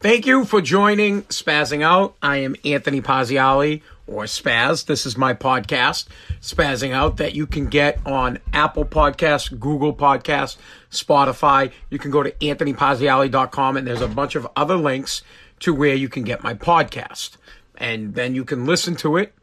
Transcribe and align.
Thank 0.00 0.26
you 0.26 0.44
for 0.44 0.60
joining 0.60 1.22
Spazzing 1.24 1.82
Out. 1.82 2.14
I 2.22 2.36
am 2.36 2.54
Anthony 2.64 3.00
Pazziali 3.00 3.82
or 4.06 4.24
Spaz. 4.26 4.86
This 4.86 5.04
is 5.04 5.16
my 5.16 5.34
podcast, 5.34 6.06
Spazzing 6.40 6.92
Out, 6.92 7.16
that 7.16 7.34
you 7.34 7.48
can 7.48 7.66
get 7.66 7.98
on 8.06 8.38
Apple 8.52 8.84
Podcasts, 8.84 9.50
Google 9.58 9.92
Podcasts, 9.92 10.56
Spotify. 10.92 11.72
You 11.90 11.98
can 11.98 12.12
go 12.12 12.22
to 12.22 12.30
anthonypazziali.com 12.30 13.76
and 13.76 13.84
there's 13.84 14.00
a 14.00 14.06
bunch 14.06 14.36
of 14.36 14.46
other 14.54 14.76
links 14.76 15.22
to 15.60 15.74
where 15.74 15.96
you 15.96 16.08
can 16.08 16.22
get 16.22 16.44
my 16.44 16.54
podcast. 16.54 17.36
And 17.76 18.14
then 18.14 18.36
you 18.36 18.44
can 18.44 18.66
listen 18.66 18.94
to 18.96 19.16
it 19.16 19.34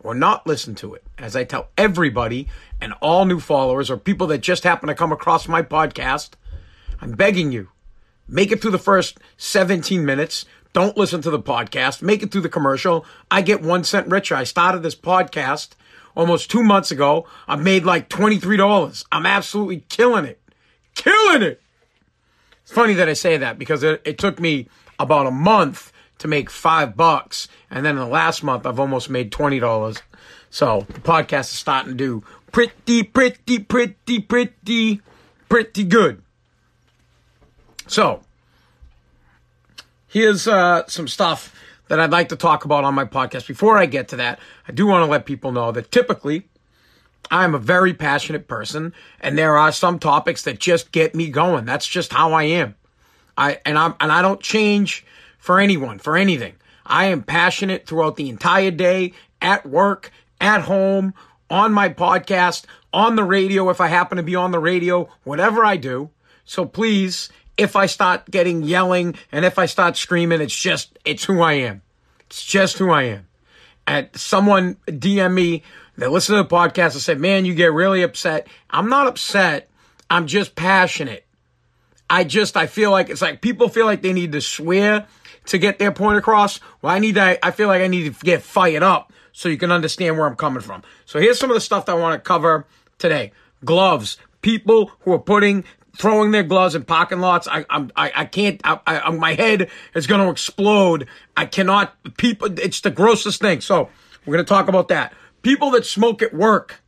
or 0.00 0.12
not 0.12 0.44
listen 0.44 0.74
to 0.74 0.94
it. 0.94 1.04
As 1.18 1.36
I 1.36 1.44
tell 1.44 1.68
everybody 1.78 2.48
and 2.80 2.94
all 2.94 3.26
new 3.26 3.38
followers 3.38 3.88
or 3.88 3.96
people 3.96 4.26
that 4.26 4.38
just 4.38 4.64
happen 4.64 4.88
to 4.88 4.94
come 4.96 5.12
across 5.12 5.46
my 5.46 5.62
podcast, 5.62 6.30
I'm 7.00 7.12
begging 7.12 7.52
you, 7.52 7.68
make 8.30 8.52
it 8.52 8.62
through 8.62 8.70
the 8.70 8.78
first 8.78 9.18
17 9.36 10.04
minutes. 10.04 10.46
Don't 10.72 10.96
listen 10.96 11.20
to 11.22 11.30
the 11.30 11.40
podcast. 11.40 12.00
Make 12.00 12.22
it 12.22 12.30
through 12.30 12.42
the 12.42 12.48
commercial. 12.48 13.04
I 13.30 13.42
get 13.42 13.60
one 13.60 13.84
cent 13.84 14.06
richer. 14.06 14.36
I 14.36 14.44
started 14.44 14.82
this 14.82 14.94
podcast 14.94 15.70
almost 16.14 16.50
two 16.50 16.62
months 16.62 16.90
ago. 16.90 17.26
I've 17.48 17.62
made 17.62 17.84
like 17.84 18.08
$23. 18.08 19.04
I'm 19.10 19.26
absolutely 19.26 19.84
killing 19.88 20.24
it. 20.24 20.40
Killing 20.94 21.42
it. 21.42 21.60
It's 22.62 22.72
funny 22.72 22.94
that 22.94 23.08
I 23.08 23.14
say 23.14 23.36
that 23.36 23.58
because 23.58 23.82
it, 23.82 24.00
it 24.04 24.18
took 24.18 24.38
me 24.38 24.68
about 24.98 25.26
a 25.26 25.30
month 25.32 25.92
to 26.18 26.28
make 26.28 26.50
five 26.50 26.96
bucks. 26.96 27.48
And 27.70 27.84
then 27.84 27.96
in 27.96 28.00
the 28.00 28.06
last 28.06 28.44
month, 28.44 28.64
I've 28.66 28.78
almost 28.78 29.10
made 29.10 29.32
$20. 29.32 30.02
So 30.50 30.86
the 30.88 31.00
podcast 31.00 31.52
is 31.52 31.58
starting 31.58 31.92
to 31.92 31.96
do 31.96 32.24
pretty, 32.52 33.02
pretty, 33.02 33.58
pretty, 33.58 34.20
pretty, 34.20 35.00
pretty 35.48 35.84
good. 35.84 36.22
So 37.90 38.22
here's 40.06 40.46
uh, 40.46 40.86
some 40.86 41.08
stuff 41.08 41.52
that 41.88 41.98
I'd 41.98 42.12
like 42.12 42.28
to 42.28 42.36
talk 42.36 42.64
about 42.64 42.84
on 42.84 42.94
my 42.94 43.04
podcast. 43.04 43.48
Before 43.48 43.78
I 43.78 43.86
get 43.86 44.06
to 44.08 44.16
that, 44.16 44.38
I 44.68 44.70
do 44.70 44.86
want 44.86 45.04
to 45.04 45.10
let 45.10 45.26
people 45.26 45.50
know 45.50 45.72
that 45.72 45.90
typically 45.90 46.46
I'm 47.32 47.52
a 47.52 47.58
very 47.58 47.92
passionate 47.92 48.46
person 48.46 48.94
and 49.20 49.36
there 49.36 49.56
are 49.56 49.72
some 49.72 49.98
topics 49.98 50.42
that 50.42 50.60
just 50.60 50.92
get 50.92 51.16
me 51.16 51.30
going. 51.30 51.64
That's 51.64 51.84
just 51.84 52.12
how 52.12 52.32
I 52.32 52.44
am. 52.44 52.76
I 53.36 53.58
and 53.66 53.76
I 53.76 53.92
and 53.98 54.12
I 54.12 54.22
don't 54.22 54.40
change 54.40 55.04
for 55.40 55.58
anyone, 55.58 55.98
for 55.98 56.16
anything. 56.16 56.54
I 56.86 57.06
am 57.06 57.24
passionate 57.24 57.88
throughout 57.88 58.14
the 58.14 58.28
entire 58.28 58.70
day, 58.70 59.14
at 59.42 59.66
work, 59.66 60.12
at 60.40 60.62
home, 60.62 61.12
on 61.50 61.72
my 61.72 61.88
podcast, 61.88 62.66
on 62.92 63.16
the 63.16 63.24
radio 63.24 63.68
if 63.68 63.80
I 63.80 63.88
happen 63.88 64.16
to 64.16 64.22
be 64.22 64.36
on 64.36 64.52
the 64.52 64.60
radio, 64.60 65.08
whatever 65.24 65.64
I 65.64 65.76
do. 65.76 66.10
So 66.44 66.64
please, 66.64 67.28
if 67.60 67.76
I 67.76 67.84
start 67.84 68.30
getting 68.30 68.62
yelling 68.62 69.14
and 69.30 69.44
if 69.44 69.58
I 69.58 69.66
start 69.66 69.98
screaming, 69.98 70.40
it's 70.40 70.56
just, 70.56 70.98
it's 71.04 71.24
who 71.24 71.42
I 71.42 71.52
am. 71.52 71.82
It's 72.22 72.42
just 72.42 72.78
who 72.78 72.90
I 72.90 73.02
am. 73.02 73.26
And 73.86 74.08
someone 74.14 74.76
DM 74.86 75.34
me 75.34 75.62
that 75.98 76.10
listened 76.10 76.38
to 76.38 76.42
the 76.42 76.48
podcast 76.48 76.92
and 76.92 77.02
said, 77.02 77.20
man, 77.20 77.44
you 77.44 77.54
get 77.54 77.74
really 77.74 78.02
upset. 78.02 78.46
I'm 78.70 78.88
not 78.88 79.06
upset. 79.06 79.68
I'm 80.08 80.26
just 80.26 80.54
passionate. 80.54 81.26
I 82.08 82.24
just, 82.24 82.56
I 82.56 82.66
feel 82.66 82.90
like 82.90 83.10
it's 83.10 83.20
like 83.20 83.42
people 83.42 83.68
feel 83.68 83.84
like 83.84 84.00
they 84.00 84.14
need 84.14 84.32
to 84.32 84.40
swear 84.40 85.06
to 85.46 85.58
get 85.58 85.78
their 85.78 85.92
point 85.92 86.16
across. 86.16 86.60
Well, 86.80 86.94
I 86.94 86.98
need 86.98 87.16
to, 87.16 87.44
I 87.44 87.50
feel 87.50 87.68
like 87.68 87.82
I 87.82 87.88
need 87.88 88.14
to 88.14 88.24
get 88.24 88.42
fired 88.42 88.82
up 88.82 89.12
so 89.32 89.50
you 89.50 89.58
can 89.58 89.70
understand 89.70 90.16
where 90.16 90.26
I'm 90.26 90.34
coming 90.34 90.62
from. 90.62 90.82
So 91.04 91.20
here's 91.20 91.38
some 91.38 91.50
of 91.50 91.54
the 91.54 91.60
stuff 91.60 91.84
that 91.86 91.92
I 91.92 91.98
want 91.98 92.14
to 92.14 92.26
cover 92.26 92.66
today. 92.96 93.32
Gloves. 93.66 94.16
People 94.40 94.92
who 95.00 95.12
are 95.12 95.18
putting, 95.18 95.64
throwing 95.96 96.30
their 96.30 96.42
gloves 96.42 96.74
in 96.74 96.84
parking 96.84 97.20
lots. 97.20 97.48
I, 97.48 97.64
I'm, 97.68 97.90
I, 97.96 98.12
I 98.14 98.24
can't, 98.24 98.60
I, 98.64 98.78
I, 98.86 99.10
my 99.10 99.34
head 99.34 99.70
is 99.94 100.06
going 100.06 100.20
to 100.20 100.30
explode. 100.30 101.08
I 101.36 101.46
cannot, 101.46 101.94
people, 102.16 102.58
it's 102.58 102.80
the 102.80 102.90
grossest 102.90 103.40
thing. 103.40 103.60
So 103.60 103.88
we're 104.24 104.34
going 104.34 104.44
to 104.44 104.48
talk 104.48 104.68
about 104.68 104.88
that. 104.88 105.12
People 105.42 105.70
that 105.72 105.86
smoke 105.86 106.22
at 106.22 106.34
work. 106.34 106.82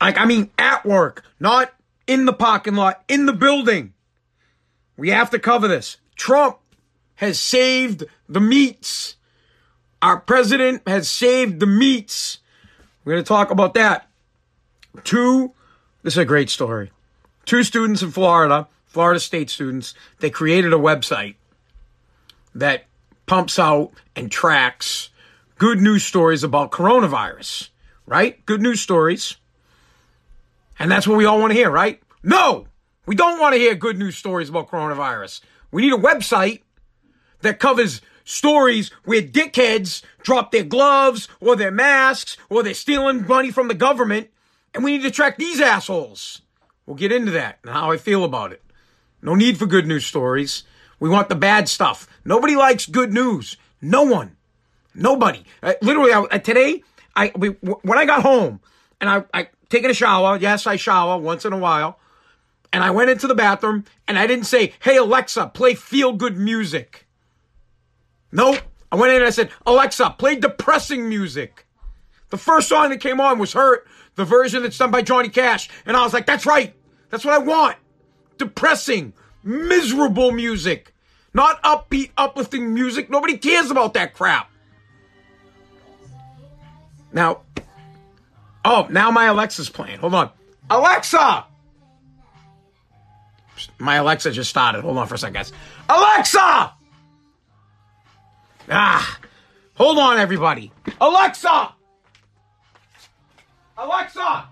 Like, 0.00 0.18
I 0.18 0.24
mean, 0.24 0.50
at 0.58 0.84
work, 0.84 1.24
not 1.38 1.72
in 2.06 2.24
the 2.24 2.32
parking 2.32 2.74
lot, 2.74 3.04
in 3.08 3.26
the 3.26 3.32
building. 3.32 3.92
We 4.96 5.10
have 5.10 5.30
to 5.30 5.38
cover 5.38 5.68
this. 5.68 5.98
Trump 6.16 6.58
has 7.16 7.38
saved 7.38 8.04
the 8.28 8.40
meats. 8.40 9.16
Our 10.00 10.18
president 10.18 10.82
has 10.88 11.08
saved 11.08 11.60
the 11.60 11.66
meats. 11.66 12.38
We're 13.04 13.14
going 13.14 13.24
to 13.24 13.28
talk 13.28 13.50
about 13.50 13.74
that. 13.74 14.08
Two, 15.04 15.52
this 16.02 16.14
is 16.14 16.18
a 16.18 16.24
great 16.24 16.50
story. 16.50 16.90
Two 17.44 17.62
students 17.62 18.02
in 18.02 18.10
Florida, 18.10 18.68
Florida 18.86 19.20
State 19.20 19.50
students, 19.50 19.94
they 20.20 20.30
created 20.30 20.72
a 20.72 20.76
website 20.76 21.34
that 22.54 22.84
pumps 23.26 23.58
out 23.58 23.92
and 24.14 24.30
tracks 24.30 25.10
good 25.58 25.80
news 25.80 26.04
stories 26.04 26.42
about 26.42 26.70
coronavirus, 26.70 27.68
right? 28.06 28.44
Good 28.46 28.60
news 28.60 28.80
stories. 28.80 29.36
And 30.78 30.90
that's 30.90 31.06
what 31.06 31.16
we 31.16 31.24
all 31.24 31.38
want 31.38 31.52
to 31.52 31.58
hear, 31.58 31.70
right? 31.70 32.02
No, 32.22 32.66
we 33.06 33.14
don't 33.14 33.38
want 33.38 33.54
to 33.54 33.60
hear 33.60 33.74
good 33.74 33.98
news 33.98 34.16
stories 34.16 34.48
about 34.48 34.68
coronavirus. 34.68 35.40
We 35.70 35.82
need 35.82 35.92
a 35.92 35.96
website 35.96 36.62
that 37.40 37.58
covers 37.58 38.00
stories 38.24 38.90
where 39.04 39.22
dickheads 39.22 40.02
drop 40.22 40.50
their 40.50 40.64
gloves 40.64 41.28
or 41.40 41.56
their 41.56 41.70
masks 41.70 42.36
or 42.48 42.62
they're 42.62 42.74
stealing 42.74 43.26
money 43.26 43.50
from 43.50 43.68
the 43.68 43.74
government. 43.74 44.30
And 44.74 44.82
we 44.82 44.92
need 44.92 45.02
to 45.02 45.10
track 45.10 45.38
these 45.38 45.60
assholes. 45.60 46.42
We'll 46.92 46.98
get 46.98 47.10
into 47.10 47.30
that 47.30 47.58
and 47.62 47.72
how 47.72 47.90
I 47.90 47.96
feel 47.96 48.22
about 48.22 48.52
it. 48.52 48.62
No 49.22 49.34
need 49.34 49.56
for 49.56 49.64
good 49.64 49.86
news 49.86 50.04
stories. 50.04 50.64
We 51.00 51.08
want 51.08 51.30
the 51.30 51.34
bad 51.34 51.66
stuff. 51.66 52.06
Nobody 52.22 52.54
likes 52.54 52.84
good 52.84 53.14
news. 53.14 53.56
No 53.80 54.02
one. 54.02 54.36
Nobody. 54.94 55.42
Uh, 55.62 55.72
literally, 55.80 56.12
I, 56.12 56.20
uh, 56.20 56.36
today, 56.36 56.82
I 57.16 57.32
we, 57.34 57.48
when 57.48 57.96
I 57.96 58.04
got 58.04 58.20
home 58.20 58.60
and 59.00 59.08
I, 59.08 59.24
I 59.32 59.48
taking 59.70 59.88
a 59.88 59.94
shower. 59.94 60.36
Yes, 60.36 60.66
I 60.66 60.76
shower 60.76 61.16
once 61.16 61.46
in 61.46 61.54
a 61.54 61.58
while. 61.58 61.98
And 62.74 62.84
I 62.84 62.90
went 62.90 63.08
into 63.08 63.26
the 63.26 63.34
bathroom 63.34 63.86
and 64.06 64.18
I 64.18 64.26
didn't 64.26 64.44
say, 64.44 64.74
"Hey 64.80 64.98
Alexa, 64.98 65.46
play 65.54 65.72
feel 65.72 66.12
good 66.12 66.36
music." 66.36 67.06
Nope. 68.30 68.60
I 68.90 68.96
went 68.96 69.12
in 69.12 69.16
and 69.16 69.26
I 69.26 69.30
said, 69.30 69.48
Alexa, 69.64 70.16
play 70.18 70.36
depressing 70.36 71.08
music. 71.08 71.64
The 72.28 72.36
first 72.36 72.68
song 72.68 72.90
that 72.90 73.00
came 73.00 73.18
on 73.18 73.38
was 73.38 73.54
Hurt, 73.54 73.86
the 74.14 74.26
version 74.26 74.62
that's 74.62 74.76
done 74.76 74.90
by 74.90 75.00
Johnny 75.00 75.30
Cash. 75.30 75.70
And 75.86 75.96
I 75.96 76.04
was 76.04 76.12
like, 76.12 76.26
that's 76.26 76.44
right. 76.44 76.74
That's 77.12 77.26
what 77.26 77.34
I 77.34 77.38
want. 77.38 77.76
Depressing, 78.38 79.12
miserable 79.44 80.32
music. 80.32 80.94
Not 81.34 81.62
upbeat, 81.62 82.10
uplifting 82.16 82.72
music. 82.72 83.10
Nobody 83.10 83.36
cares 83.36 83.70
about 83.70 83.92
that 83.94 84.14
crap. 84.14 84.50
Now, 87.12 87.42
oh, 88.64 88.86
now 88.90 89.10
my 89.10 89.26
Alexa's 89.26 89.68
playing. 89.68 89.98
Hold 89.98 90.14
on. 90.14 90.30
Alexa! 90.70 91.44
My 93.78 93.96
Alexa 93.96 94.30
just 94.32 94.48
started. 94.48 94.80
Hold 94.80 94.96
on 94.96 95.06
for 95.06 95.14
a 95.14 95.18
second, 95.18 95.34
guys. 95.34 95.52
Alexa! 95.90 96.72
Ah, 98.70 99.20
hold 99.74 99.98
on, 99.98 100.18
everybody. 100.18 100.72
Alexa! 100.98 101.74
Alexa! 103.76 104.48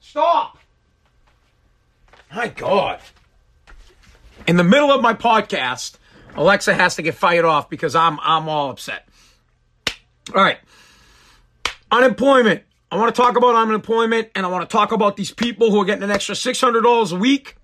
Stop! 0.00 0.56
My 2.34 2.48
God. 2.48 3.00
In 4.46 4.56
the 4.56 4.64
middle 4.64 4.90
of 4.90 5.02
my 5.02 5.14
podcast, 5.14 5.96
Alexa 6.34 6.74
has 6.74 6.96
to 6.96 7.02
get 7.02 7.14
fired 7.14 7.44
off 7.44 7.68
because 7.68 7.94
I'm 7.94 8.18
I'm 8.20 8.48
all 8.48 8.70
upset. 8.70 9.06
All 10.34 10.42
right. 10.42 10.58
Unemployment. 11.90 12.62
I 12.90 12.96
want 12.96 13.14
to 13.14 13.20
talk 13.20 13.36
about 13.36 13.54
unemployment 13.54 14.30
and 14.34 14.44
I 14.46 14.48
want 14.48 14.68
to 14.68 14.72
talk 14.72 14.92
about 14.92 15.16
these 15.16 15.30
people 15.30 15.70
who 15.70 15.80
are 15.80 15.84
getting 15.84 16.02
an 16.02 16.10
extra 16.10 16.34
$600 16.34 17.12
a 17.12 17.16
week 17.16 17.56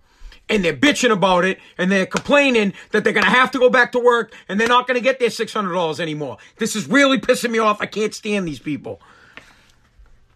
and 0.49 0.65
they're 0.65 0.77
bitching 0.77 1.11
about 1.11 1.45
it 1.45 1.59
and 1.77 1.93
they're 1.93 2.07
complaining 2.07 2.73
that 2.93 3.05
they're 3.05 3.13
going 3.13 3.25
to 3.25 3.31
have 3.31 3.51
to 3.51 3.59
go 3.59 3.69
back 3.69 3.93
to 3.93 3.99
work 3.99 4.35
and 4.49 4.59
they're 4.59 4.69
not 4.69 4.87
going 4.87 4.97
to 4.97 5.03
get 5.03 5.19
their 5.19 5.29
$600 5.29 6.01
anymore. 6.01 6.39
This 6.57 6.75
is 6.75 6.89
really 6.89 7.19
pissing 7.19 7.51
me 7.51 7.59
off. 7.59 7.83
I 7.83 7.87
can't 7.87 8.15
stand 8.15 8.49
these 8.49 8.59
people. 8.59 9.03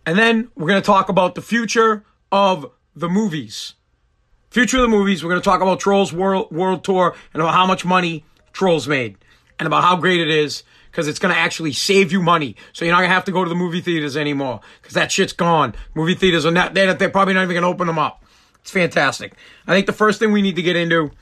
And 0.05 0.19
then 0.19 0.51
we're 0.57 0.69
going 0.69 0.83
to 0.83 0.87
talk 0.87 1.09
about 1.09 1.35
the 1.35 1.43
future 1.43 2.05
of 2.31 2.71
the 2.95 3.09
movies. 3.09 3.75
Future 4.53 4.77
of 4.77 4.83
the 4.83 4.89
movies. 4.89 5.25
We're 5.25 5.31
going 5.31 5.41
to 5.41 5.45
talk 5.45 5.63
about 5.63 5.81
Trolls 5.81 6.13
World, 6.13 6.53
World 6.53 6.85
Tour 6.85 7.17
and 7.33 7.43
about 7.43 7.55
how 7.55 7.65
much 7.65 7.87
money 7.87 8.23
Trolls 8.53 8.87
made 8.87 9.17
and 9.59 9.67
about 9.67 9.83
how 9.83 9.97
great 9.97 10.21
it 10.21 10.29
is 10.29 10.63
because 10.91 11.09
it's 11.09 11.19
going 11.19 11.35
to 11.35 11.41
actually 11.41 11.73
save 11.73 12.13
you 12.13 12.21
money. 12.21 12.57
So 12.75 12.85
you're 12.85 12.93
not 12.93 12.99
going 12.99 13.09
to 13.09 13.15
have 13.15 13.25
to 13.25 13.33
go 13.33 13.45
to 13.45 13.49
the 13.49 13.55
movie 13.55 13.81
theaters 13.81 14.15
anymore 14.15 14.61
because 14.83 14.93
that 14.93 15.11
shit's 15.11 15.33
gone. 15.33 15.75
Movie 15.95 16.15
theaters 16.15 16.45
are 16.45 16.51
not, 16.51 16.75
they're, 16.75 16.93
they're 16.93 17.09
probably 17.09 17.33
not 17.33 17.45
even 17.45 17.55
going 17.55 17.63
to 17.63 17.69
open 17.69 17.87
them 17.87 17.99
up. 17.99 18.27
It's 18.61 18.71
fantastic. 18.71 19.33
I 19.67 19.73
think 19.73 19.87
the 19.87 19.95
first 19.95 20.19
thing 20.19 20.33
we 20.33 20.43
need 20.43 20.57
to 20.57 20.63
get 20.63 20.77
into, 20.77 21.13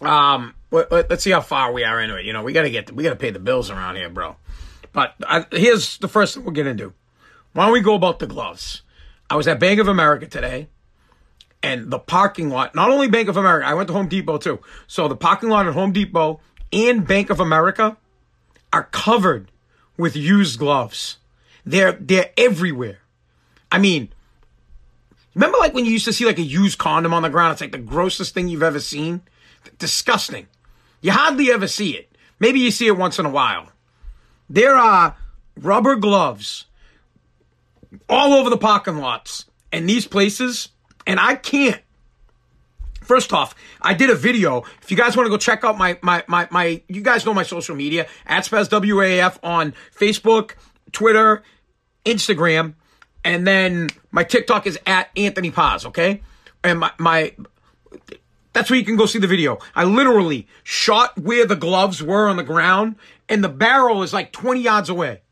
um, 0.00 0.54
let, 0.70 0.92
us 1.10 1.24
see 1.24 1.32
how 1.32 1.40
far 1.40 1.72
we 1.72 1.82
are 1.82 2.00
into 2.00 2.14
it. 2.14 2.24
You 2.24 2.32
know, 2.32 2.44
we 2.44 2.52
got 2.52 2.62
to 2.62 2.70
get, 2.70 2.92
we 2.92 3.02
got 3.02 3.10
to 3.10 3.16
pay 3.16 3.30
the 3.30 3.40
bills 3.40 3.68
around 3.68 3.96
here, 3.96 4.08
bro. 4.08 4.36
But 4.92 5.14
I, 5.26 5.44
here's 5.50 5.98
the 5.98 6.06
first 6.06 6.36
thing 6.36 6.44
we'll 6.44 6.54
get 6.54 6.68
into. 6.68 6.92
Why 7.52 7.64
don't 7.64 7.72
we 7.72 7.80
go 7.80 7.96
about 7.96 8.20
the 8.20 8.28
gloves? 8.28 8.82
I 9.28 9.34
was 9.34 9.48
at 9.48 9.58
Bank 9.58 9.80
of 9.80 9.88
America 9.88 10.28
today, 10.28 10.68
And 11.62 11.90
the 11.90 11.98
parking 11.98 12.50
lot, 12.50 12.74
not 12.74 12.90
only 12.90 13.08
Bank 13.08 13.28
of 13.28 13.36
America, 13.36 13.66
I 13.66 13.74
went 13.74 13.86
to 13.88 13.92
Home 13.92 14.08
Depot 14.08 14.38
too. 14.38 14.60
So 14.86 15.06
the 15.06 15.16
parking 15.16 15.48
lot 15.48 15.66
at 15.66 15.74
Home 15.74 15.92
Depot 15.92 16.40
and 16.72 17.06
Bank 17.06 17.30
of 17.30 17.38
America 17.38 17.96
are 18.72 18.84
covered 18.84 19.50
with 19.96 20.16
used 20.16 20.58
gloves. 20.58 21.18
They're 21.64 21.92
they're 21.92 22.30
everywhere. 22.36 22.98
I 23.70 23.78
mean, 23.78 24.08
remember 25.34 25.58
like 25.58 25.74
when 25.74 25.84
you 25.84 25.92
used 25.92 26.06
to 26.06 26.12
see 26.12 26.24
like 26.24 26.38
a 26.38 26.42
used 26.42 26.78
condom 26.78 27.14
on 27.14 27.22
the 27.22 27.30
ground? 27.30 27.52
It's 27.52 27.60
like 27.60 27.72
the 27.72 27.78
grossest 27.78 28.34
thing 28.34 28.48
you've 28.48 28.62
ever 28.62 28.80
seen. 28.80 29.22
Disgusting. 29.78 30.48
You 31.00 31.12
hardly 31.12 31.52
ever 31.52 31.68
see 31.68 31.96
it. 31.96 32.10
Maybe 32.40 32.58
you 32.58 32.72
see 32.72 32.88
it 32.88 32.96
once 32.96 33.18
in 33.20 33.26
a 33.26 33.30
while. 33.30 33.68
There 34.50 34.74
are 34.74 35.16
rubber 35.56 35.94
gloves 35.94 36.64
all 38.08 38.32
over 38.32 38.50
the 38.50 38.56
parking 38.56 38.98
lots 38.98 39.44
and 39.70 39.88
these 39.88 40.06
places, 40.06 40.68
and 41.06 41.20
I 41.20 41.34
can't. 41.34 41.80
First 43.02 43.32
off, 43.32 43.54
I 43.80 43.94
did 43.94 44.10
a 44.10 44.14
video. 44.14 44.62
If 44.80 44.90
you 44.90 44.96
guys 44.96 45.16
want 45.16 45.26
to 45.26 45.30
go 45.30 45.36
check 45.36 45.64
out 45.64 45.76
my 45.76 45.98
my 46.02 46.24
my 46.28 46.48
my, 46.50 46.82
you 46.88 47.02
guys 47.02 47.26
know 47.26 47.34
my 47.34 47.42
social 47.42 47.74
media 47.74 48.06
at 48.26 48.44
Spaz 48.44 48.68
WAF 48.68 49.38
on 49.42 49.74
Facebook, 49.96 50.52
Twitter, 50.92 51.42
Instagram, 52.04 52.74
and 53.24 53.46
then 53.46 53.90
my 54.12 54.24
TikTok 54.24 54.66
is 54.66 54.78
at 54.86 55.10
Anthony 55.16 55.50
Paz. 55.50 55.84
Okay, 55.84 56.22
and 56.62 56.78
my 56.78 56.92
my 56.98 57.34
that's 58.52 58.70
where 58.70 58.78
you 58.78 58.84
can 58.84 58.96
go 58.96 59.06
see 59.06 59.18
the 59.18 59.26
video. 59.26 59.58
I 59.74 59.84
literally 59.84 60.46
shot 60.62 61.18
where 61.18 61.46
the 61.46 61.56
gloves 61.56 62.02
were 62.02 62.28
on 62.28 62.36
the 62.36 62.42
ground, 62.42 62.96
and 63.28 63.42
the 63.42 63.48
barrel 63.48 64.02
is 64.02 64.12
like 64.12 64.32
20 64.32 64.60
yards 64.60 64.88
away. 64.88 65.22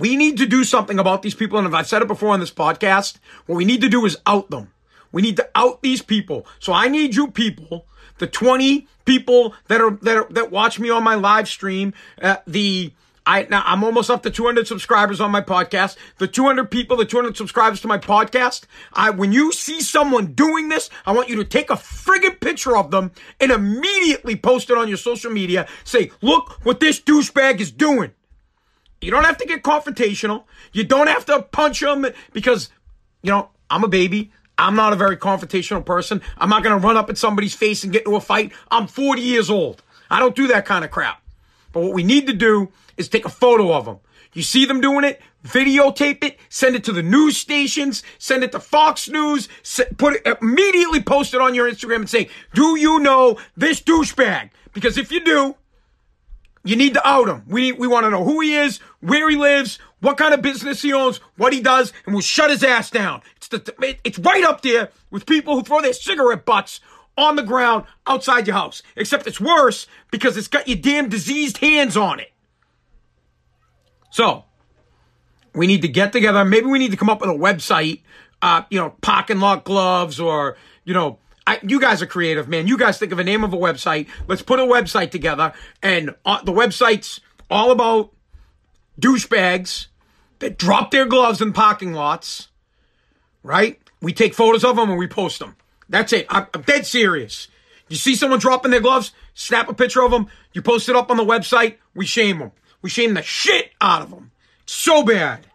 We 0.00 0.16
need 0.16 0.38
to 0.38 0.46
do 0.46 0.64
something 0.64 0.98
about 0.98 1.20
these 1.20 1.34
people. 1.34 1.58
And 1.58 1.68
if 1.68 1.74
I've 1.74 1.86
said 1.86 2.00
it 2.00 2.08
before 2.08 2.30
on 2.30 2.40
this 2.40 2.50
podcast, 2.50 3.18
what 3.44 3.56
we 3.56 3.66
need 3.66 3.82
to 3.82 3.88
do 3.90 4.06
is 4.06 4.16
out 4.26 4.48
them. 4.48 4.72
We 5.12 5.20
need 5.20 5.36
to 5.36 5.48
out 5.54 5.82
these 5.82 6.00
people. 6.00 6.46
So 6.58 6.72
I 6.72 6.88
need 6.88 7.14
you 7.14 7.30
people, 7.30 7.84
the 8.16 8.26
20 8.26 8.88
people 9.04 9.54
that 9.68 9.82
are, 9.82 9.90
that 10.00 10.16
are, 10.16 10.26
that 10.30 10.50
watch 10.50 10.80
me 10.80 10.88
on 10.88 11.04
my 11.04 11.16
live 11.16 11.48
stream, 11.48 11.92
uh, 12.22 12.36
the, 12.46 12.94
I, 13.26 13.46
now 13.50 13.62
I'm 13.66 13.84
almost 13.84 14.08
up 14.08 14.22
to 14.22 14.30
200 14.30 14.66
subscribers 14.66 15.20
on 15.20 15.30
my 15.30 15.42
podcast. 15.42 15.96
The 16.16 16.26
200 16.26 16.70
people, 16.70 16.96
the 16.96 17.04
200 17.04 17.36
subscribers 17.36 17.82
to 17.82 17.88
my 17.88 17.98
podcast. 17.98 18.62
I, 18.94 19.10
when 19.10 19.32
you 19.32 19.52
see 19.52 19.82
someone 19.82 20.32
doing 20.32 20.70
this, 20.70 20.88
I 21.04 21.12
want 21.12 21.28
you 21.28 21.36
to 21.36 21.44
take 21.44 21.68
a 21.68 21.74
friggin' 21.74 22.40
picture 22.40 22.74
of 22.74 22.90
them 22.90 23.10
and 23.38 23.52
immediately 23.52 24.34
post 24.34 24.70
it 24.70 24.78
on 24.78 24.88
your 24.88 24.96
social 24.96 25.30
media. 25.30 25.68
Say, 25.84 26.10
look 26.22 26.64
what 26.64 26.80
this 26.80 26.98
douchebag 26.98 27.60
is 27.60 27.70
doing. 27.70 28.12
You 29.00 29.10
don't 29.10 29.24
have 29.24 29.38
to 29.38 29.46
get 29.46 29.62
confrontational. 29.62 30.44
You 30.72 30.84
don't 30.84 31.06
have 31.06 31.24
to 31.26 31.42
punch 31.42 31.80
them 31.80 32.06
because, 32.32 32.70
you 33.22 33.30
know, 33.30 33.48
I'm 33.70 33.84
a 33.84 33.88
baby. 33.88 34.32
I'm 34.58 34.76
not 34.76 34.92
a 34.92 34.96
very 34.96 35.16
confrontational 35.16 35.84
person. 35.84 36.20
I'm 36.36 36.50
not 36.50 36.62
going 36.62 36.78
to 36.78 36.86
run 36.86 36.96
up 36.96 37.08
at 37.08 37.16
somebody's 37.16 37.54
face 37.54 37.82
and 37.82 37.92
get 37.92 38.02
into 38.02 38.16
a 38.16 38.20
fight. 38.20 38.52
I'm 38.70 38.86
40 38.86 39.22
years 39.22 39.48
old. 39.48 39.82
I 40.10 40.18
don't 40.18 40.36
do 40.36 40.48
that 40.48 40.66
kind 40.66 40.84
of 40.84 40.90
crap. 40.90 41.22
But 41.72 41.80
what 41.80 41.94
we 41.94 42.02
need 42.02 42.26
to 42.26 42.34
do 42.34 42.70
is 42.96 43.08
take 43.08 43.24
a 43.24 43.30
photo 43.30 43.72
of 43.72 43.86
them. 43.86 43.98
You 44.32 44.42
see 44.42 44.64
them 44.64 44.80
doing 44.80 45.04
it, 45.04 45.20
videotape 45.44 46.22
it, 46.22 46.38
send 46.50 46.76
it 46.76 46.84
to 46.84 46.92
the 46.92 47.02
news 47.02 47.36
stations, 47.36 48.02
send 48.18 48.44
it 48.44 48.52
to 48.52 48.60
Fox 48.60 49.08
News, 49.08 49.48
put 49.96 50.14
it 50.24 50.38
immediately 50.40 51.02
post 51.02 51.34
it 51.34 51.40
on 51.40 51.54
your 51.54 51.70
Instagram 51.70 51.96
and 51.96 52.10
say, 52.10 52.28
"Do 52.54 52.78
you 52.78 53.00
know 53.00 53.38
this 53.56 53.80
douchebag?" 53.80 54.50
Because 54.72 54.98
if 54.98 55.10
you 55.10 55.24
do, 55.24 55.56
you 56.64 56.76
need 56.76 56.94
to 56.94 57.06
out 57.06 57.28
him. 57.28 57.44
We, 57.46 57.72
we 57.72 57.86
want 57.86 58.04
to 58.04 58.10
know 58.10 58.24
who 58.24 58.40
he 58.40 58.54
is, 58.54 58.78
where 59.00 59.28
he 59.30 59.36
lives, 59.36 59.78
what 60.00 60.16
kind 60.16 60.34
of 60.34 60.42
business 60.42 60.82
he 60.82 60.92
owns, 60.92 61.18
what 61.36 61.52
he 61.52 61.60
does, 61.60 61.92
and 62.04 62.14
we'll 62.14 62.22
shut 62.22 62.50
his 62.50 62.62
ass 62.62 62.90
down. 62.90 63.22
It's 63.36 63.48
the, 63.48 63.96
it's 64.04 64.18
right 64.18 64.44
up 64.44 64.60
there 64.60 64.90
with 65.10 65.26
people 65.26 65.54
who 65.54 65.62
throw 65.62 65.80
their 65.80 65.92
cigarette 65.92 66.44
butts 66.44 66.80
on 67.16 67.36
the 67.36 67.42
ground 67.42 67.84
outside 68.06 68.46
your 68.46 68.56
house. 68.56 68.82
Except 68.96 69.26
it's 69.26 69.40
worse 69.40 69.86
because 70.10 70.36
it's 70.36 70.48
got 70.48 70.68
your 70.68 70.78
damn 70.78 71.08
diseased 71.08 71.58
hands 71.58 71.96
on 71.96 72.20
it. 72.20 72.32
So, 74.10 74.44
we 75.54 75.66
need 75.66 75.82
to 75.82 75.88
get 75.88 76.12
together. 76.12 76.44
Maybe 76.44 76.66
we 76.66 76.78
need 76.78 76.90
to 76.90 76.96
come 76.96 77.10
up 77.10 77.20
with 77.20 77.30
a 77.30 77.34
website, 77.34 78.02
uh, 78.42 78.62
you 78.70 78.78
know, 78.78 78.90
parking 79.00 79.40
lot 79.40 79.64
gloves 79.64 80.20
or, 80.20 80.56
you 80.84 80.94
know, 80.94 81.18
I, 81.50 81.58
you 81.64 81.80
guys 81.80 82.00
are 82.00 82.06
creative, 82.06 82.48
man. 82.48 82.68
You 82.68 82.78
guys 82.78 82.96
think 82.96 83.10
of 83.10 83.18
a 83.18 83.24
name 83.24 83.42
of 83.42 83.52
a 83.52 83.56
website. 83.56 84.06
Let's 84.28 84.40
put 84.40 84.60
a 84.60 84.62
website 84.62 85.10
together, 85.10 85.52
and 85.82 86.14
uh, 86.24 86.40
the 86.44 86.52
website's 86.52 87.20
all 87.50 87.72
about 87.72 88.12
douchebags 89.00 89.88
that 90.38 90.58
drop 90.58 90.92
their 90.92 91.06
gloves 91.06 91.40
in 91.40 91.52
parking 91.52 91.92
lots. 91.92 92.50
Right? 93.42 93.80
We 94.00 94.12
take 94.12 94.32
photos 94.32 94.62
of 94.62 94.76
them 94.76 94.90
and 94.90 94.98
we 94.98 95.08
post 95.08 95.40
them. 95.40 95.56
That's 95.88 96.12
it. 96.12 96.26
I'm, 96.28 96.46
I'm 96.54 96.62
dead 96.62 96.86
serious. 96.86 97.48
You 97.88 97.96
see 97.96 98.14
someone 98.14 98.38
dropping 98.38 98.70
their 98.70 98.80
gloves, 98.80 99.10
snap 99.34 99.68
a 99.68 99.74
picture 99.74 100.04
of 100.04 100.12
them. 100.12 100.28
You 100.52 100.62
post 100.62 100.88
it 100.88 100.94
up 100.94 101.10
on 101.10 101.16
the 101.16 101.24
website. 101.24 101.78
We 101.96 102.06
shame 102.06 102.38
them. 102.38 102.52
We 102.80 102.90
shame 102.90 103.14
the 103.14 103.22
shit 103.22 103.72
out 103.80 104.02
of 104.02 104.10
them. 104.10 104.30
so 104.66 105.02
bad. 105.02 105.48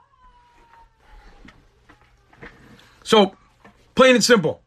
So, 3.04 3.38
plain 3.96 4.16
and 4.16 4.24
simple. 4.24 4.62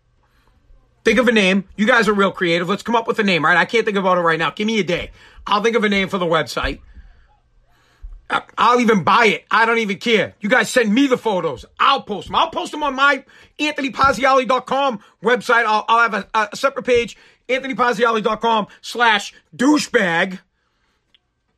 Think 1.09 1.21
of 1.21 1.27
a 1.27 1.33
name. 1.33 1.65
You 1.75 1.87
guys 1.87 2.07
are 2.07 2.13
real 2.13 2.33
creative. 2.33 2.69
Let's 2.69 2.83
come 2.83 2.95
up 2.95 3.09
with 3.09 3.19
a 3.19 3.23
name, 3.23 3.43
right? 3.43 3.57
I 3.57 3.65
can't 3.65 3.87
think 3.87 3.97
about 3.97 4.19
it 4.19 4.21
right 4.21 4.39
now. 4.39 4.51
Give 4.51 4.67
me 4.67 4.79
a 4.79 4.85
day. 4.85 5.11
I'll 5.47 5.63
think 5.63 5.75
of 5.75 5.83
a 5.83 5.89
name 5.89 6.11
for 6.11 6.19
the 6.19 6.27
website. 6.27 6.81
I'll 8.29 8.79
even 8.79 9.05
buy 9.05 9.25
it. 9.29 9.47
I 9.51 9.65
don't 9.65 9.79
even 9.79 9.97
care. 9.97 10.35
You 10.43 10.51
guys 10.51 10.69
send 10.69 10.93
me 10.93 11.07
the 11.07 11.17
photos. 11.17 11.65
I'll 11.81 12.03
post 12.03 12.27
them. 12.27 12.35
I'll 12.35 12.51
post 12.51 12.73
them 12.73 12.83
on 12.83 12.95
my 12.95 13.25
AnthonyPaziali.com 13.59 15.01
website. 15.25 15.65
I'll, 15.65 15.87
I'll 15.89 16.11
have 16.11 16.29
a, 16.35 16.51
a 16.53 16.55
separate 16.55 16.85
page, 16.85 17.17
AnthonyPaziali.com 17.49 18.67
slash 18.83 19.33
douchebag. 19.57 20.41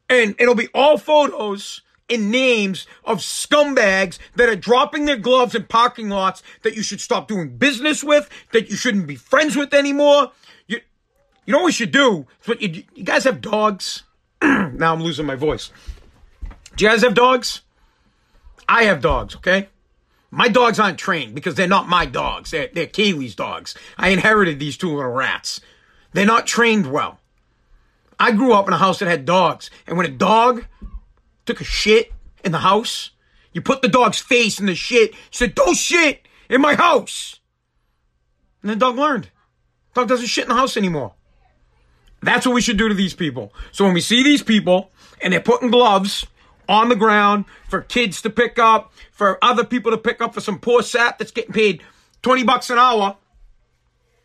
And 0.08 0.36
it'll 0.38 0.54
be 0.54 0.68
all 0.72 0.96
photos 0.96 1.82
and 2.10 2.30
names 2.30 2.86
of 3.04 3.18
scumbags 3.18 4.18
that 4.36 4.48
are 4.48 4.56
dropping 4.56 5.04
their 5.04 5.16
gloves 5.16 5.54
in 5.54 5.64
parking 5.64 6.08
lots 6.08 6.42
that 6.62 6.74
you 6.74 6.82
should 6.82 7.00
stop 7.00 7.28
doing 7.28 7.56
business 7.56 8.02
with, 8.02 8.28
that 8.52 8.68
you 8.68 8.76
shouldn't 8.76 9.06
be 9.06 9.16
friends 9.16 9.56
with 9.56 9.72
anymore. 9.72 10.32
You, 10.66 10.80
you 11.46 11.52
know 11.52 11.60
what 11.60 11.68
you 11.68 11.72
should 11.72 11.92
do? 11.92 12.26
What 12.44 12.60
you, 12.60 12.84
you 12.94 13.04
guys 13.04 13.24
have 13.24 13.40
dogs? 13.40 14.02
now 14.42 14.92
I'm 14.92 15.02
losing 15.02 15.26
my 15.26 15.36
voice. 15.36 15.70
Do 16.76 16.84
you 16.84 16.90
guys 16.90 17.02
have 17.02 17.14
dogs? 17.14 17.62
I 18.68 18.84
have 18.84 19.00
dogs, 19.00 19.36
okay? 19.36 19.68
My 20.30 20.48
dogs 20.48 20.78
aren't 20.78 20.98
trained 20.98 21.34
because 21.34 21.56
they're 21.56 21.66
not 21.66 21.88
my 21.88 22.06
dogs. 22.06 22.52
They're, 22.52 22.68
they're 22.72 22.86
Kaylee's 22.86 23.34
dogs. 23.34 23.74
I 23.98 24.10
inherited 24.10 24.58
these 24.58 24.76
two 24.76 24.94
little 24.94 25.10
rats. 25.10 25.60
They're 26.12 26.24
not 26.24 26.46
trained 26.46 26.90
well. 26.90 27.18
I 28.18 28.32
grew 28.32 28.52
up 28.52 28.68
in 28.68 28.74
a 28.74 28.78
house 28.78 28.98
that 28.98 29.08
had 29.08 29.24
dogs, 29.24 29.70
and 29.86 29.96
when 29.96 30.06
a 30.06 30.10
dog 30.10 30.66
took 31.50 31.60
a 31.60 31.64
shit 31.64 32.12
in 32.44 32.52
the 32.52 32.58
house. 32.58 33.10
You 33.52 33.60
put 33.60 33.82
the 33.82 33.88
dog's 33.88 34.20
face 34.20 34.60
in 34.60 34.66
the 34.66 34.76
shit. 34.76 35.14
Said, 35.32 35.56
don't 35.56 35.76
shit 35.76 36.28
in 36.48 36.60
my 36.60 36.76
house. 36.76 37.40
And 38.62 38.70
the 38.70 38.76
dog 38.76 38.96
learned. 38.96 39.30
Dog 39.94 40.06
doesn't 40.06 40.26
shit 40.26 40.44
in 40.44 40.50
the 40.50 40.54
house 40.54 40.76
anymore. 40.76 41.14
That's 42.22 42.46
what 42.46 42.54
we 42.54 42.60
should 42.60 42.76
do 42.76 42.88
to 42.88 42.94
these 42.94 43.14
people. 43.14 43.52
So 43.72 43.84
when 43.84 43.94
we 43.94 44.00
see 44.00 44.22
these 44.22 44.42
people 44.42 44.92
and 45.20 45.32
they're 45.32 45.40
putting 45.40 45.72
gloves 45.72 46.24
on 46.68 46.88
the 46.88 46.94
ground 46.94 47.46
for 47.68 47.80
kids 47.80 48.22
to 48.22 48.30
pick 48.30 48.58
up, 48.58 48.92
for 49.10 49.42
other 49.42 49.64
people 49.64 49.90
to 49.90 49.98
pick 49.98 50.20
up 50.20 50.32
for 50.32 50.40
some 50.40 50.60
poor 50.60 50.82
sap 50.82 51.18
that's 51.18 51.32
getting 51.32 51.52
paid 51.52 51.82
20 52.22 52.44
bucks 52.44 52.70
an 52.70 52.78
hour, 52.78 53.16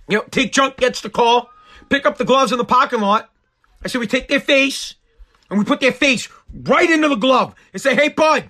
you 0.08 0.17
know, 0.17 0.24
Take 0.29 0.51
Chunk 0.51 0.77
gets 0.77 1.01
the 1.01 1.10
call, 1.10 1.50
pick 1.89 2.05
up 2.05 2.20
the 2.20 2.25
gloves 2.25 2.51
in 2.51 2.60
the 2.60 2.65
parking 2.65 3.01
lot. 3.01 3.32
I 3.84 3.88
said, 3.88 4.00
we 4.00 4.08
take 4.08 4.27
their 4.27 4.39
face 4.39 4.94
and 5.50 5.58
we 5.58 5.65
put 5.65 5.79
their 5.79 5.91
face 5.91 6.27
right 6.64 6.90
into 6.90 7.10
the 7.10 7.16
glove 7.16 7.56
and 7.74 7.82
say, 7.82 7.96
hey, 7.96 8.10
bud, 8.10 8.50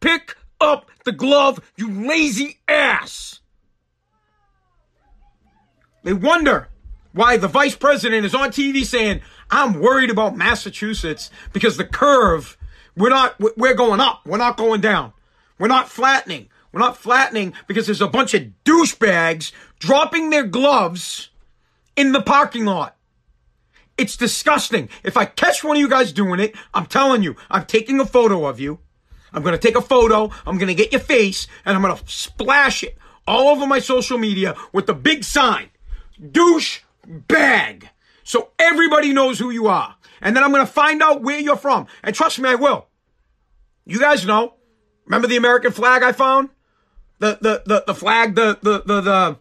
pick 0.00 0.36
up 0.60 0.90
the 1.04 1.12
glove, 1.12 1.60
you 1.76 1.90
lazy 2.06 2.58
ass. 2.68 3.40
They 6.02 6.12
wonder 6.12 6.68
why 7.12 7.36
the 7.36 7.48
vice 7.48 7.74
president 7.74 8.24
is 8.24 8.34
on 8.34 8.50
TV 8.50 8.84
saying, 8.84 9.20
I'm 9.50 9.80
worried 9.80 10.10
about 10.10 10.36
Massachusetts 10.36 11.30
because 11.52 11.76
the 11.76 11.84
curve, 11.84 12.56
we're 12.96 13.10
not, 13.10 13.36
we're 13.56 13.74
going 13.74 14.00
up. 14.00 14.22
We're 14.24 14.38
not 14.38 14.56
going 14.56 14.80
down. 14.80 15.12
We're 15.58 15.68
not 15.68 15.88
flattening. 15.88 16.48
We're 16.72 16.80
not 16.80 16.96
flattening 16.96 17.52
because 17.66 17.86
there's 17.86 18.00
a 18.00 18.08
bunch 18.08 18.32
of 18.34 18.44
douchebags 18.64 19.52
dropping 19.78 20.30
their 20.30 20.44
gloves 20.44 21.30
in 21.96 22.12
the 22.12 22.22
parking 22.22 22.64
lot. 22.64 22.96
It's 24.00 24.16
disgusting. 24.16 24.88
If 25.04 25.18
I 25.18 25.26
catch 25.26 25.62
one 25.62 25.76
of 25.76 25.80
you 25.80 25.88
guys 25.88 26.10
doing 26.10 26.40
it, 26.40 26.54
I'm 26.72 26.86
telling 26.86 27.22
you, 27.22 27.36
I'm 27.50 27.66
taking 27.66 28.00
a 28.00 28.06
photo 28.06 28.46
of 28.46 28.58
you. 28.58 28.78
I'm 29.30 29.42
going 29.42 29.52
to 29.52 29.58
take 29.58 29.76
a 29.76 29.82
photo. 29.82 30.30
I'm 30.46 30.56
going 30.56 30.68
to 30.68 30.74
get 30.74 30.90
your 30.90 31.02
face 31.02 31.46
and 31.66 31.76
I'm 31.76 31.82
going 31.82 31.94
to 31.94 32.02
splash 32.10 32.82
it 32.82 32.96
all 33.26 33.48
over 33.48 33.66
my 33.66 33.78
social 33.78 34.16
media 34.16 34.56
with 34.72 34.86
the 34.86 34.94
big 34.94 35.22
sign, 35.22 35.68
douche 36.32 36.80
bag. 37.06 37.90
So 38.24 38.52
everybody 38.58 39.12
knows 39.12 39.38
who 39.38 39.50
you 39.50 39.66
are. 39.66 39.96
And 40.22 40.34
then 40.34 40.44
I'm 40.44 40.50
going 40.50 40.66
to 40.66 40.72
find 40.72 41.02
out 41.02 41.20
where 41.20 41.38
you're 41.38 41.56
from. 41.56 41.86
And 42.02 42.14
trust 42.14 42.38
me, 42.38 42.48
I 42.48 42.54
will. 42.54 42.86
You 43.84 44.00
guys 44.00 44.24
know. 44.24 44.54
Remember 45.04 45.28
the 45.28 45.36
American 45.36 45.72
flag 45.72 46.02
I 46.02 46.12
found? 46.12 46.48
The, 47.18 47.36
the, 47.42 47.62
the, 47.66 47.84
the 47.86 47.94
flag, 47.94 48.34
the, 48.34 48.58
the, 48.62 48.82
the, 48.86 49.00
the, 49.02 49.38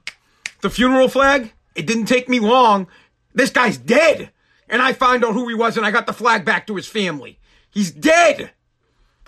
the 0.60 0.70
funeral 0.70 1.08
flag, 1.08 1.54
it 1.76 1.88
didn't 1.88 2.08
take 2.08 2.28
me 2.28 2.42
long. 2.42 2.88
This 3.34 3.52
guy's 3.52 3.78
dead. 3.78 4.32
And 4.70 4.82
I 4.82 4.94
found 4.94 5.26
out 5.26 5.34
who 5.34 5.48
he 5.48 5.56
was 5.56 5.78
and 5.78 5.86
I 5.86 5.92
got 5.92 6.06
the 6.06 6.14
flag 6.14 6.46
back 6.46 6.68
to 6.68 6.76
his 6.76 6.88
family. 6.88 7.40
He's 7.72 7.92
dead. 7.92 8.52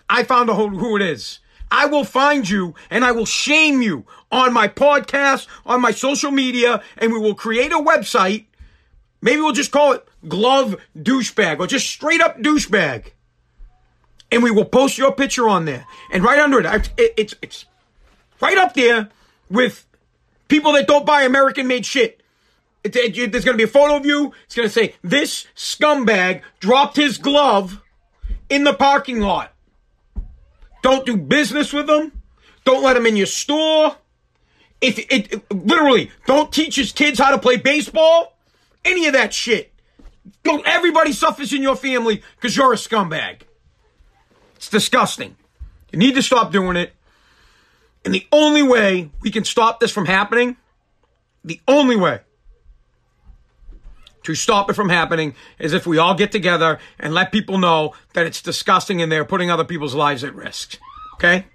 I 0.10 0.24
found 0.24 0.50
out 0.50 0.56
who 0.56 0.96
it 0.96 1.02
is. 1.02 1.40
I 1.72 1.86
will 1.86 2.04
find 2.04 2.48
you 2.48 2.76
and 2.90 3.06
I 3.06 3.12
will 3.14 3.26
shame 3.26 3.82
you 3.82 4.06
on 4.32 4.54
my 4.54 4.68
podcast, 4.68 5.48
on 5.66 5.82
my 5.82 5.92
social 5.92 6.30
media, 6.30 6.84
and 6.98 7.14
we 7.14 7.20
will 7.20 7.34
create 7.34 7.72
a 7.72 7.78
website. 7.78 8.46
Maybe 9.22 9.42
we'll 9.42 9.54
just 9.54 9.72
call 9.72 9.94
it 9.94 10.08
Glove 10.28 10.76
Douchebag 10.98 11.60
or 11.60 11.68
just 11.68 11.90
straight 11.90 12.22
up 12.22 12.40
douchebag. 12.40 13.12
And 14.32 14.44
we 14.44 14.52
will 14.52 14.66
post 14.66 14.98
your 14.98 15.12
picture 15.12 15.48
on 15.48 15.66
there. 15.66 15.86
And 16.12 16.24
right 16.24 16.40
under 16.40 16.60
it, 16.60 16.90
it's, 16.98 17.36
it's 17.42 17.66
right 18.42 18.58
up 18.58 18.74
there 18.74 19.10
with 19.50 19.86
people 20.48 20.74
that 20.74 20.88
don't 20.88 21.06
buy 21.06 21.24
American 21.24 21.68
made 21.68 21.86
shit. 21.86 22.21
It, 22.84 22.96
it, 22.96 23.32
there's 23.32 23.46
going 23.46 23.58
to 23.58 23.64
be 23.64 23.70
a 23.70 23.72
photo 23.72 23.96
of 23.96 24.06
you. 24.06 24.34
It's 24.46 24.56
going 24.56 24.68
to 24.68 24.74
say, 24.74 24.96
this 25.04 25.46
scumbag 25.56 26.42
dropped 26.60 26.98
his 26.98 27.18
glove 27.18 27.82
in 28.50 28.64
the 28.64 28.74
parking 28.74 29.20
lot. 29.20 29.54
Don't 30.82 31.06
do 31.06 31.16
business 31.16 31.72
with 31.72 31.90
him. 31.90 32.12
Don't 32.66 32.84
let 32.84 32.98
him 32.98 33.06
in 33.06 33.16
your 33.16 33.28
store. 33.28 33.96
If 34.82 34.98
it, 34.98 35.34
it 35.34 35.54
literally 35.54 36.10
don't 36.26 36.52
teach 36.52 36.76
his 36.76 36.92
kids 36.92 37.20
how 37.20 37.32
to 37.32 37.38
play 37.38 37.58
baseball, 37.58 38.36
any 38.84 39.06
of 39.06 39.14
that 39.14 39.34
shit. 39.34 39.72
Don't 40.44 40.66
everybody 40.68 41.14
suffers 41.14 41.54
in 41.54 41.62
your 41.62 41.76
family 41.76 42.24
because 42.36 42.58
you're 42.58 42.74
a 42.74 42.78
scumbag. 42.78 43.42
It's 44.56 44.70
disgusting. 44.70 45.36
You 45.92 46.00
need 46.00 46.16
to 46.16 46.24
stop 46.24 46.52
doing 46.52 46.78
it. 46.78 46.94
And 48.04 48.14
the 48.14 48.26
only 48.32 48.64
way 48.64 49.12
we 49.22 49.30
can 49.30 49.44
stop 49.44 49.80
this 49.80 49.92
from 49.92 50.08
happening, 50.08 50.58
the 51.44 51.60
only 51.68 51.96
way 51.96 52.22
to 54.24 54.36
stop 54.36 54.70
it 54.70 54.74
from 54.74 54.90
happening 54.90 55.36
is 55.60 55.74
if 55.74 55.88
we 55.88 55.98
all 55.98 56.14
get 56.14 56.32
together 56.32 56.80
and 57.00 57.14
let 57.14 57.32
people 57.32 57.58
know 57.58 57.94
that 58.14 58.26
it's 58.26 58.42
disgusting 58.42 59.02
and 59.02 59.12
they're 59.12 59.26
putting 59.26 59.50
other 59.50 59.64
people's 59.64 59.96
lives 59.96 60.24
at 60.24 60.36
risk. 60.36 60.78
Okay? 61.16 61.46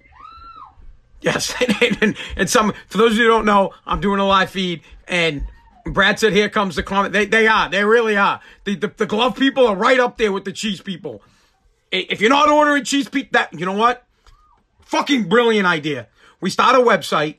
Yes. 1.21 1.53
and, 2.01 2.15
and, 2.35 2.49
some, 2.49 2.73
for 2.87 2.97
those 2.97 3.11
of 3.11 3.17
you 3.17 3.23
who 3.23 3.29
don't 3.29 3.45
know, 3.45 3.73
I'm 3.85 4.01
doing 4.01 4.19
a 4.19 4.25
live 4.25 4.49
feed 4.49 4.81
and 5.07 5.43
Brad 5.85 6.19
said, 6.19 6.33
here 6.33 6.49
comes 6.49 6.75
the 6.75 6.83
comment. 6.83 7.13
They, 7.13 7.25
they 7.25 7.47
are. 7.47 7.69
They 7.69 7.83
really 7.83 8.17
are. 8.17 8.41
The, 8.65 8.75
the, 8.75 8.87
the 8.95 9.05
glove 9.05 9.37
people 9.37 9.65
are 9.67 9.75
right 9.75 9.99
up 9.99 10.17
there 10.17 10.31
with 10.31 10.45
the 10.45 10.51
cheese 10.51 10.81
people. 10.81 11.21
If 11.91 12.19
you're 12.19 12.29
not 12.29 12.49
ordering 12.49 12.83
cheese 12.83 13.07
pizza, 13.07 13.29
that, 13.33 13.53
you 13.57 13.65
know 13.65 13.73
what? 13.73 14.05
Fucking 14.81 15.29
brilliant 15.29 15.65
idea. 15.65 16.07
We 16.41 16.49
start 16.49 16.75
a 16.75 16.79
website 16.79 17.37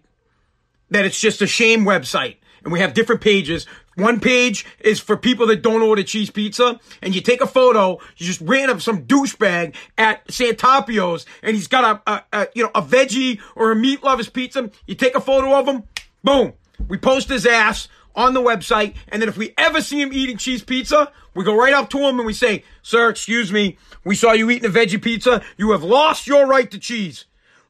that 0.90 1.04
it's 1.04 1.20
just 1.20 1.42
a 1.42 1.46
shame 1.46 1.84
website 1.84 2.36
and 2.64 2.72
we 2.72 2.80
have 2.80 2.94
different 2.94 3.20
pages. 3.20 3.66
One 3.98 4.20
page 4.20 4.64
is 4.78 5.00
for 5.00 5.16
people 5.16 5.48
that 5.48 5.60
don't 5.60 5.82
order 5.82 6.04
cheese 6.04 6.30
pizza, 6.30 6.78
and 7.02 7.16
you 7.16 7.20
take 7.20 7.40
a 7.40 7.48
photo. 7.48 7.98
You 8.16 8.26
just 8.26 8.40
ran 8.40 8.70
up 8.70 8.80
some 8.80 9.04
douchebag 9.06 9.74
at 9.98 10.24
Santarpio's, 10.28 11.26
and 11.42 11.56
he's 11.56 11.66
got 11.66 12.00
a, 12.06 12.12
a, 12.12 12.22
a, 12.32 12.46
you 12.54 12.62
know 12.62 12.70
a 12.76 12.82
veggie 12.82 13.40
or 13.56 13.72
a 13.72 13.76
meat 13.76 14.04
lovers 14.04 14.28
pizza. 14.28 14.70
You 14.86 14.94
take 14.94 15.16
a 15.16 15.20
photo 15.20 15.52
of 15.58 15.66
him, 15.66 15.82
boom. 16.22 16.52
We 16.86 16.96
post 16.96 17.28
his 17.28 17.44
ass 17.44 17.88
on 18.14 18.34
the 18.34 18.40
website, 18.40 18.94
and 19.08 19.20
then 19.20 19.28
if 19.28 19.36
we 19.36 19.52
ever 19.58 19.80
see 19.80 20.00
him 20.00 20.12
eating 20.12 20.36
cheese 20.36 20.62
pizza, 20.62 21.10
we 21.34 21.42
go 21.42 21.56
right 21.56 21.74
up 21.74 21.90
to 21.90 21.98
him 21.98 22.18
and 22.18 22.26
we 22.26 22.34
say, 22.34 22.62
"Sir, 22.82 23.08
excuse 23.08 23.52
me, 23.52 23.78
we 24.04 24.14
saw 24.14 24.30
you 24.30 24.48
eating 24.48 24.70
a 24.70 24.72
veggie 24.72 25.02
pizza. 25.02 25.42
You 25.56 25.72
have 25.72 25.82
lost 25.82 26.28
your 26.28 26.46
right 26.46 26.70
to 26.70 26.78
cheese. 26.78 27.24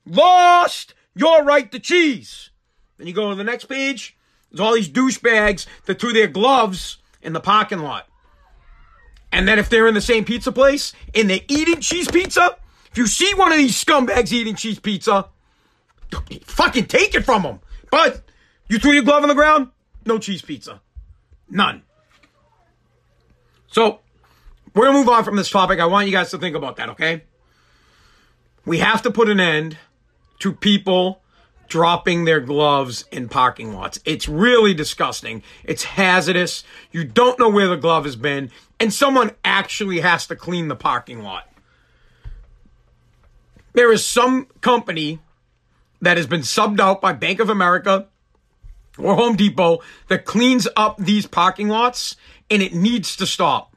Lost 0.05 0.93
your 1.15 1.43
right 1.43 1.73
to 1.73 1.79
cheese." 1.79 2.51
Then 2.99 3.07
you 3.07 3.15
go 3.15 3.31
to 3.31 3.35
the 3.35 3.45
next 3.45 3.65
page. 3.65 4.18
There's 4.51 4.61
all 4.61 4.75
these 4.75 4.89
douchebags 4.89 5.67
that 5.87 6.01
threw 6.01 6.13
their 6.13 6.27
gloves 6.27 6.99
in 7.23 7.33
the 7.33 7.41
parking 7.41 7.81
lot. 7.81 8.09
And 9.31 9.47
then 9.47 9.59
if 9.59 9.69
they're 9.69 9.87
in 9.87 9.95
the 9.95 10.01
same 10.01 10.25
pizza 10.25 10.53
place 10.53 10.93
and 11.15 11.29
they're 11.29 11.41
eating 11.49 11.81
cheese 11.81 12.11
pizza, 12.11 12.57
if 12.91 12.97
you 12.97 13.07
see 13.07 13.33
one 13.35 13.53
of 13.53 13.59
these 13.59 13.83
scumbags 13.83 14.33
eating 14.33 14.55
cheese 14.55 14.79
pizza, 14.79 15.29
fucking 16.45 16.87
take 16.87 17.15
it 17.15 17.25
from 17.25 17.43
them. 17.43 17.61
But 17.91 18.23
you 18.69 18.79
threw 18.79 18.93
your 18.93 19.03
glove 19.03 19.23
on 19.23 19.29
the 19.29 19.35
ground, 19.35 19.69
no 20.07 20.19
cheese 20.19 20.43
pizza. 20.43 20.81
None. 21.51 21.83
So 23.67 24.01
we're 24.75 24.85
going 24.85 24.95
to 24.95 24.99
move 25.01 25.09
on 25.09 25.25
from 25.25 25.37
this 25.37 25.51
topic. 25.51 25.79
I 25.79 25.87
want 25.87 26.07
you 26.07 26.13
guys 26.13 26.31
to 26.31 26.39
think 26.39 26.57
about 26.57 26.77
that, 26.77 26.91
okay? 26.91 27.25
We 28.65 28.79
have 28.79 29.03
to 29.03 29.11
put 29.11 29.29
an 29.29 29.41
end 29.41 29.77
to 30.41 30.53
people 30.53 31.21
dropping 31.69 32.25
their 32.25 32.41
gloves 32.41 33.05
in 33.13 33.29
parking 33.29 33.73
lots. 33.73 34.01
It's 34.05 34.29
really 34.29 34.75
disgusting. 34.75 35.43
It's 35.65 35.85
hazardous. 35.85 36.65
You 36.91 37.05
don't 37.05 37.39
know 37.39 37.49
where 37.49 37.69
the 37.69 37.77
glove 37.77 38.05
has 38.05 38.17
been, 38.17 38.51
and 38.81 38.93
someone 38.93 39.33
actually 39.45 40.01
has 40.01 40.27
to 40.27 40.37
clean 40.37 40.69
the 40.69 40.77
parking 40.77 41.23
lot. 41.23 41.49
There 43.75 43.93
is 43.93 44.05
some 44.05 44.47
company 44.61 45.21
that 46.01 46.17
has 46.17 46.27
been 46.27 46.41
subbed 46.41 46.81
out 46.81 47.01
by 47.01 47.13
Bank 47.13 47.39
of 47.41 47.51
America 47.51 48.07
or 48.99 49.15
Home 49.15 49.37
Depot 49.37 49.81
that 50.09 50.25
cleans 50.25 50.67
up 50.75 50.97
these 50.99 51.27
parking 51.27 51.69
lots, 51.69 52.17
and 52.51 52.63
it 52.63 52.75
needs 52.75 53.15
to 53.17 53.27
stop. 53.27 53.75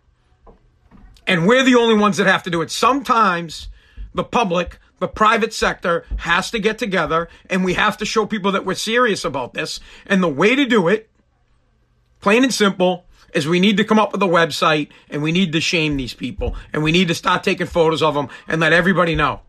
And 1.28 1.46
we're 1.46 1.64
the 1.64 1.76
only 1.76 1.96
ones 1.96 2.18
that 2.18 2.28
have 2.28 2.44
to 2.44 2.50
do 2.50 2.62
it. 2.62 2.72
Sometimes 2.72 3.68
the 4.14 4.24
public 4.24 4.80
the 5.02 5.08
private 5.08 5.52
sector 5.52 6.06
has 6.18 6.52
to 6.52 6.60
get 6.60 6.78
together 6.78 7.28
and 7.50 7.66
we 7.66 7.74
have 7.74 7.98
to 7.98 8.06
show 8.06 8.28
people 8.28 8.52
that 8.52 8.66
we're 8.66 8.76
serious 8.76 9.26
about 9.26 9.54
this. 9.54 9.80
And 10.06 10.22
the 10.22 10.30
way 10.30 10.56
to 10.56 10.64
do 10.64 10.88
it, 10.88 11.10
plain 12.22 12.44
and 12.44 12.54
simple, 12.54 13.06
is 13.34 13.48
we 13.48 13.60
need 13.60 13.78
to 13.78 13.84
come 13.84 13.98
up 13.98 14.12
with 14.12 14.22
a 14.22 14.28
website 14.28 14.90
and 15.10 15.24
we 15.24 15.32
need 15.32 15.54
to 15.54 15.60
shame 15.60 15.98
these 15.98 16.14
people 16.14 16.56
and 16.72 16.84
we 16.84 16.92
need 16.92 17.08
to 17.08 17.16
start 17.16 17.44
taking 17.44 17.66
photos 17.66 18.04
of 18.04 18.14
them 18.14 18.30
and 18.48 18.62
let 18.62 18.74
everybody 18.74 19.16
know. 19.16 19.42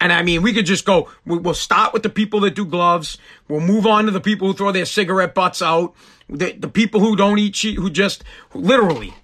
And 0.00 0.12
I 0.12 0.22
mean, 0.22 0.42
we 0.42 0.52
could 0.52 0.66
just 0.66 0.84
go, 0.84 1.10
we'll 1.24 1.52
start 1.54 1.92
with 1.92 2.04
the 2.04 2.08
people 2.08 2.38
that 2.40 2.54
do 2.54 2.64
gloves. 2.64 3.18
We'll 3.48 3.60
move 3.60 3.86
on 3.86 4.04
to 4.04 4.12
the 4.12 4.20
people 4.20 4.46
who 4.46 4.54
throw 4.54 4.70
their 4.70 4.84
cigarette 4.84 5.34
butts 5.34 5.62
out. 5.62 5.94
The, 6.28 6.52
the 6.52 6.68
people 6.68 7.00
who 7.00 7.16
don't 7.16 7.38
eat 7.40 7.56
who 7.56 7.90
just 7.90 8.22
literally 8.54 9.14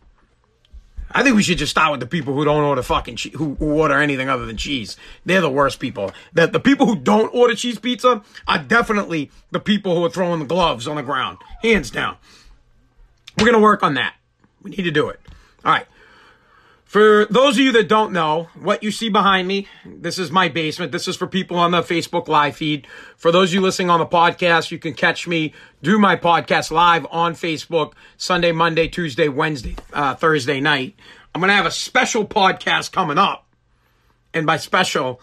I 1.14 1.23
think 1.23 1.37
we 1.37 1.42
should 1.42 1.59
just 1.59 1.71
start 1.71 1.90
with 1.90 2.00
the 2.00 2.07
people 2.07 2.35
who 2.35 2.45
don't 2.45 2.62
order 2.64 2.83
fucking 2.83 3.16
che- 3.16 3.31
who, 3.31 3.54
who 3.54 3.73
order 3.73 3.99
anything 3.99 4.28
other 4.28 4.47
than 4.47 4.57
cheese. 4.57 4.97
They're 5.25 5.40
the 5.40 5.50
worst 5.50 5.81
people. 5.81 6.12
That 6.33 6.52
the 6.52 6.61
people 6.61 6.87
who 6.87 6.97
don't 6.97 7.33
order 7.35 7.54
cheese 7.54 7.78
pizza 7.78 8.23
are 8.49 8.59
definitely 8.59 9.31
the 9.50 9.61
people 9.61 9.95
who 9.95 10.04
are 10.04 10.11
throwing 10.11 10.40
the 10.40 10.47
gloves 10.47 10.88
on 10.88 10.97
the 10.97 11.02
ground, 11.02 11.38
hands 11.62 11.90
down. 11.90 12.16
We're 13.38 13.47
gonna 13.47 13.61
work 13.61 13.83
on 13.83 13.95
that. 13.95 14.14
We 14.62 14.71
need 14.71 14.85
to 14.85 14.90
do 14.90 15.09
it. 15.09 15.21
All 15.64 15.73
right. 15.73 15.87
For 16.93 17.25
those 17.25 17.57
of 17.57 17.65
you 17.65 17.73
that 17.73 17.89
don't 17.89 18.13
know, 18.13 18.51
what 18.53 18.83
you 18.83 18.91
see 18.91 19.09
behind 19.09 19.49
me, 19.49 19.67
this 19.83 20.19
is 20.19 20.31
my 20.31 20.51
basement. 20.51 20.93
This 20.93 21.09
is 21.09 21.17
for 21.17 21.27
people 21.27 21.57
on 21.57 21.71
the 21.71 21.81
Facebook 21.81 22.29
live 22.29 22.55
feed. 22.55 22.87
For 23.17 23.33
those 23.33 23.49
of 23.49 23.55
you 23.55 23.61
listening 23.63 23.89
on 23.89 23.99
the 23.99 24.05
podcast, 24.05 24.71
you 24.71 24.79
can 24.79 24.93
catch 24.93 25.27
me 25.27 25.55
do 25.83 25.99
my 25.99 26.17
podcast 26.17 26.71
live 26.71 27.07
on 27.11 27.33
Facebook 27.33 27.95
Sunday, 28.19 28.53
Monday, 28.53 28.89
Tuesday, 28.89 29.29
Wednesday, 29.29 29.75
uh, 29.95 30.17
Thursday 30.17 30.61
night. 30.61 30.95
I'm 31.35 31.41
going 31.41 31.49
to 31.49 31.55
have 31.55 31.65
a 31.65 31.71
special 31.71 32.27
podcast 32.27 32.93
coming 32.93 33.17
up. 33.17 33.47
And 34.35 34.45
by 34.45 34.59
special, 34.59 35.23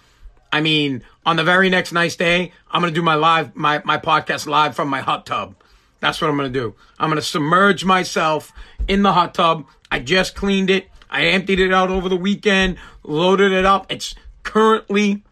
I 0.52 0.62
mean 0.62 1.04
on 1.24 1.36
the 1.36 1.44
very 1.44 1.70
next 1.70 1.92
nice 1.92 2.16
day, 2.16 2.52
I'm 2.72 2.82
going 2.82 2.92
to 2.92 3.00
do 3.00 3.04
my 3.04 3.14
live, 3.14 3.56
my, 3.56 3.80
my 3.86 4.00
podcast 4.00 4.48
live 4.48 4.76
from 4.76 4.88
my 4.88 5.02
hot 5.02 5.28
tub. 5.28 5.54
That's 6.00 6.20
what 6.20 6.32
I'm 6.32 6.38
going 6.38 6.52
to 6.52 6.60
do. 6.60 6.74
I'm 6.98 7.12
going 7.12 7.22
to 7.22 7.28
submerge 7.28 7.86
myself 7.86 8.52
in 8.88 9.04
the 9.04 9.14
hot 9.14 9.36
tub. 9.36 9.68
I 9.92 10.00
just 10.00 10.34
cleaned 10.34 10.72
it. 10.72 10.90
I 11.10 11.26
emptied 11.26 11.60
it 11.60 11.74
out 11.74 11.90
over 11.90 12.08
the 12.08 12.16
weekend, 12.16 12.78
loaded 13.04 13.52
it 13.52 13.66
up. 13.66 13.92
It's 13.92 14.14
currently 14.44 15.24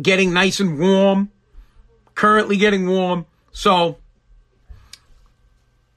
getting 0.00 0.32
nice 0.32 0.60
and 0.60 0.78
warm. 0.78 1.30
Currently 2.14 2.56
getting 2.56 2.88
warm. 2.88 3.26
So, 3.52 3.98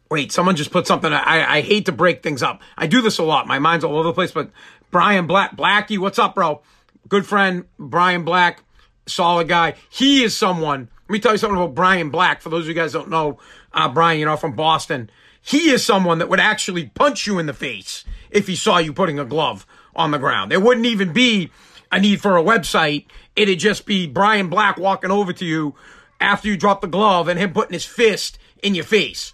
wait, 0.09 0.31
someone 0.31 0.55
just 0.55 0.71
put 0.71 0.87
something. 0.87 1.11
I, 1.11 1.57
I 1.57 1.61
hate 1.61 1.85
to 1.87 1.91
break 1.91 2.23
things 2.23 2.41
up. 2.41 2.61
I 2.77 2.87
do 2.87 3.01
this 3.01 3.17
a 3.17 3.23
lot. 3.23 3.47
My 3.47 3.59
mind's 3.59 3.83
all 3.83 3.95
over 3.95 4.03
the 4.03 4.13
place, 4.13 4.31
but 4.31 4.51
Brian 4.91 5.27
Black, 5.27 5.55
Blackie, 5.55 5.97
what's 5.97 6.19
up, 6.19 6.35
bro? 6.35 6.61
Good 7.07 7.25
friend, 7.25 7.65
Brian 7.77 8.23
Black, 8.23 8.63
solid 9.05 9.47
guy. 9.47 9.75
He 9.89 10.23
is 10.23 10.35
someone. 10.35 10.89
Let 11.07 11.13
me 11.13 11.19
tell 11.19 11.31
you 11.31 11.37
something 11.37 11.57
about 11.57 11.75
Brian 11.75 12.09
Black. 12.09 12.41
For 12.41 12.49
those 12.49 12.63
of 12.63 12.67
you 12.67 12.73
guys 12.73 12.93
don't 12.93 13.09
know, 13.09 13.39
uh, 13.73 13.89
Brian, 13.89 14.19
you 14.19 14.25
know, 14.25 14.37
from 14.37 14.55
Boston. 14.55 15.09
He 15.41 15.71
is 15.71 15.85
someone 15.85 16.19
that 16.19 16.29
would 16.29 16.39
actually 16.39 16.87
punch 16.87 17.25
you 17.25 17.39
in 17.39 17.45
the 17.45 17.53
face 17.53 18.03
if 18.31 18.47
he 18.47 18.55
saw 18.55 18.77
you 18.77 18.93
putting 18.93 19.19
a 19.19 19.25
glove 19.25 19.65
on 19.95 20.11
the 20.11 20.19
ground. 20.19 20.51
There 20.51 20.59
wouldn't 20.59 20.85
even 20.85 21.13
be 21.13 21.51
a 21.91 21.99
need 21.99 22.21
for 22.21 22.37
a 22.37 22.43
website. 22.43 23.05
It'd 23.35 23.59
just 23.59 23.85
be 23.85 24.07
Brian 24.07 24.49
Black 24.49 24.77
walking 24.77 25.11
over 25.11 25.33
to 25.33 25.45
you 25.45 25.75
after 26.19 26.47
you 26.47 26.57
drop 26.57 26.81
the 26.81 26.87
glove 26.87 27.27
and 27.27 27.39
him 27.39 27.53
putting 27.53 27.73
his 27.73 27.85
fist 27.85 28.37
in 28.61 28.75
your 28.75 28.85
face. 28.85 29.33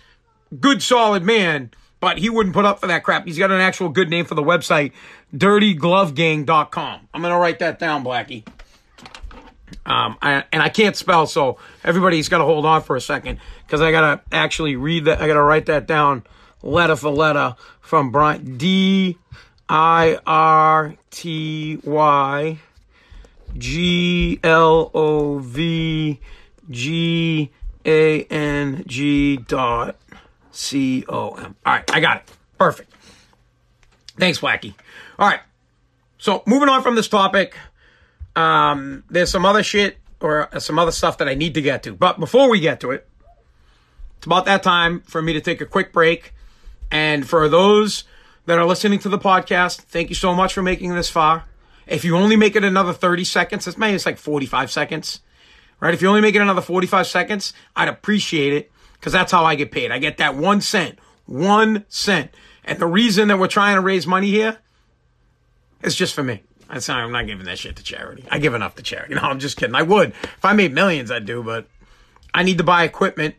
Good, 0.59 0.81
solid 0.81 1.23
man, 1.23 1.71
but 1.99 2.17
he 2.17 2.29
wouldn't 2.29 2.53
put 2.53 2.65
up 2.65 2.79
for 2.79 2.87
that 2.87 3.03
crap. 3.03 3.25
He's 3.25 3.37
got 3.37 3.51
an 3.51 3.59
actual 3.59 3.89
good 3.89 4.09
name 4.09 4.25
for 4.25 4.35
the 4.35 4.43
website, 4.43 4.91
dirtyglovegang.com. 5.35 7.07
I'm 7.13 7.21
going 7.21 7.33
to 7.33 7.39
write 7.39 7.59
that 7.59 7.79
down, 7.79 8.03
Blackie. 8.03 8.47
Um, 9.85 10.17
I, 10.21 10.43
and 10.51 10.61
I 10.61 10.69
can't 10.69 10.95
spell, 10.95 11.27
so 11.27 11.57
everybody's 11.83 12.29
got 12.29 12.37
to 12.39 12.43
hold 12.43 12.65
on 12.65 12.81
for 12.81 12.95
a 12.95 13.01
second 13.01 13.39
because 13.65 13.81
I 13.81 13.91
got 13.91 14.01
to 14.29 14.35
actually 14.35 14.75
read 14.75 15.05
that. 15.05 15.21
I 15.21 15.27
got 15.27 15.33
to 15.33 15.41
write 15.41 15.65
that 15.67 15.87
down 15.87 16.23
letter 16.65 16.95
for 16.95 17.09
letter 17.09 17.55
from 17.79 18.11
Brian. 18.11 18.57
D 18.57 19.17
I 19.69 20.19
R 20.25 20.95
T 21.11 21.79
Y 21.83 22.59
G 23.57 24.39
L 24.43 24.91
O 24.93 25.39
V 25.39 26.19
G 26.69 27.51
A 27.85 28.23
N 28.23 28.83
G 28.87 29.37
dot 29.37 29.95
C 30.51 31.05
O 31.07 31.35
M. 31.35 31.55
All 31.65 31.73
right, 31.73 31.91
I 31.91 31.99
got 31.99 32.17
it. 32.17 32.31
Perfect. 32.57 32.91
Thanks, 34.17 34.39
Wacky. 34.39 34.73
All 35.19 35.27
right. 35.27 35.41
So 36.17 36.41
moving 36.45 36.69
on 36.69 36.81
from 36.81 36.95
this 36.95 37.07
topic, 37.07 37.55
um, 38.35 39.03
there's 39.09 39.29
some 39.29 39.45
other 39.45 39.63
shit 39.63 39.97
or 40.21 40.49
some 40.59 40.79
other 40.79 40.91
stuff 40.91 41.17
that 41.19 41.27
I 41.27 41.35
need 41.35 41.53
to 41.55 41.61
get 41.61 41.83
to. 41.83 41.93
But 41.93 42.19
before 42.19 42.49
we 42.49 42.59
get 42.59 42.79
to 42.81 42.91
it, 42.91 43.07
it's 44.17 44.25
about 44.25 44.45
that 44.45 44.63
time 44.63 45.01
for 45.01 45.21
me 45.21 45.33
to 45.33 45.41
take 45.41 45.61
a 45.61 45.65
quick 45.65 45.91
break. 45.91 46.33
And 46.91 47.27
for 47.27 47.49
those 47.49 48.03
that 48.45 48.57
are 48.57 48.65
listening 48.65 48.99
to 48.99 49.09
the 49.09 49.19
podcast, 49.19 49.81
thank 49.81 50.09
you 50.09 50.15
so 50.15 50.33
much 50.33 50.53
for 50.53 50.61
making 50.61 50.93
this 50.95 51.09
far. 51.09 51.45
If 51.87 52.03
you 52.03 52.17
only 52.17 52.35
make 52.35 52.55
it 52.55 52.63
another 52.63 52.93
30 52.93 53.23
seconds, 53.23 53.67
it's 53.67 53.77
maybe 53.77 53.95
it's 53.95 54.05
like 54.05 54.17
45 54.17 54.71
seconds, 54.71 55.19
right? 55.79 55.93
If 55.93 56.01
you 56.01 56.07
only 56.07 56.21
make 56.21 56.35
it 56.35 56.41
another 56.41 56.61
45 56.61 57.07
seconds, 57.07 57.53
I'd 57.75 57.87
appreciate 57.87 58.53
it 58.53 58.71
because 58.93 59.13
that's 59.13 59.31
how 59.31 59.43
I 59.43 59.55
get 59.55 59.71
paid. 59.71 59.91
I 59.91 59.99
get 59.99 60.17
that 60.17 60.35
one 60.35 60.61
cent, 60.61 60.97
one 61.25 61.85
cent. 61.89 62.31
And 62.63 62.79
the 62.79 62.87
reason 62.87 63.27
that 63.27 63.37
we're 63.37 63.47
trying 63.47 63.75
to 63.75 63.81
raise 63.81 64.07
money 64.07 64.31
here 64.31 64.57
it's 65.85 65.95
just 65.95 66.15
for 66.15 66.23
me. 66.23 66.41
That's 66.67 66.87
not, 66.87 66.99
I'm 66.99 67.11
not 67.11 67.27
giving 67.27 67.45
that 67.45 67.59
shit 67.59 67.75
to 67.75 67.83
charity. 67.83 68.25
I 68.31 68.39
give 68.39 68.55
enough 68.55 68.75
to 68.75 68.83
charity. 68.83 69.13
No, 69.15 69.21
I'm 69.21 69.39
just 69.39 69.55
kidding. 69.55 69.75
I 69.75 69.83
would. 69.83 70.09
If 70.09 70.43
I 70.43 70.53
made 70.53 70.73
millions, 70.73 71.11
I'd 71.11 71.25
do, 71.25 71.43
but 71.43 71.67
I 72.33 72.41
need 72.41 72.57
to 72.57 72.63
buy 72.63 72.83
equipment 72.83 73.35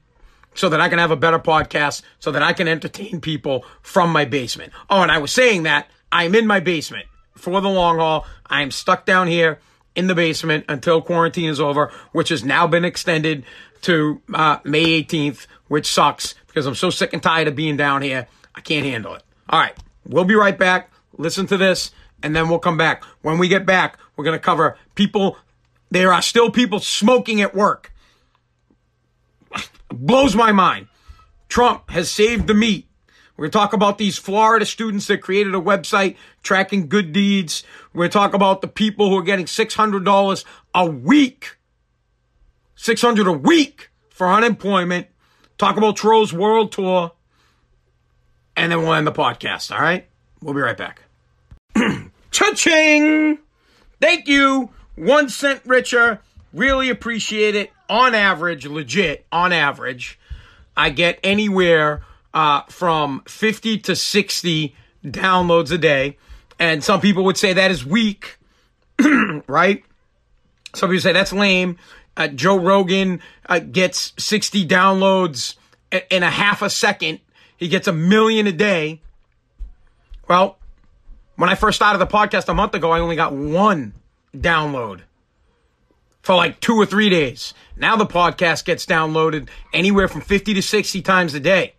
so 0.57 0.69
that 0.69 0.81
I 0.81 0.89
can 0.89 0.99
have 0.99 1.11
a 1.11 1.17
better 1.17 1.39
podcast, 1.39 2.03
so 2.19 2.33
that 2.33 2.43
I 2.43 2.53
can 2.53 2.67
entertain 2.67 3.21
people 3.21 3.65
from 3.83 4.11
my 4.11 4.25
basement. 4.25 4.73
Oh, 4.91 5.03
and 5.03 5.13
I 5.13 5.19
was 5.19 5.33
saying 5.33 5.65
that 5.65 5.89
I'm 6.11 6.35
in 6.35 6.47
my 6.47 6.61
basement 6.61 7.07
for 7.37 7.61
the 7.61 7.69
long 7.69 7.99
haul. 7.99 8.27
I'm 8.47 8.71
stuck 8.71 9.07
down 9.07 9.29
here 9.29 9.61
in 9.95 10.07
the 10.07 10.15
basement 10.15 10.65
until 10.69 11.01
quarantine 11.01 11.51
is 11.51 11.61
over, 11.61 11.93
which 12.13 12.31
has 12.31 12.45
now 12.45 12.67
been 12.67 12.85
extended 12.85 13.45
to 13.83 14.21
uh, 14.35 14.59
May 14.65 15.03
18th, 15.03 15.47
which 15.69 15.87
sucks 15.87 16.35
because 16.47 16.67
I'm 16.67 16.75
so 16.75 16.91
sick 16.91 17.13
and 17.13 17.23
tired 17.23 17.49
of 17.49 17.57
being 17.57 17.77
down 17.77 18.03
here. 18.03 18.27
I 18.55 18.61
can't 18.61 18.87
handle 18.87 19.15
it. 19.15 19.23
All 19.49 19.61
right. 19.61 19.77
We'll 20.07 20.25
be 20.25 20.35
right 20.35 20.59
back. 20.59 20.91
Listen 21.19 21.47
to 21.49 21.57
this 21.57 21.91
and 22.23 22.35
then 22.35 22.49
we'll 22.49 22.59
come 22.59 22.77
back. 22.77 23.05
When 23.23 23.39
we 23.39 23.49
get 23.49 23.67
back, 23.67 23.99
we're 24.17 24.25
going 24.25 24.39
to 24.39 24.43
cover 24.43 24.77
people. 24.95 25.37
There 25.91 26.13
are 26.13 26.23
still 26.23 26.51
people 26.51 26.81
smoking 26.81 27.41
at 27.41 27.55
work. 27.55 27.93
Blows 29.91 30.35
my 30.35 30.53
mind. 30.53 30.89
Trump 31.49 31.91
has 31.91 32.11
saved 32.11 32.47
the 32.47 32.55
meat. 32.55 32.89
We're 33.37 33.45
going 33.45 33.51
to 33.51 33.59
talk 33.59 33.73
about 33.75 33.99
these 33.99 34.17
Florida 34.17 34.65
students 34.65 35.07
that 35.09 35.19
created 35.19 35.55
a 35.55 35.61
website 35.61 36.17
tracking 36.43 36.89
good 36.89 37.13
deeds. 37.13 37.65
We're 37.93 38.01
going 38.01 38.11
to 38.11 38.19
talk 38.19 38.35
about 38.35 38.63
the 38.63 38.69
people 38.69 39.11
who 39.11 39.19
are 39.19 39.23
getting 39.23 39.45
$600 39.45 40.45
a 40.75 40.87
week. 40.87 41.59
600 42.77 43.27
a 43.27 43.33
week 43.33 43.91
for 44.09 44.29
unemployment. 44.29 45.09
Talk 45.59 45.77
about 45.77 45.97
Troll's 45.97 46.33
World 46.33 46.73
Tour. 46.73 47.13
And 48.57 48.73
then 48.73 48.81
we'll 48.83 48.95
end 48.95 49.07
the 49.07 49.13
podcast. 49.13 49.71
All 49.71 49.83
right? 49.83 50.09
We'll 50.41 50.55
be 50.55 50.61
right 50.61 50.77
back. 50.77 51.03
Cha-ching! 52.31 53.39
Thank 54.01 54.29
you. 54.29 54.71
One 54.95 55.29
cent 55.29 55.61
richer. 55.67 56.21
Really 56.55 56.89
appreciate 56.89 57.55
it. 57.55 57.71
On 57.89 58.15
average, 58.15 58.67
legit, 58.67 59.27
on 59.31 59.53
average, 59.53 60.19
I 60.77 60.91
get 60.91 61.19
anywhere 61.23 62.03
uh, 62.35 62.63
from 62.69 63.23
50 63.27 63.79
to 63.79 63.97
60 63.97 64.75
downloads 65.05 65.71
a 65.71 65.79
day. 65.79 66.19
And 66.59 66.83
some 66.83 67.01
people 67.01 67.25
would 67.25 67.37
say 67.37 67.53
that 67.53 67.71
is 67.71 67.85
weak, 67.85 68.39
right? 69.47 69.85
Some 70.75 70.91
people 70.91 71.01
say 71.01 71.13
that's 71.13 71.33
lame. 71.33 71.79
Uh, 72.17 72.29
Joe 72.29 72.59
Rogan 72.59 73.21
uh, 73.47 73.59
gets 73.59 74.13
60 74.19 74.67
downloads 74.67 75.57
in 76.11 76.23
a 76.23 76.31
half 76.31 76.63
a 76.63 76.71
second. 76.71 77.21
He 77.57 77.69
gets 77.69 77.89
a 77.89 77.93
million 77.93 78.47
a 78.47 78.53
day. 78.53 79.01
Well, 80.29 80.59
when 81.37 81.49
I 81.51 81.55
first 81.55 81.77
started 81.77 81.99
the 81.99 82.07
podcast 82.07 82.49
a 82.49 82.55
month 82.55 82.75
ago, 82.75 82.91
I 82.91 83.01
only 83.01 83.17
got 83.17 83.33
one 83.33 83.95
download 84.35 85.03
for 86.27 86.35
like 86.35 86.59
two 86.59 86.75
or 86.75 86.85
three 86.85 87.09
days. 87.09 87.55
Now 87.77 87.95
the 87.95 88.05
podcast 88.05 88.65
gets 88.65 88.85
downloaded 88.85 89.49
anywhere 89.73 90.09
from 90.09 90.23
50 90.23 90.55
to 90.55 90.61
60 90.61 91.01
times 91.03 91.35
a 91.35 91.39
day. 91.39 91.75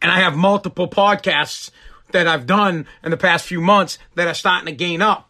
And 0.00 0.10
I 0.10 0.20
have 0.20 0.34
multiple 0.34 0.88
podcasts 0.88 1.70
that 2.12 2.26
I've 2.26 2.46
done 2.46 2.86
in 3.04 3.10
the 3.10 3.18
past 3.18 3.44
few 3.44 3.60
months 3.60 3.98
that 4.14 4.26
are 4.26 4.32
starting 4.32 4.64
to 4.64 4.72
gain 4.72 5.02
up. 5.02 5.28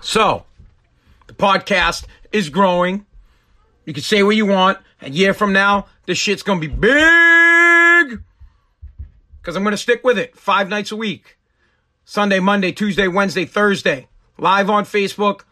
So, 0.00 0.46
the 1.26 1.34
podcast 1.34 2.06
is 2.32 2.48
growing. 2.48 3.04
You 3.84 3.92
can 3.92 4.02
say 4.02 4.22
what 4.22 4.36
you 4.36 4.46
want. 4.46 4.78
A 5.02 5.10
year 5.10 5.34
from 5.34 5.52
now, 5.52 5.84
this 6.06 6.16
shit's 6.16 6.42
gonna 6.42 6.58
be 6.58 6.68
big. 6.68 8.22
Because 9.42 9.56
I'm 9.56 9.62
gonna 9.62 9.76
stick 9.76 10.02
with 10.04 10.16
it 10.18 10.38
five 10.38 10.70
nights 10.70 10.90
a 10.90 10.96
week. 10.96 11.36
Sunday, 12.06 12.40
Monday, 12.40 12.72
Tuesday, 12.72 13.08
Wednesday, 13.08 13.44
Thursday, 13.44 14.08
live 14.38 14.70
on 14.70 14.86
Facebook, 14.86 15.42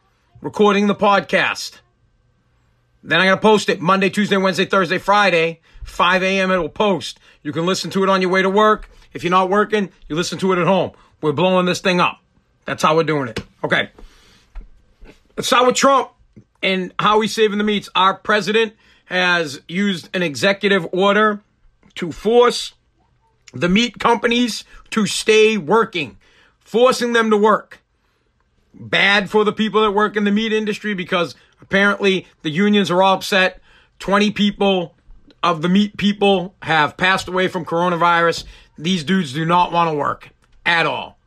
recording 0.42 0.88
the 0.88 0.94
podcast. 0.94 1.78
Then 3.02 3.20
I'm 3.20 3.26
going 3.26 3.38
to 3.38 3.40
post 3.40 3.68
it 3.68 3.80
Monday, 3.80 4.10
Tuesday, 4.10 4.36
Wednesday, 4.36 4.66
Thursday, 4.66 4.98
Friday, 4.98 5.60
5 5.84 6.22
a.m. 6.22 6.50
It 6.50 6.58
will 6.58 6.68
post. 6.68 7.18
You 7.42 7.52
can 7.52 7.64
listen 7.64 7.90
to 7.92 8.02
it 8.02 8.08
on 8.08 8.20
your 8.20 8.30
way 8.30 8.42
to 8.42 8.50
work. 8.50 8.90
If 9.14 9.22
you're 9.22 9.30
not 9.30 9.48
working, 9.48 9.90
you 10.08 10.16
listen 10.16 10.38
to 10.40 10.52
it 10.52 10.58
at 10.58 10.66
home. 10.66 10.90
We're 11.20 11.32
blowing 11.32 11.64
this 11.66 11.80
thing 11.80 12.00
up. 12.00 12.18
That's 12.64 12.82
how 12.82 12.96
we're 12.96 13.04
doing 13.04 13.28
it. 13.28 13.40
Okay. 13.62 13.90
Let's 15.36 15.46
start 15.46 15.66
with 15.66 15.76
Trump 15.76 16.10
and 16.60 16.92
how 16.98 17.20
he's 17.20 17.32
saving 17.32 17.58
the 17.58 17.64
meats. 17.64 17.88
Our 17.94 18.14
president 18.14 18.74
has 19.04 19.60
used 19.68 20.10
an 20.12 20.22
executive 20.22 20.86
order 20.92 21.40
to 21.94 22.10
force 22.10 22.74
the 23.54 23.68
meat 23.68 23.98
companies 23.98 24.64
to 24.90 25.06
stay 25.06 25.56
working 25.56 26.18
forcing 26.72 27.12
them 27.12 27.28
to 27.28 27.36
work. 27.36 27.81
Bad 28.74 29.30
for 29.30 29.44
the 29.44 29.52
people 29.52 29.82
that 29.82 29.92
work 29.92 30.16
in 30.16 30.24
the 30.24 30.30
meat 30.30 30.52
industry 30.52 30.94
because 30.94 31.34
apparently 31.60 32.26
the 32.42 32.50
unions 32.50 32.90
are 32.90 33.02
all 33.02 33.14
upset. 33.14 33.60
20 33.98 34.30
people 34.30 34.94
of 35.42 35.62
the 35.62 35.68
meat 35.68 35.96
people 35.96 36.54
have 36.62 36.96
passed 36.96 37.28
away 37.28 37.48
from 37.48 37.64
coronavirus. 37.64 38.44
These 38.78 39.04
dudes 39.04 39.32
do 39.32 39.44
not 39.44 39.72
want 39.72 39.90
to 39.90 39.96
work 39.96 40.30
at 40.64 40.86
all. 40.86 41.18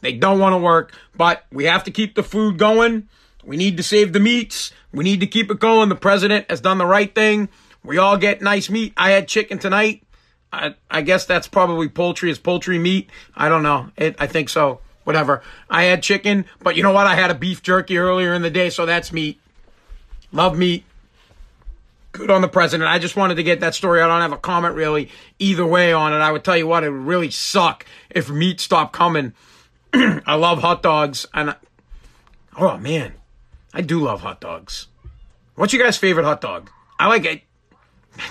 They 0.00 0.12
don't 0.12 0.40
want 0.40 0.52
to 0.54 0.58
work, 0.58 0.92
but 1.16 1.44
we 1.52 1.64
have 1.64 1.84
to 1.84 1.90
keep 1.90 2.14
the 2.14 2.22
food 2.22 2.58
going. 2.58 3.08
We 3.44 3.56
need 3.56 3.76
to 3.76 3.82
save 3.82 4.12
the 4.12 4.20
meats. 4.20 4.72
We 4.92 5.04
need 5.04 5.20
to 5.20 5.26
keep 5.26 5.50
it 5.50 5.60
going. 5.60 5.88
The 5.88 5.94
president 5.94 6.50
has 6.50 6.60
done 6.60 6.78
the 6.78 6.86
right 6.86 7.12
thing. 7.14 7.48
We 7.84 7.98
all 7.98 8.16
get 8.16 8.42
nice 8.42 8.70
meat. 8.70 8.92
I 8.96 9.10
had 9.10 9.28
chicken 9.28 9.58
tonight. 9.58 10.04
I, 10.52 10.74
I 10.90 11.02
guess 11.02 11.24
that's 11.24 11.48
probably 11.48 11.88
poultry. 11.88 12.30
Is 12.30 12.38
poultry 12.38 12.78
meat? 12.78 13.10
I 13.34 13.48
don't 13.48 13.62
know. 13.62 13.90
It, 13.96 14.16
I 14.18 14.26
think 14.26 14.48
so. 14.48 14.80
Whatever. 15.04 15.42
I 15.68 15.84
had 15.84 16.02
chicken, 16.02 16.44
but 16.60 16.76
you 16.76 16.82
know 16.82 16.92
what? 16.92 17.06
I 17.06 17.14
had 17.14 17.30
a 17.30 17.34
beef 17.34 17.62
jerky 17.62 17.98
earlier 17.98 18.34
in 18.34 18.42
the 18.42 18.50
day, 18.50 18.70
so 18.70 18.86
that's 18.86 19.12
meat. 19.12 19.40
Love 20.30 20.56
meat. 20.56 20.84
Good 22.12 22.30
on 22.30 22.42
the 22.42 22.48
president. 22.48 22.88
I 22.88 22.98
just 22.98 23.16
wanted 23.16 23.36
to 23.36 23.42
get 23.42 23.60
that 23.60 23.74
story. 23.74 24.00
I 24.02 24.06
don't 24.06 24.20
have 24.20 24.32
a 24.32 24.36
comment 24.36 24.74
really 24.74 25.10
either 25.38 25.66
way 25.66 25.92
on 25.92 26.12
it. 26.12 26.18
I 26.18 26.30
would 26.30 26.44
tell 26.44 26.56
you 26.56 26.66
what, 26.66 26.84
it 26.84 26.90
would 26.90 27.06
really 27.06 27.30
suck 27.30 27.86
if 28.10 28.30
meat 28.30 28.60
stopped 28.60 28.92
coming. 28.92 29.32
I 29.94 30.34
love 30.34 30.60
hot 30.60 30.82
dogs, 30.82 31.26
and 31.34 31.50
I, 31.50 31.54
oh 32.58 32.76
man, 32.76 33.14
I 33.72 33.80
do 33.80 34.00
love 34.00 34.20
hot 34.20 34.40
dogs. 34.40 34.88
What's 35.54 35.72
your 35.72 35.84
guys' 35.84 35.98
favorite 35.98 36.24
hot 36.24 36.40
dog? 36.40 36.70
I 36.98 37.08
like 37.08 37.24
it. 37.24 37.42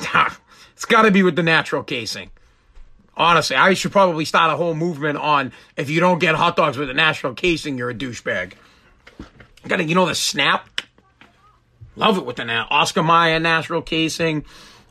It's 0.82 0.88
got 0.88 1.04
to 1.04 1.12
be 1.12 1.22
with 1.22 1.36
the 1.36 1.44
natural 1.44 1.84
casing. 1.84 2.32
Honestly, 3.22 3.56
I 3.56 3.76
should 3.76 3.92
probably 3.92 4.26
start 4.26 4.52
a 4.52 4.58
whole 4.58 4.74
movement 4.74 5.20
on 5.20 5.52
if 5.78 5.92
you 5.92 6.00
don't 6.00 6.18
get 6.18 6.34
hot 6.34 6.56
dogs 6.56 6.76
with 6.76 6.90
a 6.90 6.94
natural 6.96 7.36
casing, 7.36 7.78
you're 7.78 7.92
a 7.92 7.94
douchebag. 7.94 8.54
Got 9.68 9.78
to, 9.78 9.84
you 9.84 9.94
know, 9.94 10.08
the 10.08 10.16
snap. 10.16 10.82
Love 11.96 12.18
it 12.18 12.26
with 12.26 12.38
the 12.38 12.46
na- 12.46 12.66
Oscar 12.72 13.04
Mayer 13.04 13.40
natural 13.40 13.84
casing. 13.84 14.44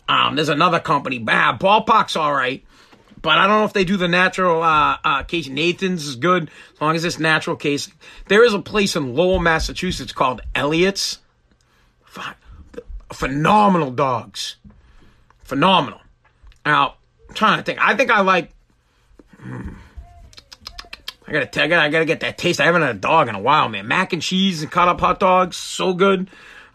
Um, 0.09 0.37
there's 0.37 0.49
another 0.49 0.79
company, 0.79 1.19
bah, 1.19 1.57
Ballpark's 1.59 2.15
all 2.15 2.33
right, 2.33 2.65
but 3.21 3.39
I 3.39 3.49
don't 3.49 3.61
know 3.61 3.65
if 3.65 3.73
they 3.73 3.85
do 3.85 3.97
the 3.97 4.07
natural 4.07 4.63
uh, 4.63 4.99
uh, 5.03 5.23
casing. 5.25 5.55
Nathan's 5.55 6.07
is 6.07 6.15
good 6.15 6.51
as 6.75 6.81
long 6.81 6.95
as 6.95 7.05
it's 7.05 7.19
natural 7.19 7.57
casing. 7.57 7.95
There 8.29 8.45
is 8.45 8.55
a 8.55 8.61
place 8.61 8.95
in 8.95 9.15
Lowell, 9.15 9.41
Massachusetts 9.41 10.13
called 10.13 10.41
Elliott's. 10.55 11.19
Phenomenal 13.13 13.91
dogs 13.91 14.57
phenomenal. 15.51 16.01
Now, 16.65 16.95
I'm 17.31 17.35
trying 17.35 17.59
to 17.59 17.63
think. 17.63 17.79
I 17.81 17.95
think 17.95 18.11
I 18.11 18.23
like. 18.23 18.51
Hmm, 19.39 19.75
I 21.29 21.33
gotta, 21.33 21.63
I 21.63 21.89
gotta, 21.89 22.05
get 22.05 22.21
that 22.21 22.39
taste. 22.39 22.61
I 22.61 22.65
haven't 22.65 22.83
had 22.83 22.97
a 22.97 22.99
dog 22.99 23.29
in 23.29 23.37
a 23.37 23.41
while, 23.41 23.69
man. 23.69 23.87
Mac 23.87 24.13
and 24.13 24.21
cheese 24.21 24.63
and 24.63 24.71
cut 24.71 24.89
up 24.89 24.99
hot 24.99 25.21
dogs, 25.21 25.57
so 25.57 25.95
good. 25.95 26.29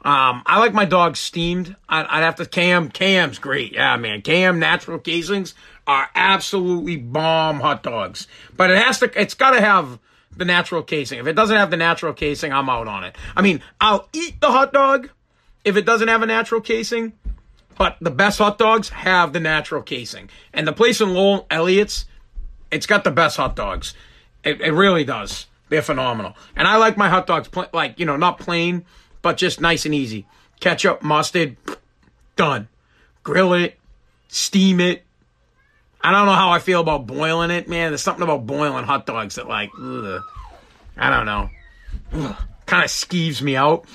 Um, 0.06 0.44
I 0.46 0.60
like 0.60 0.74
my 0.74 0.86
dogs 0.86 1.20
steamed. 1.20 1.76
I'd, 1.90 2.06
I'd 2.06 2.24
have 2.24 2.36
to 2.36 2.46
Kayem. 2.46 2.94
Kayem's 2.94 3.38
great. 3.38 3.74
Yeah, 3.74 3.98
man. 3.98 4.22
Kayem 4.22 4.58
natural 4.58 4.98
casings 4.98 5.56
are 5.86 6.08
absolutely 6.16 6.96
bomb 6.96 7.60
hot 7.60 7.84
dogs. 7.84 8.28
But 8.56 8.72
it 8.72 8.78
has 8.78 9.00
to. 9.00 9.12
It's 9.20 9.34
got 9.34 9.52
to 9.52 9.62
have 9.62 10.00
the 10.38 10.46
natural 10.46 10.84
casing. 10.84 11.20
If 11.20 11.28
it 11.28 11.34
doesn't 11.34 11.58
have 11.58 11.70
the 11.70 11.78
natural 11.78 12.14
casing, 12.14 12.54
I'm 12.54 12.70
out 12.70 12.88
on 12.88 13.04
it. 13.04 13.18
I 13.36 13.42
mean, 13.42 13.62
I'll 13.82 14.08
eat 14.14 14.40
the 14.40 14.52
hot 14.52 14.72
dog 14.72 15.10
if 15.66 15.76
it 15.76 15.86
doesn't 15.86 16.08
have 16.08 16.22
a 16.22 16.28
natural 16.28 16.62
casing. 16.62 17.12
But 17.78 17.98
the 18.00 18.12
best 18.12 18.38
hot 18.38 18.58
dogs 18.58 18.90
have 18.90 19.34
the 19.34 19.40
natural 19.40 19.82
casing. 19.82 20.30
And 20.54 20.68
the 20.68 20.74
place 20.74 21.02
in 21.02 21.14
Lowell, 21.14 21.46
Elliott's, 21.50 22.06
it's 22.72 22.86
got 22.86 23.04
the 23.04 23.12
best 23.12 23.38
hot 23.38 23.56
dogs. 23.56 23.94
It, 24.44 24.62
it 24.62 24.72
really 24.72 25.04
does. 25.04 25.48
They're 25.70 25.82
phenomenal. 25.82 26.36
And 26.56 26.68
I 26.68 26.78
like 26.78 26.96
my 26.96 27.10
hot 27.10 27.28
dogs, 27.28 27.48
pl- 27.48 27.68
like, 27.74 28.00
you 28.00 28.06
know, 28.06 28.18
not 28.18 28.40
plain, 28.40 28.86
but 29.22 29.38
just 29.38 29.60
nice 29.60 29.86
and 29.86 29.96
easy. 29.96 30.26
Ketchup, 30.60 31.02
mustard, 31.02 31.58
done. 32.36 32.68
Grill 33.24 33.54
it, 33.54 33.78
steam 34.28 34.80
it. 34.80 35.04
I 36.02 36.12
don't 36.12 36.28
know 36.28 36.34
how 36.34 36.52
I 36.52 36.60
feel 36.60 36.82
about 36.82 37.08
boiling 37.08 37.50
it, 37.50 37.68
man. 37.68 37.90
There's 37.92 38.04
something 38.04 38.22
about 38.22 38.46
boiling 38.46 38.84
hot 38.84 39.08
dogs 39.08 39.36
that, 39.36 39.48
like, 39.48 39.72
ugh, 39.82 40.22
I 40.96 41.10
don't 41.10 41.26
know. 41.26 41.50
Kind 42.68 42.84
of 42.84 42.92
skeeves 42.92 43.42
me 43.42 43.56
out. 43.56 43.86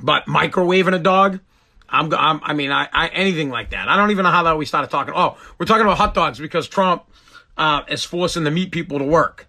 But 0.00 0.26
microwaving 0.26 0.94
a 0.94 0.98
dog, 0.98 1.40
I'm, 1.88 2.12
I'm 2.14 2.40
I 2.42 2.52
mean, 2.52 2.70
I, 2.70 2.88
I, 2.92 3.08
anything 3.08 3.50
like 3.50 3.70
that. 3.70 3.88
I 3.88 3.96
don't 3.96 4.10
even 4.10 4.24
know 4.24 4.30
how 4.30 4.42
that 4.44 4.58
we 4.58 4.66
started 4.66 4.90
talking. 4.90 5.14
Oh, 5.16 5.38
we're 5.58 5.66
talking 5.66 5.82
about 5.84 5.96
hot 5.98 6.14
dogs 6.14 6.38
because 6.38 6.68
Trump 6.68 7.04
uh, 7.56 7.82
is 7.88 8.04
forcing 8.04 8.44
the 8.44 8.50
meat 8.50 8.70
people 8.70 8.98
to 8.98 9.04
work. 9.04 9.48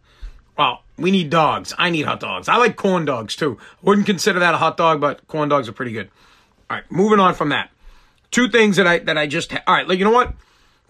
Well, 0.58 0.84
we 0.98 1.12
need 1.12 1.30
dogs. 1.30 1.74
I 1.78 1.90
need 1.90 2.04
hot 2.04 2.20
dogs. 2.20 2.50
I 2.50 2.58
like 2.58 2.76
corn 2.76 3.06
dogs 3.06 3.36
too. 3.36 3.58
Wouldn't 3.82 4.06
consider 4.06 4.40
that 4.40 4.54
a 4.54 4.58
hot 4.58 4.78
dog, 4.78 5.00
but 5.00 5.26
corn 5.28 5.50
dogs 5.50 5.70
are 5.70 5.74
pretty 5.74 5.92
good. 5.92 6.10
All 6.70 6.78
right, 6.78 6.92
moving 6.92 7.20
on 7.20 7.34
from 7.34 7.50
that. 7.50 7.72
Two 8.32 8.50
things 8.50 8.76
that 8.76 8.86
I 8.86 9.00
that 9.00 9.18
I 9.18 9.26
just 9.26 9.52
ha- 9.52 9.64
all 9.66 9.76
right. 9.76 9.98
You 9.98 10.06
know 10.06 10.12
what? 10.12 10.34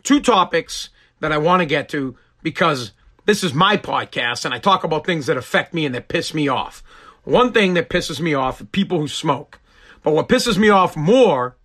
Two 0.04 0.20
topics 0.20 0.90
that 1.20 1.32
I 1.32 1.38
want 1.38 1.62
to 1.62 1.66
get 1.66 1.90
to 1.90 2.18
because 2.42 2.92
this 3.26 3.44
is 3.44 3.54
my 3.54 3.78
podcast 3.78 4.46
and 4.46 4.54
I 4.54 4.60
talk 4.60 4.84
about 4.84 5.06
things 5.06 5.28
that 5.28 5.38
affect 5.38 5.74
me 5.74 5.86
and 5.86 5.94
that 5.96 6.08
piss 6.08 6.34
me 6.34 6.48
off. 6.48 6.84
One 7.24 7.52
thing 7.52 7.76
that 7.76 7.90
pisses 7.90 8.20
me 8.20 8.34
off 8.34 8.64
people 8.72 9.00
who 9.00 9.08
smoke. 9.08 9.60
But 10.04 10.14
what 10.14 10.30
pisses 10.30 10.58
me 10.58 10.70
off 10.70 10.96
more 10.96 11.58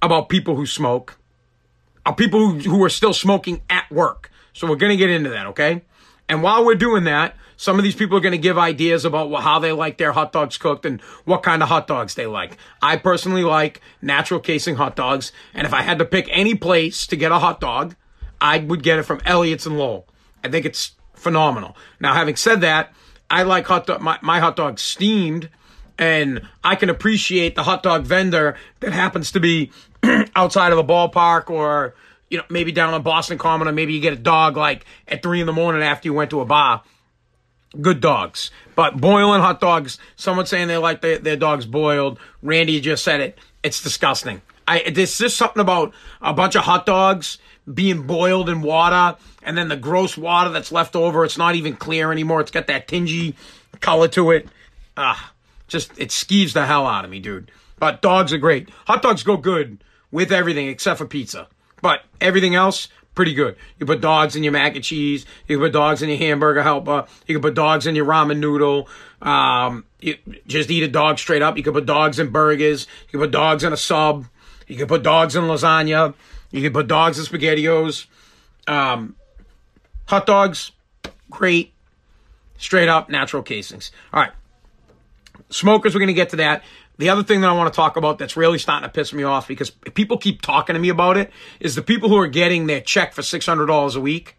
about 0.00 0.28
people 0.28 0.56
who 0.56 0.66
smoke 0.66 1.18
are 2.04 2.14
people 2.14 2.40
who, 2.40 2.58
who 2.58 2.84
are 2.84 2.88
still 2.88 3.14
smoking 3.14 3.62
at 3.70 3.90
work. 3.90 4.30
So 4.52 4.68
we're 4.68 4.76
going 4.76 4.90
to 4.90 4.96
get 4.96 5.10
into 5.10 5.30
that, 5.30 5.46
okay? 5.48 5.82
And 6.28 6.42
while 6.42 6.64
we're 6.64 6.74
doing 6.74 7.04
that, 7.04 7.36
some 7.56 7.78
of 7.78 7.84
these 7.84 7.94
people 7.94 8.16
are 8.16 8.20
going 8.20 8.32
to 8.32 8.38
give 8.38 8.58
ideas 8.58 9.04
about 9.04 9.32
how 9.40 9.60
they 9.60 9.70
like 9.70 9.98
their 9.98 10.12
hot 10.12 10.32
dogs 10.32 10.58
cooked 10.58 10.84
and 10.84 11.00
what 11.24 11.44
kind 11.44 11.62
of 11.62 11.68
hot 11.68 11.86
dogs 11.86 12.14
they 12.14 12.26
like. 12.26 12.56
I 12.82 12.96
personally 12.96 13.44
like 13.44 13.80
natural 14.00 14.40
casing 14.40 14.74
hot 14.74 14.96
dogs. 14.96 15.30
And 15.54 15.64
if 15.64 15.72
I 15.72 15.82
had 15.82 15.98
to 16.00 16.04
pick 16.04 16.28
any 16.30 16.56
place 16.56 17.06
to 17.06 17.16
get 17.16 17.30
a 17.30 17.38
hot 17.38 17.60
dog, 17.60 17.94
I 18.40 18.58
would 18.58 18.82
get 18.82 18.98
it 18.98 19.04
from 19.04 19.20
Elliott's 19.24 19.66
and 19.66 19.78
Lowell. 19.78 20.08
I 20.42 20.48
think 20.48 20.66
it's 20.66 20.96
phenomenal. 21.14 21.76
Now, 22.00 22.14
having 22.14 22.34
said 22.34 22.62
that, 22.62 22.92
I 23.30 23.44
like 23.44 23.66
hot 23.66 23.86
dog, 23.86 24.00
my, 24.00 24.18
my 24.22 24.40
hot 24.40 24.56
dogs 24.56 24.82
steamed 24.82 25.48
and 25.98 26.48
I 26.64 26.76
can 26.76 26.90
appreciate 26.90 27.54
the 27.54 27.62
hot 27.62 27.82
dog 27.82 28.04
vendor 28.04 28.56
that 28.80 28.92
happens 28.92 29.32
to 29.32 29.40
be 29.40 29.70
outside 30.36 30.72
of 30.72 30.78
a 30.78 30.84
ballpark 30.84 31.50
or 31.50 31.94
you 32.30 32.38
know 32.38 32.44
maybe 32.50 32.72
down 32.72 32.94
on 32.94 33.02
Boston 33.02 33.38
Common 33.38 33.68
or 33.68 33.72
maybe 33.72 33.92
you 33.92 34.00
get 34.00 34.12
a 34.12 34.16
dog 34.16 34.56
like 34.56 34.84
at 35.08 35.22
three 35.22 35.40
in 35.40 35.46
the 35.46 35.52
morning 35.52 35.82
after 35.82 36.08
you 36.08 36.14
went 36.14 36.30
to 36.30 36.40
a 36.40 36.44
bar. 36.44 36.82
Good 37.80 38.00
dogs, 38.00 38.50
but 38.74 39.00
boiling 39.00 39.40
hot 39.40 39.58
dogs. 39.58 39.98
Someone 40.16 40.44
saying 40.44 40.68
they 40.68 40.76
like 40.76 41.00
their, 41.00 41.18
their 41.18 41.36
dogs 41.36 41.64
boiled. 41.64 42.18
Randy 42.42 42.80
just 42.80 43.02
said 43.02 43.20
it. 43.20 43.38
It's 43.62 43.82
disgusting. 43.82 44.42
I 44.68 44.90
there's 44.90 45.16
just 45.16 45.36
something 45.36 45.60
about 45.60 45.94
a 46.20 46.34
bunch 46.34 46.54
of 46.54 46.64
hot 46.64 46.84
dogs 46.84 47.38
being 47.72 48.06
boiled 48.06 48.48
in 48.48 48.60
water 48.60 49.16
and 49.42 49.56
then 49.56 49.68
the 49.68 49.76
gross 49.76 50.16
water 50.16 50.50
that's 50.50 50.72
left 50.72 50.96
over. 50.96 51.24
It's 51.24 51.38
not 51.38 51.54
even 51.54 51.76
clear 51.76 52.12
anymore. 52.12 52.40
It's 52.40 52.50
got 52.50 52.66
that 52.66 52.88
tingy 52.88 53.34
color 53.80 54.08
to 54.08 54.30
it. 54.32 54.48
Ah, 54.96 55.31
just 55.72 55.98
it 55.98 56.10
skeeves 56.10 56.52
the 56.52 56.66
hell 56.66 56.86
out 56.86 57.04
of 57.04 57.10
me, 57.10 57.18
dude. 57.18 57.50
But 57.78 58.00
dogs 58.00 58.32
are 58.32 58.38
great. 58.38 58.70
Hot 58.86 59.02
dogs 59.02 59.24
go 59.24 59.36
good 59.36 59.82
with 60.12 60.30
everything 60.30 60.68
except 60.68 60.98
for 60.98 61.06
pizza. 61.06 61.48
But 61.80 62.04
everything 62.20 62.54
else, 62.54 62.86
pretty 63.14 63.34
good. 63.34 63.56
You 63.80 63.86
put 63.86 64.00
dogs 64.00 64.36
in 64.36 64.44
your 64.44 64.52
mac 64.52 64.76
and 64.76 64.84
cheese. 64.84 65.26
You 65.48 65.56
can 65.56 65.66
put 65.66 65.72
dogs 65.72 66.00
in 66.02 66.08
your 66.08 66.18
hamburger 66.18 66.62
helper. 66.62 67.06
You 67.26 67.34
can 67.34 67.42
put 67.42 67.54
dogs 67.54 67.86
in 67.86 67.96
your 67.96 68.06
ramen 68.06 68.38
noodle. 68.38 68.88
Um, 69.20 69.84
you 70.00 70.16
just 70.46 70.70
eat 70.70 70.84
a 70.84 70.88
dog 70.88 71.18
straight 71.18 71.42
up. 71.42 71.56
You 71.56 71.62
can 71.62 71.72
put 71.72 71.86
dogs 71.86 72.20
in 72.20 72.30
burgers. 72.30 72.86
You 73.06 73.18
can 73.18 73.20
put 73.20 73.32
dogs 73.32 73.64
in 73.64 73.72
a 73.72 73.76
sub. 73.76 74.26
You 74.68 74.76
can 74.76 74.86
put 74.86 75.02
dogs 75.02 75.34
in 75.34 75.44
lasagna. 75.44 76.14
You 76.52 76.62
can 76.62 76.72
put 76.72 76.86
dogs 76.86 77.18
in 77.18 77.24
spaghettios. 77.24 78.06
Um, 78.68 79.16
hot 80.06 80.26
dogs, 80.26 80.70
great. 81.30 81.72
Straight 82.58 82.88
up 82.88 83.10
natural 83.10 83.42
casings. 83.42 83.90
All 84.12 84.20
right. 84.20 84.32
Smokers, 85.52 85.94
we're 85.94 86.00
going 86.00 86.08
to 86.08 86.14
get 86.14 86.30
to 86.30 86.36
that. 86.36 86.64
The 86.98 87.08
other 87.08 87.22
thing 87.22 87.40
that 87.40 87.50
I 87.50 87.52
want 87.52 87.72
to 87.72 87.76
talk 87.76 87.96
about 87.96 88.18
that's 88.18 88.36
really 88.36 88.58
starting 88.58 88.88
to 88.88 88.92
piss 88.92 89.12
me 89.12 89.22
off 89.22 89.48
because 89.48 89.70
people 89.70 90.18
keep 90.18 90.42
talking 90.42 90.74
to 90.74 90.80
me 90.80 90.88
about 90.88 91.16
it 91.16 91.30
is 91.60 91.74
the 91.74 91.82
people 91.82 92.08
who 92.08 92.16
are 92.18 92.26
getting 92.26 92.66
their 92.66 92.80
check 92.80 93.12
for 93.12 93.22
$600 93.22 93.96
a 93.96 94.00
week. 94.00 94.36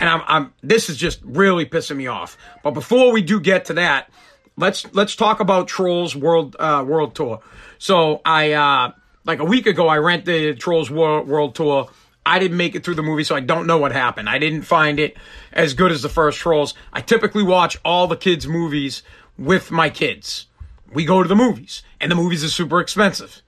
And 0.00 0.08
I'm, 0.08 0.22
I'm, 0.26 0.52
this 0.62 0.88
is 0.90 0.96
just 0.96 1.20
really 1.22 1.64
pissing 1.64 1.96
me 1.96 2.06
off. 2.06 2.36
But 2.62 2.72
before 2.72 3.12
we 3.12 3.22
do 3.22 3.40
get 3.40 3.66
to 3.66 3.74
that, 3.74 4.10
let's, 4.56 4.86
let's 4.94 5.16
talk 5.16 5.40
about 5.40 5.68
Trolls 5.68 6.14
World, 6.14 6.56
uh, 6.58 6.84
World 6.86 7.14
Tour. 7.14 7.40
So 7.78 8.20
I, 8.24 8.52
uh, 8.52 8.92
like 9.24 9.40
a 9.40 9.44
week 9.44 9.66
ago, 9.66 9.88
I 9.88 9.98
rented 9.98 10.60
Trolls 10.60 10.90
World, 10.90 11.28
World 11.28 11.54
Tour. 11.54 11.88
I 12.24 12.38
didn't 12.38 12.56
make 12.56 12.74
it 12.74 12.84
through 12.84 12.96
the 12.96 13.02
movie, 13.02 13.22
so 13.22 13.36
I 13.36 13.40
don't 13.40 13.66
know 13.66 13.78
what 13.78 13.92
happened. 13.92 14.28
I 14.28 14.38
didn't 14.38 14.62
find 14.62 14.98
it 14.98 15.16
as 15.52 15.74
good 15.74 15.92
as 15.92 16.02
the 16.02 16.08
first 16.08 16.38
Trolls. 16.38 16.74
I 16.92 17.00
typically 17.00 17.44
watch 17.44 17.78
all 17.84 18.06
the 18.06 18.16
kids' 18.16 18.48
movies 18.48 19.02
with 19.38 19.70
my 19.70 19.90
kids. 19.90 20.46
We 20.92 21.04
go 21.04 21.22
to 21.22 21.28
the 21.28 21.36
movies, 21.36 21.82
and 22.00 22.10
the 22.10 22.16
movies 22.16 22.44
are 22.44 22.48
super 22.48 22.80
expensive. 22.80 23.42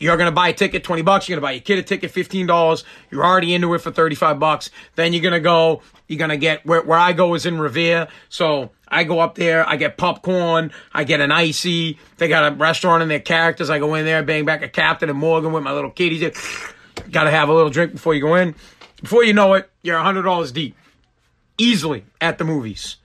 You're 0.00 0.16
gonna 0.16 0.32
buy 0.32 0.48
a 0.48 0.52
ticket, 0.52 0.82
20 0.82 1.02
bucks. 1.02 1.28
You're 1.28 1.36
gonna 1.36 1.46
buy 1.46 1.52
your 1.52 1.62
kid 1.62 1.78
a 1.78 1.82
ticket, 1.82 2.12
$15. 2.12 2.84
You're 3.10 3.24
already 3.24 3.54
into 3.54 3.72
it 3.74 3.78
for 3.78 3.92
35 3.92 4.38
bucks. 4.38 4.70
Then 4.96 5.12
you're 5.12 5.22
gonna 5.22 5.40
go, 5.40 5.82
you're 6.08 6.18
gonna 6.18 6.36
get, 6.36 6.66
where, 6.66 6.82
where 6.82 6.98
I 6.98 7.12
go 7.12 7.34
is 7.34 7.46
in 7.46 7.58
Revere. 7.58 8.08
So 8.28 8.70
I 8.88 9.04
go 9.04 9.20
up 9.20 9.36
there, 9.36 9.66
I 9.68 9.76
get 9.76 9.96
popcorn, 9.96 10.72
I 10.92 11.04
get 11.04 11.20
an 11.20 11.30
icy. 11.30 11.98
They 12.18 12.28
got 12.28 12.52
a 12.52 12.56
restaurant 12.56 13.02
in 13.02 13.08
their 13.08 13.20
characters. 13.20 13.70
I 13.70 13.78
go 13.78 13.94
in 13.94 14.04
there, 14.04 14.22
bang 14.22 14.44
back 14.44 14.62
a 14.62 14.68
Captain 14.68 15.08
and 15.08 15.18
Morgan 15.18 15.52
with 15.52 15.62
my 15.62 15.72
little 15.72 15.90
kitties. 15.90 16.22
Gotta 17.10 17.30
have 17.30 17.48
a 17.48 17.54
little 17.54 17.70
drink 17.70 17.92
before 17.92 18.14
you 18.14 18.20
go 18.20 18.34
in. 18.34 18.56
Before 19.00 19.22
you 19.22 19.32
know 19.32 19.54
it, 19.54 19.70
you're 19.82 19.98
$100 19.98 20.52
deep. 20.52 20.76
Easily 21.56 22.04
at 22.20 22.38
the 22.38 22.44
movies. 22.44 22.96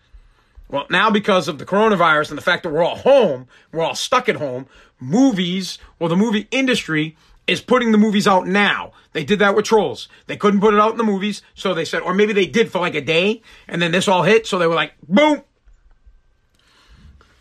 Well, 0.69 0.85
now 0.89 1.09
because 1.09 1.47
of 1.47 1.57
the 1.57 1.65
coronavirus 1.65 2.29
and 2.29 2.37
the 2.37 2.43
fact 2.43 2.63
that 2.63 2.69
we're 2.69 2.83
all 2.83 2.97
home, 2.97 3.47
we're 3.71 3.83
all 3.83 3.95
stuck 3.95 4.29
at 4.29 4.35
home, 4.35 4.67
movies 4.99 5.79
or 5.99 6.09
the 6.09 6.15
movie 6.15 6.47
industry 6.51 7.17
is 7.47 7.61
putting 7.61 7.91
the 7.91 7.97
movies 7.97 8.27
out 8.27 8.47
now. 8.47 8.91
They 9.13 9.23
did 9.23 9.39
that 9.39 9.55
with 9.55 9.65
Trolls. 9.65 10.07
They 10.27 10.37
couldn't 10.37 10.59
put 10.59 10.75
it 10.75 10.79
out 10.79 10.91
in 10.91 10.97
the 10.97 11.03
movies, 11.03 11.41
so 11.55 11.73
they 11.73 11.85
said, 11.85 12.03
or 12.03 12.13
maybe 12.13 12.33
they 12.33 12.45
did 12.45 12.71
for 12.71 12.79
like 12.79 12.93
a 12.93 13.01
day, 13.01 13.41
and 13.67 13.81
then 13.81 13.91
this 13.91 14.07
all 14.07 14.21
hit, 14.21 14.45
so 14.45 14.59
they 14.59 14.67
were 14.67 14.75
like, 14.75 14.93
boom, 15.07 15.41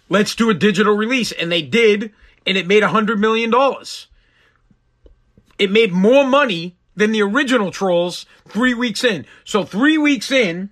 let's 0.08 0.34
do 0.34 0.48
a 0.48 0.54
digital 0.54 0.96
release. 0.96 1.30
And 1.30 1.52
they 1.52 1.60
did, 1.60 2.12
and 2.46 2.56
it 2.56 2.66
made 2.66 2.82
a 2.82 2.88
$100 2.88 3.18
million. 3.18 3.52
It 5.58 5.70
made 5.70 5.92
more 5.92 6.24
money 6.24 6.78
than 6.96 7.12
the 7.12 7.22
original 7.22 7.70
Trolls 7.70 8.24
three 8.48 8.72
weeks 8.72 9.04
in. 9.04 9.26
So 9.44 9.64
three 9.64 9.98
weeks 9.98 10.30
in, 10.32 10.70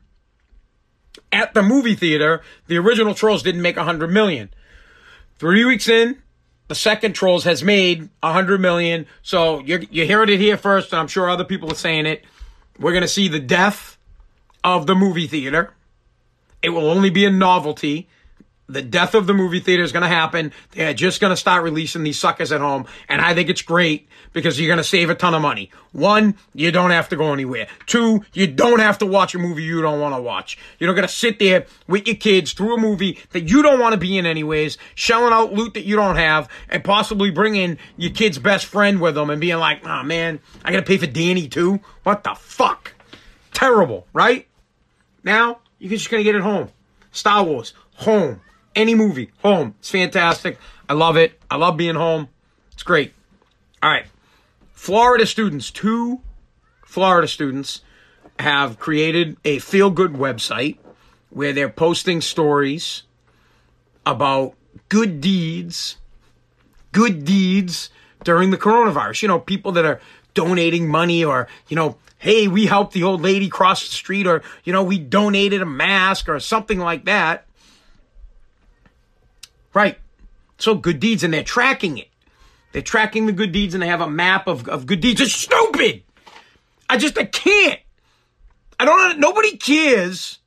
at 1.37 1.53
the 1.53 1.63
movie 1.63 1.95
theater, 1.95 2.43
the 2.67 2.79
original 2.79 3.15
Trolls 3.15 3.43
didn't 3.43 3.63
make 3.63 3.77
a 3.77 3.85
hundred 3.85 4.11
million. 4.11 4.49
Three 5.39 5.67
weeks 5.67 5.87
in, 5.87 6.23
the 6.69 6.75
second 6.75 7.13
Trolls 7.13 7.45
has 7.45 7.63
made 7.63 8.09
a 8.23 8.33
hundred 8.33 8.61
million. 8.61 9.07
So 9.23 9.61
you're 9.61 9.83
you're 9.91 10.07
hearing 10.07 10.31
it 10.31 10.41
here 10.41 10.57
first, 10.57 10.93
and 10.93 11.01
I'm 11.01 11.09
sure 11.09 11.29
other 11.29 11.45
people 11.45 11.71
are 11.71 11.77
saying 11.77 12.07
it. 12.07 12.25
We're 12.79 12.95
gonna 12.95 13.07
see 13.07 13.29
the 13.29 13.39
death 13.39 13.99
of 14.65 14.87
the 14.87 14.95
movie 14.95 15.27
theater. 15.27 15.75
It 16.63 16.71
will 16.71 16.89
only 16.91 17.11
be 17.11 17.27
a 17.27 17.31
novelty 17.31 18.09
the 18.69 18.83
death 18.83 19.15
of 19.15 19.27
the 19.27 19.35
movie 19.35 19.61
theater 19.61 19.83
is 19.83 19.93
going 19.93 20.03
to 20.03 20.09
happen. 20.09 20.53
They're 20.73 20.95
just 20.95 21.21
going 21.21 21.31
to 21.31 21.37
start 21.37 21.63
releasing 21.63 22.03
these 22.03 22.19
suckers 22.19 22.53
at 22.53 22.61
home. 22.61 22.87
And 23.09 23.21
I 23.21 23.35
think 23.35 23.49
it's 23.49 23.63
great 23.63 24.09
because 24.33 24.59
you're 24.59 24.69
going 24.69 24.79
to 24.79 24.85
save 24.85 25.09
a 25.09 25.15
ton 25.15 25.35
of 25.35 25.43
money. 25.43 25.71
One, 25.93 26.37
you 26.53 26.73
don't 26.73 26.91
have 26.91 27.09
to 27.11 27.17
go 27.17 27.33
anywhere. 27.33 27.69
Two, 27.87 28.25
you 28.33 28.47
don't 28.47 28.81
have 28.81 28.99
to 28.99 29.07
watch 29.07 29.35
a 29.35 29.39
movie 29.39 29.63
you 29.63 29.83
don't 29.83 30.01
want 30.01 30.15
to 30.15 30.21
watch. 30.21 30.59
You're 30.79 30.89
not 30.91 30.97
going 30.97 31.09
to 31.09 31.15
sit 31.15 31.39
there 31.39 31.67
with 31.87 32.07
your 32.07 32.17
kids 32.17 32.53
through 32.53 32.75
a 32.75 32.81
movie 32.81 33.21
that 33.31 33.49
you 33.49 33.63
don't 33.63 33.81
want 33.81 33.93
to 33.93 33.99
be 33.99 34.19
in 34.19 34.27
anyways, 34.27 34.79
shelling 34.95 35.33
out 35.33 35.53
loot 35.53 35.75
that 35.75 35.85
you 35.85 35.97
don't 35.97 36.17
have, 36.17 36.49
and 36.69 36.83
possibly 36.83 37.31
bringing 37.31 37.79
your 37.97 38.13
kid's 38.13 38.39
best 38.39 38.67
friend 38.67 39.01
with 39.01 39.15
them 39.15 39.31
and 39.31 39.41
being 39.41 39.59
like, 39.59 39.87
oh 39.87 40.03
man, 40.03 40.41
I 40.65 40.73
got 40.73 40.79
to 40.79 40.87
pay 40.87 40.99
for 40.99 41.07
Danny 41.07 41.49
too? 41.49 41.81
What 42.03 42.25
the 42.25 42.35
fuck? 42.35 42.95
Terrible, 43.53 44.07
right? 44.13 44.47
Now, 45.25 45.61
You're 45.79 45.91
just 45.91 46.11
gonna 46.11 46.23
get 46.23 46.35
it 46.35 46.43
home. 46.43 46.69
Star 47.13 47.43
Wars, 47.45 47.73
home. 47.95 48.41
Any 48.77 48.95
movie, 48.95 49.31
home. 49.43 49.75
It's 49.81 49.91
fantastic. 49.91 50.59
I 50.89 50.93
love 50.93 51.17
it. 51.17 51.41
I 51.51 51.57
love 51.57 51.77
being 51.77 51.95
home. 51.95 52.29
It's 52.73 52.83
great. 52.83 53.15
All 53.83 53.91
right. 53.91 54.07
Florida 54.73 55.27
students, 55.27 55.71
two 55.71 56.21
Florida 56.85 57.27
students 57.27 57.81
have 58.39 58.79
created 58.79 59.39
a 59.45 59.59
feel 59.59 59.91
good 59.91 60.13
website 60.13 60.77
where 61.31 61.53
they're 61.53 61.71
posting 61.71 62.21
stories 62.21 63.03
about 64.05 64.55
good 64.89 65.21
deeds, 65.21 65.97
good 66.93 67.25
deeds 67.25 67.91
during 68.25 68.51
the 68.51 68.59
coronavirus. 68.59 69.23
You 69.23 69.29
know, 69.29 69.41
people 69.41 69.73
that 69.73 69.85
are 69.85 70.01
donating 70.35 70.87
money 70.87 71.25
or, 71.25 71.49
you 71.69 71.77
know, 71.77 71.97
hey, 72.19 72.47
we 72.47 72.67
helped 72.67 72.93
the 72.93 73.03
old 73.03 73.23
lady 73.23 73.49
cross 73.49 73.89
the 73.89 73.95
street 73.95 74.27
or, 74.27 74.43
you 74.65 74.73
know, 74.73 74.83
we 74.83 74.99
donated 74.99 75.63
a 75.63 75.67
mask 75.67 76.29
or 76.29 76.39
something 76.41 76.79
like 76.79 77.07
that. 77.07 77.47
Right. 79.77 79.99
So 80.57 80.75
good 80.75 81.01
deeds 81.01 81.23
and 81.23 81.35
they're 81.35 81.45
tracking 81.45 81.99
it. 81.99 82.09
They're 82.73 82.81
tracking 82.81 83.27
the 83.27 83.33
good 83.33 83.53
deeds 83.53 83.75
and 83.75 83.83
they 83.83 83.89
have 83.89 84.01
a 84.01 84.09
map 84.09 84.47
of, 84.47 84.67
of 84.71 84.87
good 84.87 85.01
deeds. 85.01 85.21
It's 85.21 85.35
stupid. 85.35 86.03
I 86.89 86.97
just, 86.97 87.19
I 87.19 87.27
can't. 87.27 87.79
I 88.81 88.87
don't, 88.87 89.21
nobody 89.21 89.59
cares. 89.59 90.39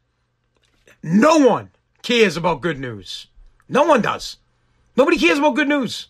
No 1.03 1.47
one 1.47 1.69
cares 2.01 2.37
about 2.37 2.61
good 2.61 2.79
news. 2.79 3.27
No 3.67 3.83
one 3.83 4.01
does. 4.01 4.37
Nobody 4.97 5.19
cares 5.19 5.37
about 5.37 5.53
good 5.53 5.69
news. 5.69 6.07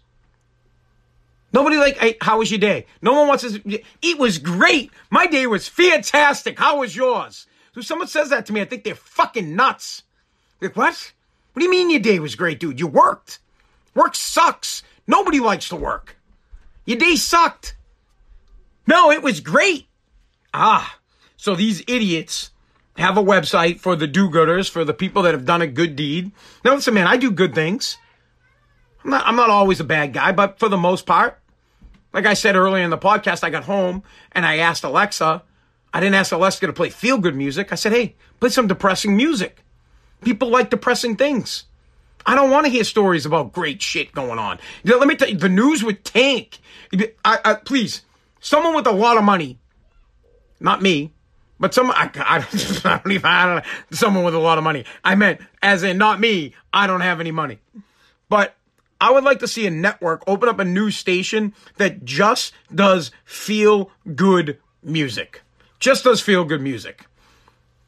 Nobody 1.52 1.76
like, 1.76 1.98
hey, 1.98 2.16
how 2.22 2.40
was 2.40 2.50
your 2.50 2.62
day? 2.62 2.86
No 3.02 3.12
one 3.12 3.28
wants 3.28 3.44
to. 3.44 3.82
It 4.02 4.18
was 4.18 4.38
great. 4.38 4.92
My 5.10 5.28
day 5.28 5.46
was 5.46 5.68
fantastic. 5.68 6.58
How 6.58 6.80
was 6.80 6.96
yours? 6.96 7.48
So 7.76 7.82
someone 7.82 8.08
says 8.08 8.30
that 8.30 8.46
to 8.46 8.54
me, 8.54 8.62
I 8.62 8.66
think 8.66 8.86
they're 8.86 8.96
fucking 8.96 9.58
nuts. 9.58 10.04
Like, 10.62 10.78
what? 10.78 11.12
What 11.54 11.60
do 11.60 11.66
you 11.66 11.72
mean 11.72 11.90
your 11.90 12.00
day 12.00 12.20
was 12.20 12.36
great, 12.36 12.60
dude? 12.60 12.80
You 12.80 12.88
worked. 12.88 13.40
Work 13.96 14.16
sucks. 14.16 14.84
Nobody 15.08 15.40
likes 15.40 15.70
to 15.70 15.76
work. 15.76 16.18
Your 16.86 16.98
day 16.98 17.16
sucked. 17.16 17.76
No, 18.88 19.12
it 19.12 19.22
was 19.22 19.40
great. 19.40 19.88
Ah, 20.54 21.00
so 21.38 21.56
these 21.56 21.82
idiots 21.88 22.52
have 22.98 23.18
a 23.18 23.24
website 23.24 23.80
for 23.80 23.96
the 23.96 24.08
do-gooders, 24.08 24.70
for 24.70 24.84
the 24.84 24.94
people 24.94 25.24
that 25.24 25.34
have 25.34 25.46
done 25.46 25.62
a 25.62 25.68
good 25.68 25.96
deed. 25.96 26.32
Now 26.66 26.76
listen, 26.76 26.94
man, 26.94 27.08
I 27.08 27.18
do 27.18 27.32
good 27.32 27.54
things. 27.54 27.98
I'm 29.04 29.12
not, 29.12 29.26
I'm 29.26 29.36
not 29.36 29.50
always 29.50 29.80
a 29.80 29.86
bad 29.86 30.14
guy, 30.14 30.32
but 30.32 30.60
for 30.60 30.70
the 30.70 30.78
most 30.78 31.06
part, 31.06 31.40
like 32.14 32.26
I 32.26 32.34
said 32.34 32.56
earlier 32.56 32.84
in 32.84 32.90
the 32.90 32.98
podcast, 32.98 33.44
I 33.44 33.50
got 33.50 33.64
home 33.64 34.04
and 34.32 34.46
I 34.46 34.58
asked 34.58 34.84
Alexa, 34.84 35.44
I 35.94 36.00
didn't 36.00 36.16
ask 36.16 36.32
Alexa 36.32 36.66
to 36.66 36.74
play 36.74 36.90
feel 36.90 37.18
good 37.18 37.36
music. 37.36 37.72
I 37.72 37.76
said, 37.76 37.94
hey, 37.94 38.16
play 38.40 38.50
some 38.50 38.68
depressing 38.68 39.16
music. 39.16 39.64
People 40.22 40.50
like 40.50 40.70
depressing 40.70 41.16
things. 41.16 41.66
I 42.26 42.36
don't 42.36 42.52
want 42.52 42.66
to 42.66 42.72
hear 42.72 42.84
stories 42.84 43.26
about 43.26 43.54
great 43.54 43.82
shit 43.82 44.12
going 44.12 44.40
on. 44.40 44.60
You 44.84 44.92
know, 44.92 44.98
let 44.98 45.08
me 45.08 45.16
tell 45.16 45.30
you, 45.30 45.38
the 45.38 45.50
news 45.50 45.84
would 45.84 46.04
tank. 46.04 46.60
I, 47.26 47.40
I, 47.44 47.54
please, 47.56 48.02
someone 48.40 48.76
with 48.76 48.88
a 48.88 48.92
lot 48.92 49.18
of 49.18 49.24
money, 49.24 49.58
not 50.60 50.82
me, 50.82 51.14
but 51.60 51.74
some, 51.74 51.92
I, 51.92 52.10
I, 52.16 52.38
I 52.86 52.98
don't 52.98 53.12
even, 53.12 53.26
I 53.26 53.46
don't 53.46 53.66
someone 53.96 54.24
with 54.24 54.36
a 54.36 54.40
lot 54.40 54.58
of 54.58 54.64
money. 54.64 54.86
I 55.04 55.16
meant, 55.16 55.42
as 55.62 55.84
in, 55.84 55.98
not 55.98 56.20
me, 56.20 56.54
I 56.74 56.88
don't 56.88 57.02
have 57.02 57.20
any 57.20 57.32
money. 57.32 57.60
But 58.28 58.56
I 59.02 59.12
would 59.12 59.24
like 59.24 59.40
to 59.40 59.48
see 59.48 59.66
a 59.66 59.72
network 59.72 60.24
open 60.28 60.50
up 60.50 60.60
a 60.60 60.66
news 60.66 60.98
station 60.98 61.54
that 61.78 62.04
just 62.04 62.54
does 62.74 63.12
feel 63.26 63.92
good 64.16 64.60
music. 64.84 65.42
Just 65.80 66.04
does 66.04 66.22
feel 66.22 66.44
good 66.44 66.62
music. 66.62 67.06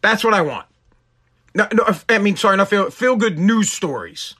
That's 0.02 0.24
what 0.24 0.34
I 0.34 0.42
want. 0.42 0.66
No, 1.54 1.68
no, 1.74 1.86
I 2.08 2.18
mean, 2.18 2.38
sorry, 2.38 2.58
not 2.58 2.70
feel 2.70 2.90
feel 2.90 3.16
good 3.16 3.38
news 3.38 3.72
stories. 3.72 4.36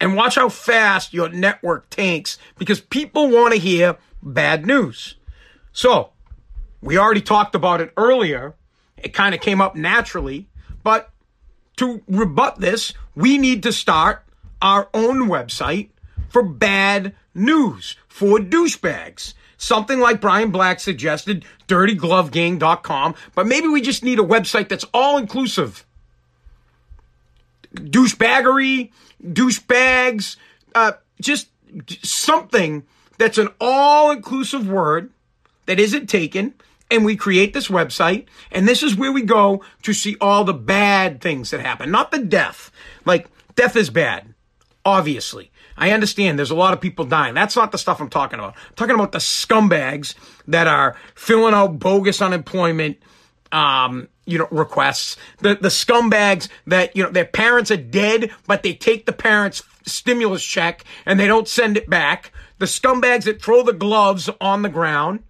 And 0.00 0.16
watch 0.16 0.34
how 0.34 0.48
fast 0.48 1.14
your 1.14 1.28
network 1.28 1.88
tanks 1.88 2.36
because 2.58 2.80
people 2.80 3.28
want 3.28 3.54
to 3.54 3.60
hear 3.60 3.96
bad 4.20 4.66
news. 4.66 5.14
So, 5.72 6.10
we 6.80 6.98
already 6.98 7.20
talked 7.20 7.54
about 7.54 7.80
it 7.80 7.92
earlier. 7.96 8.54
It 8.96 9.14
kind 9.14 9.34
of 9.34 9.40
came 9.40 9.60
up 9.60 9.76
naturally, 9.76 10.48
but 10.82 11.10
to 11.76 12.02
rebut 12.08 12.58
this, 12.58 12.92
we 13.14 13.38
need 13.38 13.62
to 13.62 13.72
start 13.72 14.24
our 14.60 14.88
own 14.92 15.28
website 15.28 15.90
for 16.28 16.42
bad 16.42 17.14
news 17.34 17.96
for 18.08 18.38
douchebags. 18.38 19.34
Something 19.62 20.00
like 20.00 20.20
Brian 20.20 20.50
Black 20.50 20.80
suggested, 20.80 21.44
dirtyglovegang.com, 21.68 23.14
but 23.36 23.46
maybe 23.46 23.68
we 23.68 23.80
just 23.80 24.02
need 24.02 24.18
a 24.18 24.24
website 24.24 24.68
that's 24.68 24.84
all 24.92 25.18
inclusive. 25.18 25.86
Douchebaggery, 27.72 28.90
douchebags, 29.24 30.34
uh, 30.74 30.94
just 31.20 31.46
something 32.02 32.82
that's 33.18 33.38
an 33.38 33.50
all 33.60 34.10
inclusive 34.10 34.68
word 34.68 35.10
that 35.66 35.78
isn't 35.78 36.08
taken. 36.08 36.54
And 36.90 37.04
we 37.04 37.14
create 37.14 37.54
this 37.54 37.68
website, 37.68 38.26
and 38.50 38.66
this 38.66 38.82
is 38.82 38.96
where 38.96 39.12
we 39.12 39.22
go 39.22 39.64
to 39.82 39.92
see 39.92 40.16
all 40.20 40.42
the 40.42 40.52
bad 40.52 41.20
things 41.20 41.50
that 41.50 41.60
happen, 41.60 41.92
not 41.92 42.10
the 42.10 42.18
death. 42.18 42.72
Like, 43.04 43.28
death 43.54 43.76
is 43.76 43.90
bad, 43.90 44.34
obviously. 44.84 45.51
I 45.76 45.90
understand 45.90 46.38
there's 46.38 46.50
a 46.50 46.56
lot 46.56 46.72
of 46.72 46.80
people 46.80 47.04
dying. 47.04 47.34
That's 47.34 47.56
not 47.56 47.72
the 47.72 47.78
stuff 47.78 48.00
I'm 48.00 48.10
talking 48.10 48.38
about. 48.38 48.54
I'm 48.56 48.74
talking 48.76 48.94
about 48.94 49.12
the 49.12 49.18
scumbags 49.18 50.14
that 50.48 50.66
are 50.66 50.96
filling 51.14 51.54
out 51.54 51.78
bogus 51.78 52.20
unemployment, 52.20 52.98
um, 53.50 54.08
you 54.26 54.38
know, 54.38 54.48
requests. 54.50 55.16
The, 55.38 55.54
the 55.54 55.68
scumbags 55.68 56.48
that, 56.66 56.96
you 56.96 57.02
know, 57.02 57.10
their 57.10 57.24
parents 57.24 57.70
are 57.70 57.76
dead, 57.76 58.30
but 58.46 58.62
they 58.62 58.74
take 58.74 59.06
the 59.06 59.12
parents' 59.12 59.62
stimulus 59.84 60.44
check 60.44 60.84
and 61.06 61.18
they 61.18 61.26
don't 61.26 61.48
send 61.48 61.76
it 61.76 61.88
back. 61.88 62.32
The 62.58 62.66
scumbags 62.66 63.24
that 63.24 63.42
throw 63.42 63.62
the 63.62 63.72
gloves 63.72 64.30
on 64.40 64.62
the 64.62 64.68
ground. 64.68 65.24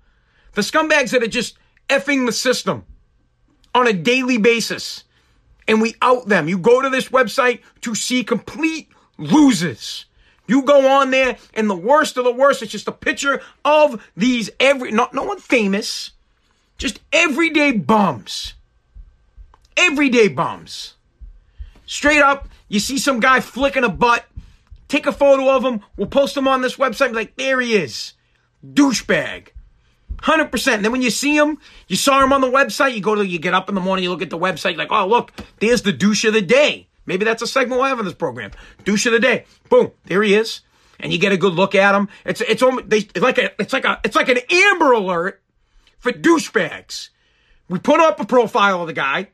The 0.55 0.63
scumbags 0.63 1.11
that 1.11 1.23
are 1.23 1.29
just 1.29 1.57
effing 1.89 2.27
the 2.27 2.33
system 2.33 2.85
on 3.75 3.87
a 3.87 3.93
daily 3.93 4.39
basis. 4.39 5.05
And 5.67 5.81
we 5.81 5.95
out 6.03 6.29
them. 6.29 6.49
You 6.49 6.59
go 6.59 6.83
to 6.83 6.91
this 6.91 7.09
website 7.09 7.61
to 7.83 7.95
see 7.95 8.25
complete 8.25 8.89
losers. 9.17 10.07
You 10.53 10.61
go 10.61 10.87
on 10.87 11.11
there, 11.11 11.39
and 11.55 11.71
the 11.71 11.75
worst 11.75 12.19
of 12.19 12.25
the 12.25 12.31
worst, 12.31 12.61
it's 12.61 12.71
just 12.71 12.87
a 12.87 12.93
picture 12.93 13.41
of 13.65 14.07
these 14.15 14.51
every 14.61 14.93
not 14.93 15.15
no 15.15 15.23
one 15.23 15.39
famous, 15.39 16.11
just 16.77 17.01
everyday 17.11 17.73
bums. 17.73 18.53
Everyday 19.79 20.29
bums. 20.29 20.93
Straight 21.87 22.21
up, 22.21 22.51
you 22.69 22.81
see 22.81 22.99
some 22.99 23.19
guy 23.19 23.41
flicking 23.41 23.83
a 23.83 23.89
butt, 23.89 24.27
take 24.89 25.07
a 25.07 25.13
photo 25.13 25.49
of 25.49 25.65
him, 25.65 25.81
we'll 25.97 26.07
post 26.07 26.37
him 26.37 26.47
on 26.47 26.61
this 26.61 26.77
website, 26.77 27.15
like, 27.15 27.35
there 27.37 27.59
he 27.59 27.75
is. 27.75 28.13
Douchebag. 28.63 29.49
100%. 30.19 30.75
And 30.75 30.85
then 30.85 30.93
when 30.93 31.01
you 31.01 31.09
see 31.09 31.35
him, 31.35 31.57
you 31.89 31.97
saw 31.97 32.23
him 32.23 32.35
on 32.35 32.43
the 32.43 32.51
website, 32.51 32.93
you 32.95 33.01
go 33.01 33.15
to, 33.15 33.27
you 33.27 33.39
get 33.39 33.55
up 33.55 33.71
in 33.71 33.75
the 33.75 33.81
morning, 33.81 34.03
you 34.03 34.11
look 34.11 34.21
at 34.21 34.29
the 34.29 34.39
website, 34.39 34.77
like, 34.77 34.93
oh, 34.93 35.07
look, 35.07 35.33
there's 35.61 35.81
the 35.81 35.95
douche 35.95 36.27
of 36.27 36.35
the 36.35 36.43
day. 36.43 36.89
Maybe 37.07 37.25
that's 37.25 37.43
a 37.43 37.47
segment 37.47 37.81
we'll 37.81 37.89
have 37.89 37.99
in 37.99 38.05
this 38.05 38.15
program. 38.15 38.53
Douche 38.85 39.07
of 39.07 39.13
the 39.13 39.19
day. 39.19 39.45
Boom. 39.69 39.93
There 40.05 40.23
he 40.23 40.35
is. 40.35 40.61
And 41.01 41.13
you 41.13 41.19
get 41.19 41.33
a 41.33 41.37
good 41.37 41.55
look 41.55 41.75
at 41.75 41.95
him. 41.95 42.09
It's, 42.25 42.41
it's 42.41 42.63
almost, 42.63 42.89
they, 42.89 42.99
it's 42.99 43.21
like 43.21 43.39
a, 43.39 43.51
it's 43.61 43.73
like 43.73 43.85
a, 43.85 44.01
it's 44.05 44.15
like 44.15 44.29
an 44.29 44.39
Amber 44.51 44.93
Alert 44.93 45.43
for 45.99 46.13
douchebags. 46.13 47.09
We 47.69 47.79
put 47.79 48.01
up 48.01 48.21
a 48.21 48.27
profile 48.27 48.83
of 48.83 48.87
the 48.87 48.93
guy. 48.93 49.29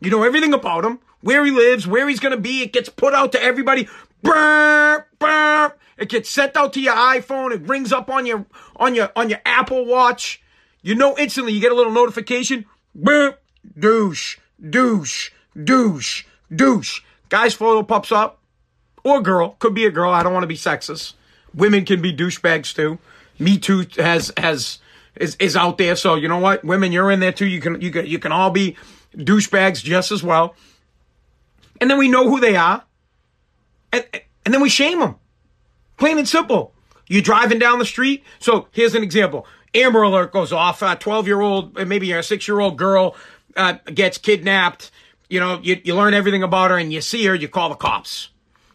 You 0.00 0.10
know 0.10 0.24
everything 0.24 0.52
about 0.52 0.84
him, 0.84 0.98
where 1.20 1.44
he 1.44 1.50
lives, 1.50 1.86
where 1.86 2.08
he's 2.08 2.20
going 2.20 2.34
to 2.34 2.40
be. 2.40 2.62
It 2.62 2.72
gets 2.72 2.88
put 2.88 3.14
out 3.14 3.32
to 3.32 3.42
everybody. 3.42 3.88
Burr, 4.22 5.06
burr. 5.18 5.74
It 5.96 6.08
gets 6.08 6.28
sent 6.28 6.56
out 6.56 6.72
to 6.72 6.80
your 6.80 6.94
iPhone. 6.94 7.54
It 7.54 7.68
rings 7.68 7.92
up 7.92 8.10
on 8.10 8.26
your, 8.26 8.44
on 8.76 8.94
your, 8.94 9.12
on 9.14 9.30
your 9.30 9.40
Apple 9.46 9.86
Watch. 9.86 10.42
You 10.82 10.94
know 10.94 11.16
instantly 11.16 11.52
you 11.52 11.60
get 11.60 11.72
a 11.72 11.76
little 11.76 11.92
notification. 11.92 12.66
Burr, 12.94 13.38
douche, 13.78 14.38
douche, 14.60 15.30
douche 15.62 16.24
douche. 16.56 17.00
Guy's 17.28 17.54
photo 17.54 17.82
pops 17.82 18.12
up, 18.12 18.38
or 19.02 19.20
girl, 19.20 19.56
could 19.58 19.74
be 19.74 19.86
a 19.86 19.90
girl. 19.90 20.12
I 20.12 20.22
don't 20.22 20.32
want 20.32 20.44
to 20.44 20.48
be 20.48 20.56
sexist. 20.56 21.14
Women 21.54 21.84
can 21.84 22.02
be 22.02 22.14
douchebags 22.14 22.74
too. 22.74 22.98
Me 23.38 23.58
Too 23.58 23.86
has 23.96 24.32
has 24.36 24.78
is 25.16 25.36
is 25.36 25.56
out 25.56 25.78
there. 25.78 25.96
So 25.96 26.14
you 26.14 26.28
know 26.28 26.38
what, 26.38 26.64
women, 26.64 26.92
you're 26.92 27.10
in 27.10 27.20
there 27.20 27.32
too. 27.32 27.46
You 27.46 27.60
can 27.60 27.80
you 27.80 27.90
can 27.90 28.06
you 28.06 28.18
can 28.18 28.32
all 28.32 28.50
be 28.50 28.76
douchebags 29.16 29.82
just 29.82 30.12
as 30.12 30.22
well. 30.22 30.54
And 31.80 31.90
then 31.90 31.98
we 31.98 32.08
know 32.08 32.28
who 32.28 32.40
they 32.40 32.56
are, 32.56 32.84
and 33.92 34.06
and 34.44 34.54
then 34.54 34.60
we 34.60 34.68
shame 34.68 35.00
them. 35.00 35.16
Plain 35.96 36.18
and 36.18 36.28
simple. 36.28 36.72
You're 37.06 37.22
driving 37.22 37.58
down 37.58 37.78
the 37.78 37.84
street. 37.84 38.24
So 38.38 38.68
here's 38.72 38.94
an 38.94 39.02
example. 39.02 39.46
Amber 39.74 40.02
alert 40.02 40.32
goes 40.32 40.52
off. 40.52 40.82
A 40.82 40.96
12 40.96 41.26
year 41.26 41.40
old, 41.40 41.74
maybe 41.86 42.12
a 42.12 42.22
six 42.22 42.48
year 42.48 42.60
old 42.60 42.78
girl 42.78 43.14
uh, 43.56 43.74
gets 43.92 44.18
kidnapped 44.18 44.90
you 45.28 45.40
know, 45.40 45.60
you, 45.62 45.80
you 45.84 45.94
learn 45.94 46.14
everything 46.14 46.42
about 46.42 46.70
her 46.70 46.78
and 46.78 46.92
you 46.92 47.00
see 47.00 47.24
her, 47.26 47.34
you 47.34 47.48
call 47.48 47.68
the 47.68 47.74
cops. 47.74 48.28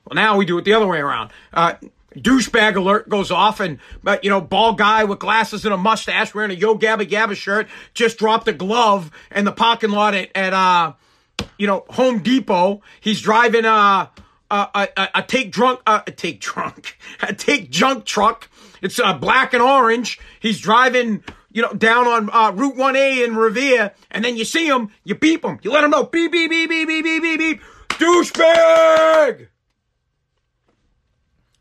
Well, 0.06 0.16
now 0.16 0.38
we 0.38 0.46
do 0.46 0.58
it 0.58 0.66
the 0.66 0.74
other 0.74 0.88
way 0.88 1.00
around. 1.00 1.32
Uh, 1.54 1.74
douchebag 2.16 2.76
alert 2.76 3.10
goes 3.10 3.32
off 3.32 3.60
and, 3.60 3.80
but, 4.04 4.24
you 4.24 4.30
know, 4.30 4.42
bald 4.42 4.78
guy 4.78 5.04
with 5.04 5.20
glasses 5.20 5.66
and 5.66 5.74
a 5.74 5.78
mustache 5.78 6.34
wearing 6.34 6.52
a 6.52 6.56
Yo 6.56 6.78
Gabba 6.78 7.08
Gabba 7.08 7.36
shirt 7.36 7.68
just 7.94 8.18
dropped 8.18 8.48
a 8.48 8.54
glove 8.54 9.12
in 9.32 9.46
the 9.46 9.52
parking 9.52 9.92
lot 9.92 10.16
at, 10.16 10.30
at, 10.36 10.54
uh, 10.54 10.94
you 11.58 11.68
know, 11.68 11.86
Home 11.90 12.20
Depot. 12.20 12.82
He's 13.00 13.22
driving 13.22 13.66
a, 13.66 14.10
a, 14.52 14.68
a, 14.76 15.10
a 15.16 15.24
take 15.24 15.52
drunk, 15.52 15.82
a 15.86 16.12
take 16.12 16.40
drunk, 16.40 16.98
a 17.22 17.34
take 17.34 17.70
junk 17.70 18.06
truck. 18.06 18.50
It's 18.82 19.00
uh, 19.00 19.14
black 19.14 19.54
and 19.54 19.62
orange. 19.62 20.20
He's 20.40 20.60
driving, 20.60 21.24
you 21.52 21.62
know, 21.62 21.74
down 21.74 22.08
on 22.08 22.30
uh, 22.32 22.52
Route 22.52 22.76
1A 22.76 23.26
in 23.26 23.36
Revere, 23.36 23.94
and 24.12 24.24
then 24.24 24.38
you 24.38 24.46
see 24.46 24.68
them, 24.70 24.92
you 25.04 25.16
beep 25.16 25.42
them, 25.42 25.60
you 25.62 25.72
let 25.72 25.82
them 25.82 25.92
know, 25.92 26.04
beep, 26.04 26.32
beep, 26.32 26.50
beep, 26.50 26.70
beep, 26.70 26.88
beep, 26.88 27.04
beep, 27.04 27.22
beep, 27.22 27.40
beep, 27.40 27.62
douchebag! 27.90 29.48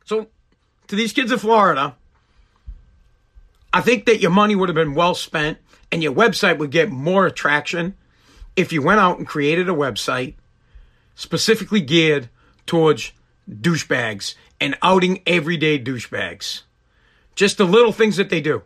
So, 0.05 0.29
to 0.89 0.97
these 0.97 1.13
kids 1.13 1.33
in 1.33 1.39
Florida, 1.39 1.97
I 3.73 3.81
think 3.81 4.07
that 4.07 4.21
your 4.21 4.31
money 4.31 4.55
would 4.55 4.69
have 4.69 4.77
been 4.77 4.95
well 4.95 5.15
spent 5.15 5.59
and 5.91 6.03
your 6.03 6.13
website 6.13 6.59
would 6.59 6.71
get 6.71 6.91
more 6.91 7.27
attraction 7.27 7.95
if 8.57 8.73
you 8.73 8.83
went 8.83 9.01
out 9.01 9.19
and 9.19 9.27
created 9.27 9.69
a 9.69 9.73
website 9.73 10.35
specifically 11.15 11.81
geared 11.81 12.29
towards 12.67 13.13
douchebags 13.51 14.35
and 14.61 14.77
outing 14.83 15.23
everyday 15.27 15.79
douchebags. 15.79 16.63
Just 17.35 17.59
the 17.59 17.65
little 17.65 17.93
things 17.93 18.17
that 18.17 18.31
they 18.31 18.41
do. 18.41 18.63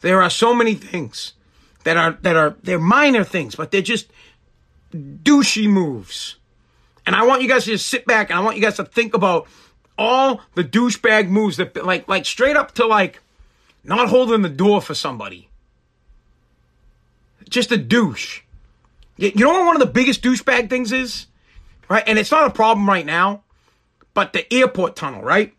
There 0.00 0.22
are 0.22 0.30
so 0.30 0.54
many 0.54 0.74
things 0.74 1.32
that 1.84 1.96
are 1.96 2.18
that 2.22 2.36
are 2.36 2.56
they're 2.62 2.78
minor 2.78 3.24
things, 3.24 3.54
but 3.54 3.70
they're 3.70 3.82
just 3.82 4.10
douchey 4.92 5.68
moves. 5.68 6.36
And 7.06 7.16
I 7.16 7.24
want 7.24 7.42
you 7.42 7.48
guys 7.48 7.64
to 7.64 7.70
just 7.70 7.88
sit 7.88 8.04
back 8.06 8.30
and 8.30 8.38
I 8.38 8.42
want 8.42 8.56
you 8.56 8.62
guys 8.62 8.76
to 8.76 8.84
think 8.84 9.14
about 9.14 9.48
all 9.96 10.42
the 10.54 10.62
douchebag 10.62 11.28
moves 11.28 11.56
that 11.56 11.84
like 11.84 12.06
like 12.08 12.26
straight 12.26 12.56
up 12.56 12.72
to 12.74 12.86
like 12.86 13.20
not 13.82 14.08
holding 14.08 14.42
the 14.42 14.48
door 14.48 14.80
for 14.80 14.94
somebody. 14.94 15.48
Just 17.48 17.72
a 17.72 17.78
douche. 17.78 18.42
You 19.16 19.32
know 19.34 19.50
what 19.50 19.66
one 19.66 19.76
of 19.76 19.80
the 19.80 19.92
biggest 19.92 20.22
douchebag 20.22 20.70
things 20.70 20.92
is? 20.92 21.26
Right? 21.88 22.04
And 22.06 22.18
it's 22.18 22.30
not 22.30 22.46
a 22.46 22.50
problem 22.50 22.88
right 22.88 23.06
now, 23.06 23.42
but 24.14 24.32
the 24.32 24.52
airport 24.52 24.94
tunnel, 24.94 25.22
right? 25.22 25.54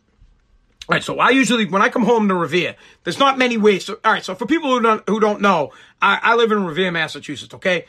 All 0.90 0.96
right, 0.96 1.04
so 1.04 1.20
I 1.20 1.30
usually, 1.30 1.66
when 1.66 1.84
I 1.84 1.90
come 1.90 2.04
home 2.04 2.28
to 2.30 2.34
Revere, 2.34 2.76
there's 3.04 3.20
not 3.20 3.38
many 3.38 3.58
ways. 3.58 3.88
All 3.88 3.98
right, 4.04 4.26
so 4.26 4.34
for 4.34 4.48
people 4.48 4.72
who 4.72 4.82
don't, 4.82 5.08
who 5.08 5.20
don't 5.20 5.40
know, 5.40 5.72
I, 6.02 6.20
I 6.20 6.36
live 6.36 6.52
in 6.52 6.66
Revere, 6.66 6.90
Massachusetts, 6.90 7.54
okay? 7.54 7.86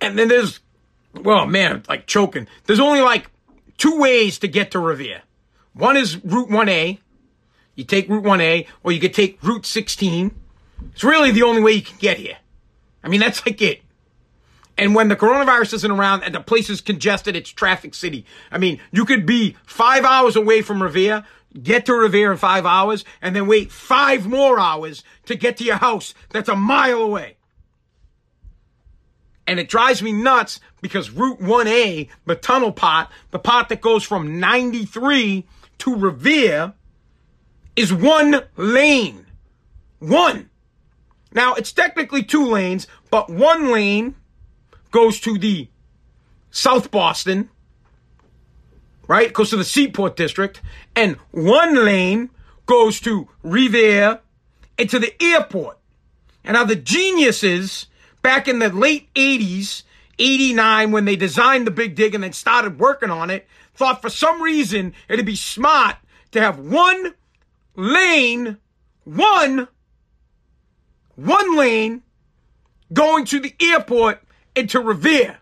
And 0.00 0.18
then 0.18 0.28
there's, 0.28 0.60
well, 1.12 1.44
man, 1.44 1.82
like 1.90 2.06
choking. 2.06 2.48
There's 2.64 2.80
only 2.80 3.02
like 3.02 3.30
two 3.76 3.98
ways 3.98 4.38
to 4.38 4.48
get 4.48 4.70
to 4.70 4.78
Revere. 4.78 5.20
One 5.74 5.98
is 5.98 6.24
Route 6.24 6.48
1A. 6.48 7.00
You 7.74 7.84
take 7.84 8.08
Route 8.08 8.24
1A, 8.24 8.66
or 8.82 8.92
you 8.92 9.00
could 9.00 9.12
take 9.12 9.42
Route 9.42 9.66
16. 9.66 10.34
It's 10.92 11.04
really 11.04 11.32
the 11.32 11.42
only 11.42 11.60
way 11.60 11.72
you 11.72 11.82
can 11.82 11.98
get 11.98 12.16
here. 12.16 12.38
I 13.04 13.08
mean, 13.08 13.20
that's 13.20 13.44
like 13.44 13.60
it. 13.60 13.82
And 14.78 14.94
when 14.94 15.08
the 15.08 15.16
coronavirus 15.16 15.74
isn't 15.74 15.90
around 15.90 16.22
and 16.22 16.34
the 16.34 16.40
place 16.40 16.70
is 16.70 16.80
congested, 16.80 17.36
it's 17.36 17.50
traffic 17.50 17.94
city. 17.94 18.24
I 18.50 18.56
mean, 18.56 18.80
you 18.90 19.04
could 19.04 19.26
be 19.26 19.54
five 19.66 20.04
hours 20.04 20.34
away 20.34 20.62
from 20.62 20.82
Revere, 20.82 21.24
get 21.60 21.86
to 21.86 21.94
Revere 21.94 22.32
in 22.32 22.38
five 22.38 22.64
hours, 22.66 23.04
and 23.20 23.34
then 23.34 23.46
wait 23.46 23.72
five 23.72 24.26
more 24.26 24.58
hours 24.58 25.02
to 25.26 25.34
get 25.34 25.56
to 25.58 25.64
your 25.64 25.76
house 25.76 26.14
that's 26.30 26.48
a 26.48 26.56
mile 26.56 27.02
away. 27.02 27.36
And 29.46 29.58
it 29.58 29.68
drives 29.68 30.02
me 30.02 30.12
nuts 30.12 30.60
because 30.80 31.10
Route 31.10 31.40
1A, 31.40 32.08
the 32.26 32.36
tunnel 32.36 32.72
pot, 32.72 33.10
the 33.32 33.38
pot 33.38 33.68
that 33.68 33.80
goes 33.80 34.04
from 34.04 34.38
93 34.38 35.44
to 35.78 35.96
Revere, 35.96 36.74
is 37.74 37.92
one 37.92 38.42
lane. 38.56 39.26
One. 39.98 40.50
Now, 41.32 41.54
it's 41.54 41.72
technically 41.72 42.22
two 42.22 42.46
lanes, 42.46 42.86
but 43.10 43.30
one 43.30 43.72
lane 43.72 44.14
goes 44.90 45.18
to 45.20 45.38
the 45.38 45.68
South 46.50 46.90
Boston, 46.90 47.48
right? 49.08 49.32
Goes 49.32 49.50
to 49.50 49.56
the 49.56 49.64
Seaport 49.64 50.16
District, 50.16 50.60
and 50.94 51.16
one 51.30 51.84
lane 51.84 52.30
goes 52.66 53.00
to 53.00 53.28
Revere 53.42 54.20
and 54.78 54.90
to 54.90 54.98
the 54.98 55.20
airport. 55.22 55.78
And 56.44 56.54
now 56.54 56.64
the 56.64 56.76
geniuses 56.76 57.86
back 58.22 58.48
in 58.48 58.58
the 58.58 58.68
late 58.68 59.12
80s, 59.14 59.82
89, 60.18 60.92
when 60.92 61.04
they 61.04 61.16
designed 61.16 61.66
the 61.66 61.70
Big 61.70 61.94
Dig 61.94 62.14
and 62.14 62.24
then 62.24 62.32
started 62.32 62.78
working 62.78 63.10
on 63.10 63.30
it, 63.30 63.46
thought 63.74 64.02
for 64.02 64.10
some 64.10 64.42
reason 64.42 64.94
it'd 65.08 65.26
be 65.26 65.36
smart 65.36 65.96
to 66.32 66.40
have 66.40 66.58
one 66.58 67.14
lane, 67.76 68.58
one, 69.04 69.68
one 71.16 71.56
lane 71.56 72.02
going 72.92 73.24
to 73.26 73.40
the 73.40 73.54
airport 73.60 74.22
and 74.54 74.68
to 74.70 74.80
Revere. 74.80 75.38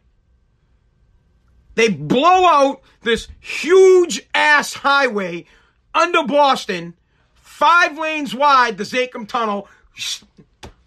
They 1.74 1.88
blow 1.88 2.46
out 2.46 2.82
this 3.02 3.28
huge 3.40 4.26
ass 4.34 4.74
highway 4.74 5.46
under 5.94 6.24
Boston, 6.24 6.94
five 7.34 7.98
lanes 7.98 8.34
wide, 8.34 8.78
the 8.78 8.84
Zakim 8.84 9.26
Tunnel, 9.26 9.68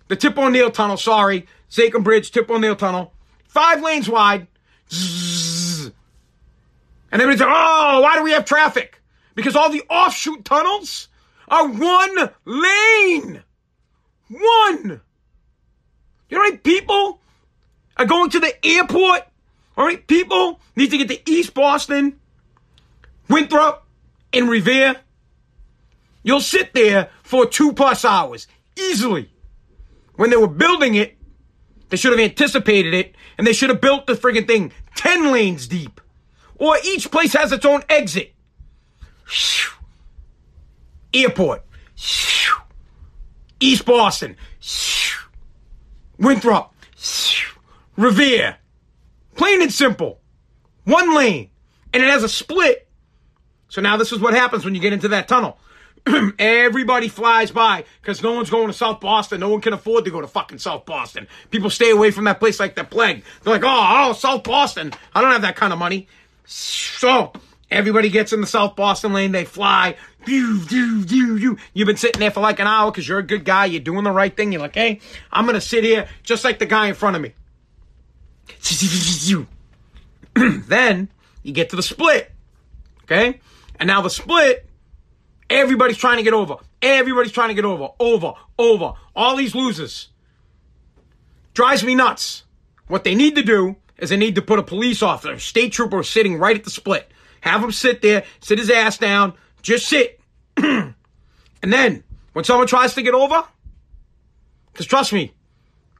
the 0.07 0.15
Tip 0.15 0.37
O'Neill 0.37 0.71
Tunnel, 0.71 0.97
sorry, 0.97 1.47
Zakim 1.69 2.03
Bridge, 2.03 2.31
Tip 2.31 2.49
O'Neill 2.49 2.75
Tunnel, 2.75 3.13
five 3.47 3.81
lanes 3.81 4.09
wide. 4.09 4.47
Zzz. 4.91 5.91
And 7.11 7.21
everybody's 7.21 7.41
like, 7.41 7.49
oh, 7.51 8.01
why 8.01 8.15
do 8.15 8.23
we 8.23 8.31
have 8.31 8.45
traffic? 8.45 8.99
Because 9.35 9.55
all 9.55 9.69
the 9.69 9.83
offshoot 9.89 10.45
tunnels 10.45 11.09
are 11.47 11.67
one 11.67 12.29
lane. 12.45 13.43
One. 14.29 15.01
You 16.29 16.37
know 16.37 16.43
how 16.43 16.49
many 16.49 16.57
people 16.57 17.19
are 17.97 18.05
going 18.05 18.31
to 18.31 18.39
the 18.39 18.65
airport? 18.65 19.27
All 19.75 19.85
right, 19.85 20.05
people 20.05 20.59
need 20.75 20.91
to 20.91 20.97
get 20.97 21.07
to 21.09 21.29
East 21.29 21.53
Boston, 21.53 22.19
Winthrop, 23.29 23.85
and 24.31 24.49
Revere. 24.49 24.95
You'll 26.21 26.41
sit 26.41 26.73
there 26.73 27.09
for 27.23 27.45
two 27.45 27.73
plus 27.73 28.05
hours 28.05 28.47
easily. 28.77 29.31
When 30.15 30.29
they 30.29 30.37
were 30.37 30.47
building 30.47 30.95
it, 30.95 31.17
they 31.89 31.97
should 31.97 32.11
have 32.11 32.19
anticipated 32.19 32.93
it 32.93 33.15
and 33.37 33.45
they 33.45 33.53
should 33.53 33.69
have 33.69 33.81
built 33.81 34.07
the 34.07 34.13
friggin' 34.13 34.47
thing 34.47 34.71
10 34.95 35.31
lanes 35.31 35.67
deep. 35.67 35.99
Or 36.55 36.77
each 36.83 37.11
place 37.11 37.33
has 37.33 37.51
its 37.51 37.65
own 37.65 37.83
exit. 37.89 38.33
Airport. 41.13 41.65
East 43.59 43.85
Boston. 43.85 44.37
Winthrop. 46.17 46.73
Revere. 47.97 48.57
Plain 49.35 49.61
and 49.61 49.71
simple. 49.71 50.19
One 50.83 51.15
lane. 51.15 51.49
And 51.93 52.03
it 52.03 52.09
has 52.09 52.23
a 52.23 52.29
split. 52.29 52.87
So 53.69 53.81
now 53.81 53.97
this 53.97 54.11
is 54.11 54.19
what 54.19 54.33
happens 54.33 54.65
when 54.65 54.75
you 54.75 54.81
get 54.81 54.93
into 54.93 55.07
that 55.09 55.27
tunnel. 55.27 55.57
Everybody 56.39 57.07
flies 57.07 57.51
by 57.51 57.85
because 58.01 58.21
no 58.21 58.33
one's 58.33 58.49
going 58.49 58.67
to 58.67 58.73
South 58.73 58.99
Boston. 58.99 59.39
No 59.39 59.49
one 59.49 59.61
can 59.61 59.73
afford 59.73 60.05
to 60.05 60.11
go 60.11 60.21
to 60.21 60.27
fucking 60.27 60.57
South 60.57 60.85
Boston. 60.85 61.27
People 61.49 61.69
stay 61.69 61.91
away 61.91 62.11
from 62.11 62.25
that 62.25 62.39
place 62.39 62.59
like 62.59 62.75
the 62.75 62.83
plague. 62.83 63.23
They're 63.41 63.53
like, 63.53 63.63
oh, 63.63 64.09
oh, 64.09 64.13
South 64.13 64.43
Boston. 64.43 64.91
I 65.15 65.21
don't 65.21 65.31
have 65.31 65.43
that 65.43 65.55
kind 65.55 65.71
of 65.71 65.79
money. 65.79 66.07
So 66.45 67.31
everybody 67.71 68.09
gets 68.09 68.33
in 68.33 68.41
the 68.41 68.47
South 68.47 68.75
Boston 68.75 69.13
lane. 69.13 69.31
They 69.31 69.45
fly. 69.45 69.95
You've 70.27 70.67
been 70.69 71.97
sitting 71.97 72.19
there 72.19 72.31
for 72.31 72.41
like 72.41 72.59
an 72.59 72.67
hour 72.67 72.91
because 72.91 73.07
you're 73.07 73.19
a 73.19 73.23
good 73.23 73.45
guy. 73.45 73.65
You're 73.65 73.81
doing 73.81 74.03
the 74.03 74.11
right 74.11 74.35
thing. 74.35 74.51
You're 74.51 74.61
like, 74.61 74.75
hey, 74.75 74.99
I'm 75.31 75.45
going 75.45 75.55
to 75.55 75.61
sit 75.61 75.83
here 75.83 76.07
just 76.23 76.43
like 76.43 76.59
the 76.59 76.65
guy 76.65 76.87
in 76.87 76.95
front 76.95 77.15
of 77.15 77.21
me. 77.21 77.33
then 80.35 81.09
you 81.43 81.53
get 81.53 81.69
to 81.69 81.75
the 81.75 81.83
split. 81.83 82.31
Okay? 83.03 83.39
And 83.79 83.87
now 83.87 84.01
the 84.01 84.09
split, 84.09 84.67
everybody's 85.49 85.97
trying 85.97 86.17
to 86.17 86.23
get 86.23 86.33
over. 86.33 86.55
Everybody's 86.81 87.31
trying 87.31 87.49
to 87.49 87.53
get 87.53 87.65
over. 87.65 87.89
Over. 87.99 88.33
Over. 88.57 88.93
All 89.15 89.35
these 89.35 89.55
losers. 89.55 90.09
Drives 91.53 91.83
me 91.83 91.95
nuts. 91.95 92.43
What 92.87 93.03
they 93.03 93.15
need 93.15 93.35
to 93.35 93.43
do 93.43 93.75
is 93.97 94.09
they 94.09 94.17
need 94.17 94.35
to 94.35 94.41
put 94.41 94.59
a 94.59 94.63
police 94.63 95.01
officer, 95.01 95.39
state 95.39 95.71
trooper 95.71 96.03
sitting 96.03 96.37
right 96.37 96.55
at 96.55 96.63
the 96.63 96.69
split. 96.69 97.09
Have 97.41 97.63
him 97.63 97.71
sit 97.71 98.01
there, 98.01 98.23
sit 98.41 98.57
his 98.57 98.69
ass 98.69 98.97
down, 98.97 99.33
just 99.61 99.87
sit. 99.87 100.19
and 100.57 100.93
then, 101.61 102.03
when 102.33 102.45
someone 102.45 102.67
tries 102.67 102.95
to 102.95 103.01
get 103.01 103.13
over, 103.13 103.43
because 104.71 104.85
trust 104.85 105.13
me, 105.13 105.33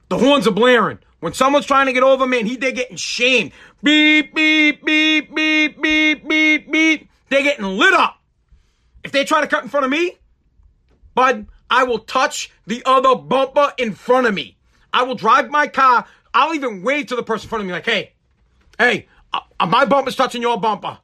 the 0.08 0.18
horns 0.18 0.46
are 0.46 0.52
blaring. 0.52 0.98
When 1.24 1.32
someone's 1.32 1.64
trying 1.64 1.86
to 1.86 1.94
get 1.94 2.02
over, 2.02 2.26
man, 2.26 2.44
he 2.44 2.56
they're 2.56 2.70
getting 2.70 2.98
shamed. 2.98 3.52
Beep, 3.82 4.34
beep, 4.34 4.84
beep, 4.84 5.34
beep, 5.34 5.80
beep, 5.80 6.28
beep, 6.28 6.70
beep. 6.70 7.08
They're 7.30 7.42
getting 7.42 7.64
lit 7.64 7.94
up. 7.94 8.20
If 9.02 9.12
they 9.12 9.24
try 9.24 9.40
to 9.40 9.46
cut 9.46 9.62
in 9.62 9.70
front 9.70 9.86
of 9.86 9.90
me, 9.90 10.18
bud, 11.14 11.46
I 11.70 11.84
will 11.84 12.00
touch 12.00 12.50
the 12.66 12.82
other 12.84 13.14
bumper 13.14 13.72
in 13.78 13.94
front 13.94 14.26
of 14.26 14.34
me. 14.34 14.58
I 14.92 15.04
will 15.04 15.14
drive 15.14 15.48
my 15.48 15.66
car. 15.66 16.04
I'll 16.34 16.52
even 16.52 16.82
wave 16.82 17.06
to 17.06 17.16
the 17.16 17.22
person 17.22 17.46
in 17.46 17.48
front 17.48 17.62
of 17.62 17.68
me 17.68 17.72
like, 17.72 17.86
hey, 17.86 18.12
hey, 18.78 19.08
uh, 19.32 19.40
uh 19.58 19.64
my 19.64 19.86
bumper's 19.86 20.16
touching 20.16 20.42
your 20.42 20.60
bumper. 20.60 20.98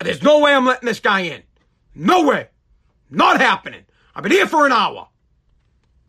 There's 0.00 0.24
no 0.24 0.40
way 0.40 0.52
I'm 0.52 0.66
letting 0.66 0.88
this 0.88 0.98
guy 0.98 1.20
in. 1.20 1.44
No 1.94 2.24
way. 2.24 2.48
Not 3.10 3.40
happening. 3.40 3.84
I've 4.12 4.24
been 4.24 4.32
here 4.32 4.48
for 4.48 4.66
an 4.66 4.72
hour. 4.72 5.06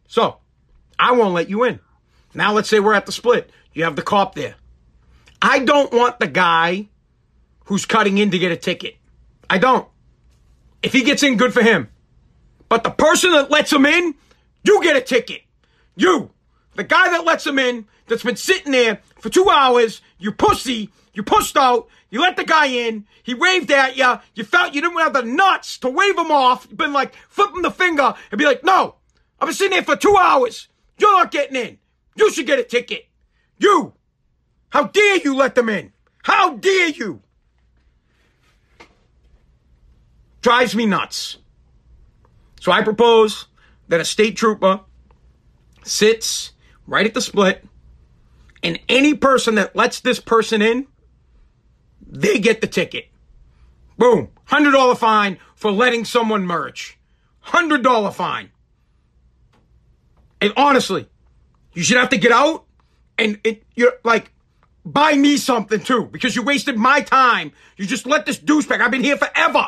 So, 0.08 0.38
I 0.97 1.12
won't 1.12 1.36
let 1.36 1.51
you 1.51 1.66
in. 1.66 1.80
Now 2.34 2.54
let's 2.54 2.70
say 2.70 2.80
we're 2.80 2.94
at 2.94 3.06
the 3.06 3.12
split. 3.12 3.50
You 3.74 3.84
have 3.84 3.96
the 3.96 4.02
cop 4.02 4.36
there. 4.36 4.56
I 5.42 5.60
don't 5.60 5.92
want 5.94 6.20
the 6.20 6.28
guy 6.28 6.88
who's 7.66 7.86
cutting 7.86 8.18
in 8.18 8.32
to 8.32 8.40
get 8.40 8.52
a 8.52 8.58
ticket. 8.58 8.96
I 9.50 9.58
don't. 9.58 9.88
If 10.82 10.94
he 10.94 11.04
gets 11.04 11.24
in, 11.24 11.38
good 11.38 11.54
for 11.54 11.64
him. 11.64 11.90
But 12.70 12.84
the 12.84 12.92
person 12.92 13.32
that 13.32 13.52
lets 13.52 13.72
him 13.72 13.86
in, 13.86 14.16
you 14.64 14.82
get 14.82 14.96
a 14.96 15.02
ticket. 15.02 15.42
You, 15.96 16.32
the 16.76 16.84
guy 16.84 17.10
that 17.12 17.26
lets 17.26 17.46
him 17.46 17.60
in, 17.60 17.86
that's 18.08 18.24
been 18.24 18.36
sitting 18.36 18.72
there 18.72 19.00
for 19.20 19.30
two 19.30 19.50
hours, 19.50 20.02
you 20.18 20.32
pussy, 20.32 20.90
you 21.14 21.24
pushed 21.24 21.56
out, 21.56 21.88
you 22.10 22.22
let 22.22 22.36
the 22.36 22.44
guy 22.44 22.66
in, 22.66 23.06
he 23.22 23.34
waved 23.34 23.72
at 23.72 23.96
you, 23.96 24.20
you 24.36 24.44
felt 24.44 24.74
you 24.74 24.82
didn't 24.82 24.98
have 24.98 25.14
the 25.14 25.24
nuts 25.24 25.78
to 25.80 25.90
wave 25.90 26.18
him 26.18 26.32
off, 26.32 26.68
you've 26.70 26.78
been 26.78 26.94
like, 26.94 27.14
flip 27.30 27.52
him 27.56 27.62
the 27.62 27.72
finger 27.72 28.14
and 28.32 28.40
be 28.40 28.46
like, 28.46 28.64
no, 28.64 28.96
I've 29.40 29.48
been 29.48 29.56
sitting 29.56 29.76
there 29.76 29.84
for 29.84 29.96
two 29.96 30.18
hours, 30.18 30.68
you're 30.98 31.14
not 31.14 31.32
getting 31.32 31.56
in, 31.56 31.78
you 32.16 32.32
should 32.32 32.47
get 32.47 32.59
a 32.59 32.64
ticket. 32.64 33.07
You, 33.57 33.93
how 34.70 34.88
dare 34.88 35.18
you 35.18 35.36
let 35.36 35.55
them 35.55 35.70
in? 35.70 35.93
How 36.24 36.55
dare 36.55 36.89
you? 36.89 37.22
Drives 40.41 40.76
me 40.76 40.86
nuts. 40.86 41.38
So 42.59 42.72
I 42.72 42.82
propose 42.82 43.47
that 43.88 43.99
a 43.99 44.05
state 44.05 44.36
trooper 44.36 44.82
sits 45.84 46.53
right 46.88 47.05
at 47.05 47.14
the 47.14 47.22
split, 47.22 47.66
and 48.61 48.80
any 48.88 49.14
person 49.14 49.55
that 49.55 49.76
lets 49.76 49.99
this 49.99 50.20
person 50.20 50.61
in, 50.61 50.88
they 52.05 52.39
get 52.39 52.61
the 52.61 52.68
ticket. 52.68 53.07
Boom. 53.97 54.30
$100 54.47 54.97
fine 54.97 55.38
for 55.55 55.72
letting 55.72 56.05
someone 56.05 56.45
merge. 56.45 56.97
$100 57.47 58.14
fine. 58.14 58.51
And 60.41 60.53
honestly, 60.57 61.07
you 61.74 61.84
should 61.84 61.98
have 61.98 62.10
to 62.10 62.18
get 62.18 62.32
out 62.32 62.66
and 63.18 63.40
it, 63.44 63.64
you're 63.76 63.94
like, 64.04 64.32
buy 64.86 65.14
me 65.14 65.38
something 65.38 65.80
too, 65.80 66.06
because 66.06 66.36
you 66.36 66.44
wasted 66.44 66.78
my 66.78 67.02
time. 67.02 67.52
You 67.78 67.86
just 67.86 68.06
let 68.06 68.26
this 68.26 68.40
douchebag. 68.40 68.82
I've 68.82 68.92
been 68.92 69.04
here 69.04 69.18
forever. 69.18 69.68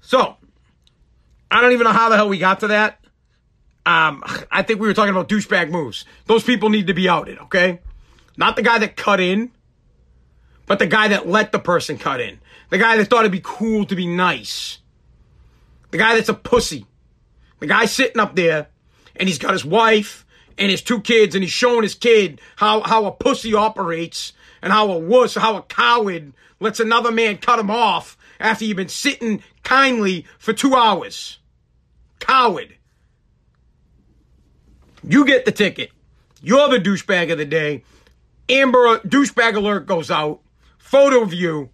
So, 0.00 0.36
I 1.50 1.60
don't 1.60 1.72
even 1.72 1.84
know 1.84 1.92
how 1.92 2.08
the 2.08 2.16
hell 2.16 2.28
we 2.28 2.38
got 2.38 2.60
to 2.60 2.68
that. 2.68 2.98
Um, 3.86 4.22
I 4.50 4.62
think 4.62 4.80
we 4.80 4.86
were 4.86 4.94
talking 4.94 5.10
about 5.10 5.28
douchebag 5.28 5.70
moves. 5.70 6.04
Those 6.26 6.44
people 6.44 6.68
need 6.68 6.86
to 6.88 6.94
be 6.94 7.08
outed, 7.08 7.38
okay? 7.38 7.80
Not 8.36 8.56
the 8.56 8.62
guy 8.62 8.78
that 8.78 8.96
cut 8.96 9.20
in, 9.20 9.50
but 10.66 10.78
the 10.78 10.86
guy 10.86 11.08
that 11.08 11.28
let 11.28 11.52
the 11.52 11.58
person 11.58 11.98
cut 11.98 12.20
in. 12.20 12.40
The 12.68 12.78
guy 12.78 12.96
that 12.96 13.06
thought 13.06 13.20
it'd 13.20 13.32
be 13.32 13.40
cool 13.42 13.84
to 13.86 13.96
be 13.96 14.06
nice. 14.06 14.78
The 15.90 15.98
guy 15.98 16.14
that's 16.14 16.28
a 16.28 16.34
pussy. 16.34 16.86
The 17.58 17.66
guy 17.66 17.86
sitting 17.86 18.20
up 18.20 18.36
there 18.36 18.68
and 19.20 19.28
he's 19.28 19.38
got 19.38 19.52
his 19.52 19.64
wife 19.64 20.24
and 20.58 20.70
his 20.70 20.82
two 20.82 21.00
kids 21.00 21.34
and 21.34 21.44
he's 21.44 21.52
showing 21.52 21.82
his 21.82 21.94
kid 21.94 22.40
how, 22.56 22.80
how 22.80 23.04
a 23.04 23.12
pussy 23.12 23.54
operates 23.54 24.32
and 24.62 24.72
how 24.72 24.90
a 24.90 24.98
wuss, 24.98 25.34
how 25.34 25.56
a 25.56 25.62
coward 25.62 26.32
lets 26.58 26.80
another 26.80 27.12
man 27.12 27.36
cut 27.36 27.58
him 27.58 27.70
off 27.70 28.16
after 28.40 28.64
you've 28.64 28.78
been 28.78 28.88
sitting 28.88 29.42
kindly 29.62 30.24
for 30.38 30.54
two 30.54 30.74
hours. 30.74 31.38
Coward. 32.18 32.74
You 35.06 35.26
get 35.26 35.44
the 35.44 35.52
ticket. 35.52 35.90
You're 36.42 36.68
the 36.68 36.78
douchebag 36.78 37.30
of 37.30 37.38
the 37.38 37.44
day. 37.44 37.84
Amber 38.48 38.98
douchebag 39.00 39.54
alert 39.54 39.86
goes 39.86 40.10
out. 40.10 40.40
Photo 40.78 41.22
of 41.22 41.34
you. 41.34 41.68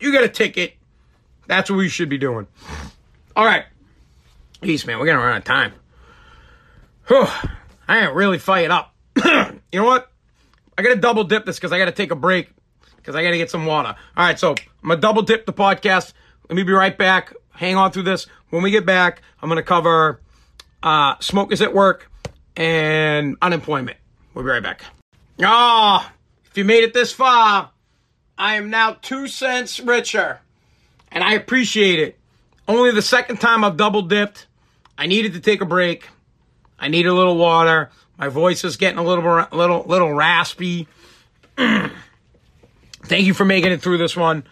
Get 0.00 0.22
a 0.22 0.28
ticket. 0.28 0.74
That's 1.46 1.70
what 1.70 1.76
we 1.76 1.88
should 1.88 2.08
be 2.08 2.18
doing. 2.18 2.48
All 3.36 3.44
right. 3.44 3.64
Peace, 4.60 4.84
man, 4.84 4.98
we're 4.98 5.06
gonna 5.06 5.20
run 5.20 5.32
out 5.32 5.38
of 5.38 5.44
time. 5.44 5.72
Whew. 7.08 7.26
I 7.88 8.04
ain't 8.04 8.14
really 8.14 8.38
fired 8.38 8.70
up. 8.70 8.94
you 9.16 9.80
know 9.80 9.84
what? 9.84 10.10
I 10.76 10.82
gotta 10.82 10.96
double 10.96 11.24
dip 11.24 11.46
this 11.46 11.56
because 11.56 11.72
I 11.72 11.78
gotta 11.78 11.92
take 11.92 12.10
a 12.10 12.14
break 12.14 12.50
because 12.96 13.16
I 13.16 13.22
gotta 13.22 13.38
get 13.38 13.50
some 13.50 13.64
water. 13.64 13.96
All 14.16 14.26
right, 14.26 14.38
so 14.38 14.50
I'm 14.50 14.88
gonna 14.88 15.00
double 15.00 15.22
dip 15.22 15.46
the 15.46 15.52
podcast. 15.52 16.12
Let 16.48 16.56
me 16.56 16.62
be 16.62 16.72
right 16.72 16.96
back. 16.96 17.34
Hang 17.50 17.76
on 17.76 17.92
through 17.92 18.02
this. 18.02 18.26
When 18.50 18.62
we 18.62 18.70
get 18.70 18.84
back, 18.84 19.22
I'm 19.40 19.48
gonna 19.48 19.62
cover 19.62 20.20
uh, 20.82 21.14
smokers 21.20 21.62
at 21.62 21.72
work 21.72 22.10
and 22.56 23.36
unemployment. 23.40 23.96
We'll 24.34 24.44
be 24.44 24.50
right 24.50 24.62
back. 24.62 24.82
Ah, 25.42 26.06
oh, 26.06 26.12
if 26.44 26.58
you 26.58 26.64
made 26.64 26.84
it 26.84 26.92
this 26.92 27.10
far, 27.10 27.70
I 28.36 28.56
am 28.56 28.68
now 28.68 28.98
two 29.00 29.28
cents 29.28 29.80
richer, 29.80 30.40
and 31.10 31.24
I 31.24 31.32
appreciate 31.32 32.00
it. 32.00 32.18
Only 32.68 32.90
the 32.90 33.02
second 33.02 33.38
time 33.40 33.64
I've 33.64 33.78
double 33.78 34.02
dipped. 34.02 34.46
I 34.98 35.06
needed 35.06 35.32
to 35.32 35.40
take 35.40 35.62
a 35.62 35.64
break. 35.64 36.08
I 36.78 36.88
need 36.88 37.06
a 37.06 37.12
little 37.12 37.36
water. 37.36 37.90
My 38.18 38.28
voice 38.28 38.64
is 38.64 38.76
getting 38.76 38.98
a 38.98 39.04
little 39.04 39.46
little 39.52 39.84
little 39.84 40.12
raspy. 40.12 40.88
Thank 41.56 43.24
you 43.24 43.34
for 43.34 43.44
making 43.44 43.72
it 43.72 43.80
through 43.80 43.98
this 43.98 44.16
one. 44.16 44.44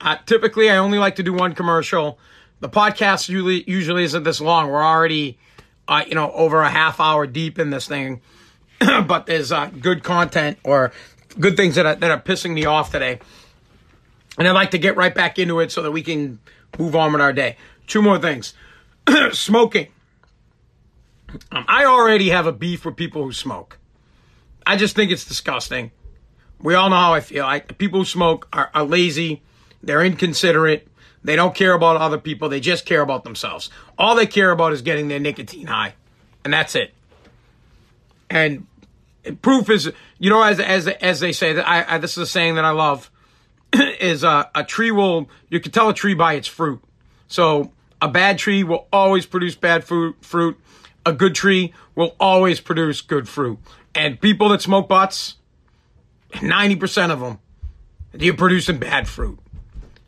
Uh, 0.00 0.16
typically, 0.26 0.70
I 0.70 0.76
only 0.76 0.98
like 0.98 1.16
to 1.16 1.22
do 1.22 1.32
one 1.32 1.54
commercial. 1.54 2.18
The 2.60 2.68
podcast 2.68 3.28
usually 3.28 3.64
usually 3.66 4.04
isn't 4.04 4.22
this 4.22 4.40
long. 4.40 4.70
We're 4.70 4.84
already, 4.84 5.38
uh, 5.88 6.04
you 6.06 6.14
know, 6.14 6.30
over 6.32 6.60
a 6.62 6.68
half 6.68 7.00
hour 7.00 7.26
deep 7.26 7.58
in 7.58 7.70
this 7.70 7.88
thing, 7.88 8.20
but 8.78 9.26
there's 9.26 9.52
uh, 9.52 9.66
good 9.66 10.02
content 10.02 10.58
or 10.64 10.92
good 11.40 11.56
things 11.56 11.74
that 11.74 11.86
are, 11.86 11.94
that 11.96 12.10
are 12.10 12.20
pissing 12.20 12.52
me 12.52 12.64
off 12.64 12.92
today, 12.92 13.18
and 14.38 14.46
I'd 14.46 14.52
like 14.52 14.70
to 14.72 14.78
get 14.78 14.96
right 14.96 15.14
back 15.14 15.38
into 15.38 15.60
it 15.60 15.72
so 15.72 15.82
that 15.82 15.90
we 15.90 16.02
can 16.02 16.38
move 16.78 16.94
on 16.94 17.12
with 17.12 17.20
our 17.20 17.32
day. 17.32 17.56
Two 17.86 18.02
more 18.02 18.18
things: 18.18 18.54
smoking. 19.32 19.88
Um, 21.52 21.64
I 21.68 21.84
already 21.84 22.30
have 22.30 22.46
a 22.46 22.52
beef 22.52 22.84
with 22.84 22.96
people 22.96 23.22
who 23.22 23.32
smoke. 23.32 23.78
I 24.66 24.76
just 24.76 24.96
think 24.96 25.10
it's 25.10 25.24
disgusting. 25.24 25.90
We 26.60 26.74
all 26.74 26.88
know 26.90 26.96
how 26.96 27.14
I 27.14 27.20
feel. 27.20 27.44
I, 27.44 27.60
people 27.60 28.00
who 28.00 28.04
smoke 28.04 28.48
are, 28.52 28.70
are 28.74 28.84
lazy. 28.84 29.42
They're 29.82 30.02
inconsiderate. 30.02 30.88
They 31.22 31.36
don't 31.36 31.54
care 31.54 31.72
about 31.72 31.96
other 31.96 32.18
people. 32.18 32.48
They 32.48 32.60
just 32.60 32.86
care 32.86 33.00
about 33.00 33.24
themselves. 33.24 33.70
All 33.98 34.14
they 34.14 34.26
care 34.26 34.50
about 34.50 34.72
is 34.72 34.82
getting 34.82 35.08
their 35.08 35.20
nicotine 35.20 35.66
high. 35.66 35.94
And 36.44 36.52
that's 36.52 36.74
it. 36.74 36.92
And 38.28 38.66
proof 39.40 39.70
is, 39.70 39.90
you 40.18 40.30
know, 40.30 40.42
as, 40.42 40.60
as, 40.60 40.86
as 40.88 41.20
they 41.20 41.32
say, 41.32 41.54
that 41.54 41.68
I, 41.68 41.94
I, 41.94 41.98
this 41.98 42.12
is 42.12 42.18
a 42.18 42.26
saying 42.26 42.56
that 42.56 42.64
I 42.64 42.70
love, 42.70 43.10
is 43.74 44.24
uh, 44.24 44.44
a 44.54 44.64
tree 44.64 44.90
will, 44.90 45.28
you 45.48 45.60
can 45.60 45.72
tell 45.72 45.88
a 45.88 45.94
tree 45.94 46.14
by 46.14 46.34
its 46.34 46.48
fruit. 46.48 46.82
So 47.28 47.72
a 48.00 48.08
bad 48.08 48.38
tree 48.38 48.64
will 48.64 48.86
always 48.92 49.24
produce 49.24 49.54
bad 49.54 49.84
fruit, 49.84 50.16
fruit 50.20 50.58
a 51.06 51.12
good 51.12 51.34
tree 51.34 51.72
will 51.94 52.14
always 52.18 52.60
produce 52.60 53.00
good 53.00 53.28
fruit. 53.28 53.58
And 53.94 54.20
people 54.20 54.48
that 54.50 54.62
smoke 54.62 54.88
butts, 54.88 55.36
90% 56.32 57.10
of 57.10 57.20
them, 57.20 57.38
you're 58.12 58.34
producing 58.34 58.78
bad 58.78 59.08
fruit. 59.08 59.38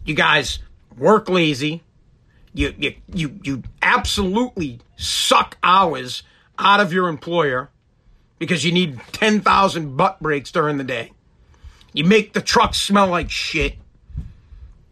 You 0.04 0.14
guys 0.14 0.58
work 0.96 1.28
lazy. 1.28 1.82
You, 2.52 2.74
you, 2.78 2.94
you, 3.12 3.40
you 3.42 3.62
absolutely 3.82 4.80
suck 4.96 5.58
hours 5.62 6.22
out 6.58 6.80
of 6.80 6.92
your 6.92 7.08
employer 7.08 7.70
because 8.38 8.64
you 8.64 8.72
need 8.72 9.00
10,000 9.12 9.96
butt 9.96 10.20
breaks 10.20 10.50
during 10.50 10.78
the 10.78 10.84
day. 10.84 11.12
You 11.92 12.04
make 12.04 12.32
the 12.32 12.40
truck 12.40 12.74
smell 12.74 13.08
like 13.08 13.30
shit. 13.30 13.76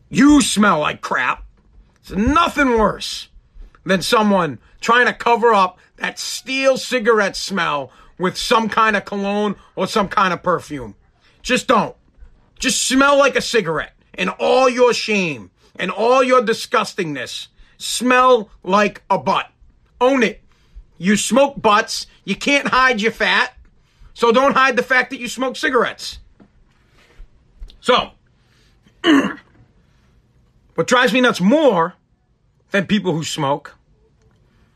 You 0.08 0.40
smell 0.42 0.80
like 0.80 1.00
crap. 1.00 1.44
It's 2.00 2.10
nothing 2.10 2.78
worse 2.78 3.28
than 3.84 4.02
someone 4.02 4.58
trying 4.80 5.06
to 5.06 5.14
cover 5.14 5.54
up 5.54 5.78
that 6.04 6.18
steel 6.18 6.76
cigarette 6.76 7.34
smell 7.34 7.90
with 8.18 8.36
some 8.36 8.68
kind 8.68 8.94
of 8.94 9.06
cologne 9.06 9.56
or 9.74 9.86
some 9.86 10.06
kind 10.06 10.34
of 10.34 10.42
perfume. 10.42 10.94
Just 11.40 11.66
don't. 11.66 11.96
Just 12.58 12.86
smell 12.86 13.18
like 13.18 13.36
a 13.36 13.40
cigarette 13.40 13.94
and 14.12 14.28
all 14.38 14.68
your 14.68 14.92
shame 14.92 15.50
and 15.76 15.90
all 15.90 16.22
your 16.22 16.42
disgustingness. 16.42 17.46
Smell 17.78 18.50
like 18.62 19.00
a 19.08 19.16
butt. 19.16 19.50
Own 19.98 20.22
it. 20.22 20.42
You 20.98 21.16
smoke 21.16 21.62
butts. 21.62 22.06
You 22.24 22.36
can't 22.36 22.68
hide 22.68 23.00
your 23.00 23.12
fat. 23.12 23.54
So 24.12 24.30
don't 24.30 24.52
hide 24.52 24.76
the 24.76 24.82
fact 24.82 25.08
that 25.08 25.20
you 25.20 25.26
smoke 25.26 25.56
cigarettes. 25.56 26.18
So, 27.80 28.10
what 30.74 30.86
drives 30.86 31.14
me 31.14 31.22
nuts 31.22 31.40
more 31.40 31.94
than 32.72 32.86
people 32.86 33.12
who 33.12 33.24
smoke 33.24 33.78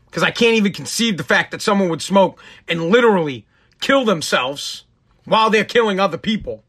because 0.09 0.23
I 0.23 0.31
can't 0.31 0.55
even 0.55 0.73
conceive 0.73 1.17
the 1.17 1.23
fact 1.23 1.51
that 1.51 1.61
someone 1.61 1.89
would 1.89 2.01
smoke 2.01 2.41
and 2.67 2.89
literally 2.89 3.45
kill 3.79 4.05
themselves 4.05 4.85
while 5.25 5.49
they're 5.49 5.65
killing 5.65 5.99
other 5.99 6.17
people. 6.17 6.63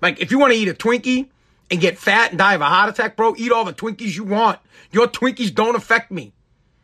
Like, 0.00 0.20
if 0.20 0.30
you 0.30 0.38
want 0.38 0.52
to 0.52 0.58
eat 0.58 0.68
a 0.68 0.74
Twinkie 0.74 1.28
and 1.70 1.80
get 1.80 1.98
fat 1.98 2.30
and 2.30 2.38
die 2.38 2.54
of 2.54 2.60
a 2.60 2.66
heart 2.66 2.90
attack, 2.90 3.16
bro, 3.16 3.34
eat 3.36 3.52
all 3.52 3.64
the 3.64 3.72
Twinkies 3.72 4.16
you 4.16 4.24
want. 4.24 4.58
Your 4.90 5.06
Twinkies 5.06 5.54
don't 5.54 5.76
affect 5.76 6.10
me. 6.10 6.32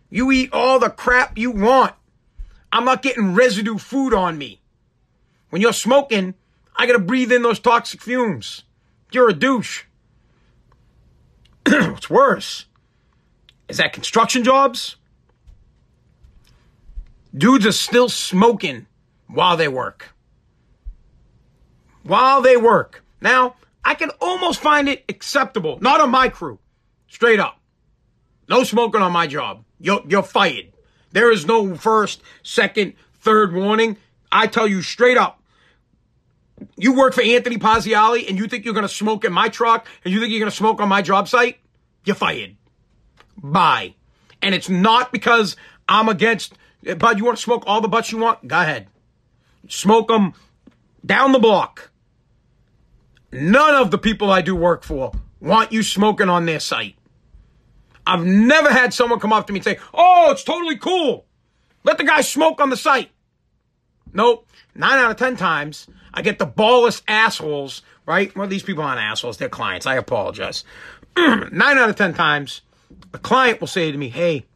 You 0.09 0.31
eat 0.31 0.53
all 0.53 0.79
the 0.79 0.89
crap 0.89 1.37
you 1.37 1.51
want. 1.51 1.95
I'm 2.73 2.85
not 2.85 3.03
getting 3.03 3.35
residue 3.35 3.79
food 3.79 4.15
on 4.15 4.39
me. 4.39 4.61
When 5.51 5.61
you're 5.61 5.73
smoking, 5.73 6.35
I 6.77 6.87
gotta 6.87 6.99
breathe 6.99 7.33
in 7.33 7.43
those 7.43 7.59
toxic 7.59 8.01
fumes. 8.01 8.63
You're 9.11 9.31
a 9.31 9.35
douche. 9.35 9.85
What's 11.67 12.09
worse 12.09 12.67
is 13.69 13.79
that 13.79 13.93
construction 13.93 14.45
jobs 14.45 14.97
Dudes 17.37 17.67
are 17.67 17.73
still 17.73 18.09
smoking 18.09 18.87
while 19.27 19.57
they 19.57 19.69
work. 19.69 20.15
while 22.03 22.41
they 22.41 22.57
work. 22.57 23.05
Now, 23.21 23.57
I 23.85 23.95
can 23.95 24.11
almost 24.21 24.61
find 24.61 24.89
it 24.89 25.05
acceptable. 25.09 25.79
Not 25.81 26.01
on 26.01 26.11
my 26.11 26.29
crew. 26.29 26.59
Straight 27.07 27.39
up. 27.39 27.61
No 28.49 28.65
smoking 28.65 29.03
on 29.03 29.13
my 29.13 29.27
job. 29.27 29.65
You're, 29.79 30.01
you're 30.09 30.23
fired. 30.23 30.73
There 31.13 31.31
is 31.31 31.47
no 31.47 31.77
first, 31.77 32.23
second, 32.43 32.95
third 33.21 33.53
warning. 33.53 33.99
I 34.33 34.47
tell 34.47 34.67
you 34.67 34.81
straight 34.83 35.19
up. 35.19 35.43
You 36.77 36.95
work 36.97 37.15
for 37.15 37.23
Anthony 37.23 37.59
Paziali 37.59 38.29
and 38.29 38.39
you 38.39 38.47
think 38.49 38.65
you're 38.65 38.75
going 38.75 38.89
to 38.89 38.93
smoke 38.93 39.25
in 39.25 39.33
my 39.33 39.49
truck 39.49 39.87
and 40.05 40.13
you 40.13 40.19
think 40.21 40.31
you're 40.31 40.41
going 40.41 40.51
to 40.51 40.57
smoke 40.57 40.81
on 40.81 40.89
my 40.89 41.03
job 41.03 41.29
site? 41.29 41.59
You're 42.05 42.17
fired. 42.17 42.57
Bye. 43.37 43.95
And 44.41 44.55
it's 44.55 44.69
not 44.69 45.13
because 45.13 45.57
I'm 45.89 46.09
against, 46.09 46.55
Eh, 46.89 46.95
but 46.95 47.19
you 47.19 47.25
want 47.25 47.37
to 47.37 47.43
smoke 47.43 47.65
all 47.67 47.81
the 47.81 47.89
butts 47.89 48.11
you 48.11 48.19
want? 48.19 48.49
Go 48.49 48.61
ahead. 48.61 48.89
Smoke 49.69 50.09
them 50.09 50.33
down 51.05 51.33
the 51.33 51.39
block. 51.39 51.91
None 53.31 53.75
of 53.75 53.91
the 53.91 53.99
people 53.99 54.31
I 54.31 54.41
do 54.41 54.57
work 54.57 54.83
for 54.83 55.13
want 55.41 55.71
you 55.71 55.83
smoking 55.83 56.31
on 56.31 56.47
their 56.47 56.59
site. 56.59 56.97
I've 58.07 58.25
never 58.25 58.73
had 58.73 58.95
someone 58.95 59.21
come 59.21 59.35
up 59.35 59.47
to 59.47 59.53
me 59.53 59.59
and 59.59 59.65
say, 59.65 59.79
Oh, 59.93 60.31
it's 60.31 60.43
totally 60.43 60.79
cool. 60.79 61.27
Let 61.85 61.99
the 61.99 62.05
guy 62.05 62.23
smoke 62.23 62.61
on 62.61 62.71
the 62.71 62.77
site. 62.77 63.11
Nope. 64.13 64.49
Nine 64.75 64.99
out 64.99 65.11
of 65.11 65.17
10 65.19 65.37
times, 65.37 65.87
I 66.15 66.23
get 66.23 66.39
the 66.39 66.47
ballless 66.47 67.03
assholes, 67.07 67.83
right? 68.07 68.35
Well, 68.35 68.49
these 68.49 68.63
people 68.63 68.83
aren't 68.83 69.01
assholes. 69.01 69.37
They're 69.37 69.49
clients. 69.49 69.87
I 69.87 69.97
apologize. 69.97 70.65
Nine 71.17 71.79
out 71.79 71.91
of 71.91 71.97
10 71.97 72.15
times, 72.15 72.63
a 73.13 73.19
client 73.19 73.61
will 73.61 73.69
say 73.69 73.93
to 73.93 73.99
me, 73.99 74.09
Hey, 74.09 74.47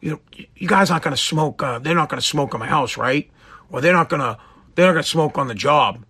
you 0.00 0.12
know, 0.12 0.20
you 0.56 0.68
guys 0.68 0.90
aren't 0.90 1.04
going 1.04 1.16
to 1.16 1.22
smoke. 1.22 1.62
Uh, 1.62 1.78
they're 1.78 1.94
not 1.94 2.08
going 2.08 2.20
to 2.20 2.26
smoke 2.26 2.54
in 2.54 2.60
my 2.60 2.66
house, 2.66 2.96
right? 2.96 3.30
Or 3.70 3.80
they're 3.80 3.92
not 3.92 4.08
going 4.08 4.20
to, 4.20 4.38
they're 4.74 4.86
not 4.86 4.92
going 4.92 5.02
to 5.02 5.08
smoke 5.08 5.38
on 5.38 5.48
the 5.48 5.54
job. 5.54 6.04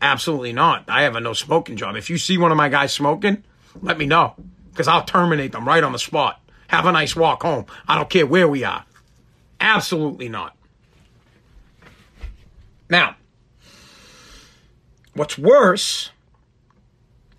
Absolutely 0.00 0.52
not. 0.52 0.84
I 0.88 1.02
have 1.02 1.16
a 1.16 1.20
no 1.20 1.32
smoking 1.32 1.76
job. 1.76 1.96
If 1.96 2.08
you 2.08 2.18
see 2.18 2.38
one 2.38 2.50
of 2.50 2.56
my 2.56 2.68
guys 2.68 2.92
smoking, 2.92 3.44
let 3.82 3.98
me 3.98 4.06
know 4.06 4.34
because 4.70 4.88
I'll 4.88 5.04
terminate 5.04 5.52
them 5.52 5.66
right 5.66 5.82
on 5.82 5.92
the 5.92 5.98
spot. 5.98 6.40
Have 6.68 6.86
a 6.86 6.92
nice 6.92 7.14
walk 7.14 7.42
home. 7.42 7.66
I 7.86 7.96
don't 7.96 8.08
care 8.08 8.26
where 8.26 8.48
we 8.48 8.64
are. 8.64 8.84
Absolutely 9.60 10.28
not. 10.28 10.56
Now, 12.88 13.16
what's 15.14 15.36
worse 15.36 16.10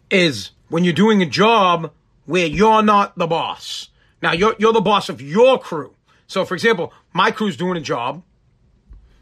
is 0.10 0.52
when 0.70 0.84
you're 0.84 0.94
doing 0.94 1.22
a 1.22 1.26
job 1.26 1.92
where 2.26 2.46
you're 2.46 2.84
not 2.84 3.18
the 3.18 3.28
boss. 3.28 3.90
Now, 4.22 4.34
you're, 4.34 4.56
you're 4.60 4.74
the 4.74 4.82
boss 4.82 5.10
of 5.10 5.22
your 5.22 5.60
crew. 5.60 5.96
So, 6.28 6.46
for 6.46 6.54
example, 6.54 6.94
my 7.14 7.32
crew's 7.32 7.58
doing 7.58 7.78
a 7.78 7.82
job 7.82 8.24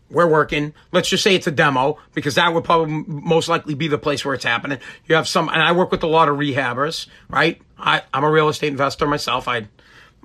we're 0.09 0.27
working. 0.27 0.73
Let's 0.91 1.09
just 1.09 1.23
say 1.23 1.35
it's 1.35 1.47
a 1.47 1.51
demo 1.51 1.97
because 2.13 2.35
that 2.35 2.53
would 2.53 2.63
probably 2.63 3.03
most 3.07 3.47
likely 3.47 3.75
be 3.75 3.87
the 3.87 3.97
place 3.97 4.25
where 4.25 4.33
it's 4.33 4.43
happening. 4.43 4.79
You 5.05 5.15
have 5.15 5.27
some, 5.27 5.49
and 5.49 5.61
I 5.61 5.71
work 5.71 5.91
with 5.91 6.03
a 6.03 6.07
lot 6.07 6.29
of 6.29 6.37
rehabbers, 6.37 7.07
right? 7.29 7.61
I, 7.77 8.01
I'm 8.13 8.23
a 8.23 8.29
real 8.29 8.49
estate 8.49 8.69
investor 8.69 9.05
myself. 9.07 9.47
I, 9.47 9.67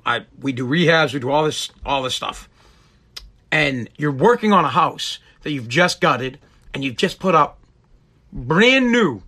I, 0.07 0.25
we 0.41 0.53
do 0.53 0.66
rehabs, 0.66 1.12
we 1.12 1.20
do 1.20 1.31
all 1.31 1.45
this, 1.45 1.70
all 1.85 2.03
this 2.03 2.14
stuff. 2.14 2.49
And 3.53 3.89
you're 3.97 4.12
working 4.12 4.53
on 4.53 4.64
a 4.64 4.70
house 4.70 5.18
that 5.43 5.53
you've 5.53 5.68
just 5.68 6.01
gutted 6.01 6.39
and 6.72 6.83
you've 6.83 6.97
just 6.97 7.18
put 7.18 7.35
up 7.35 7.59
brand 8.33 8.91
new 8.91 9.22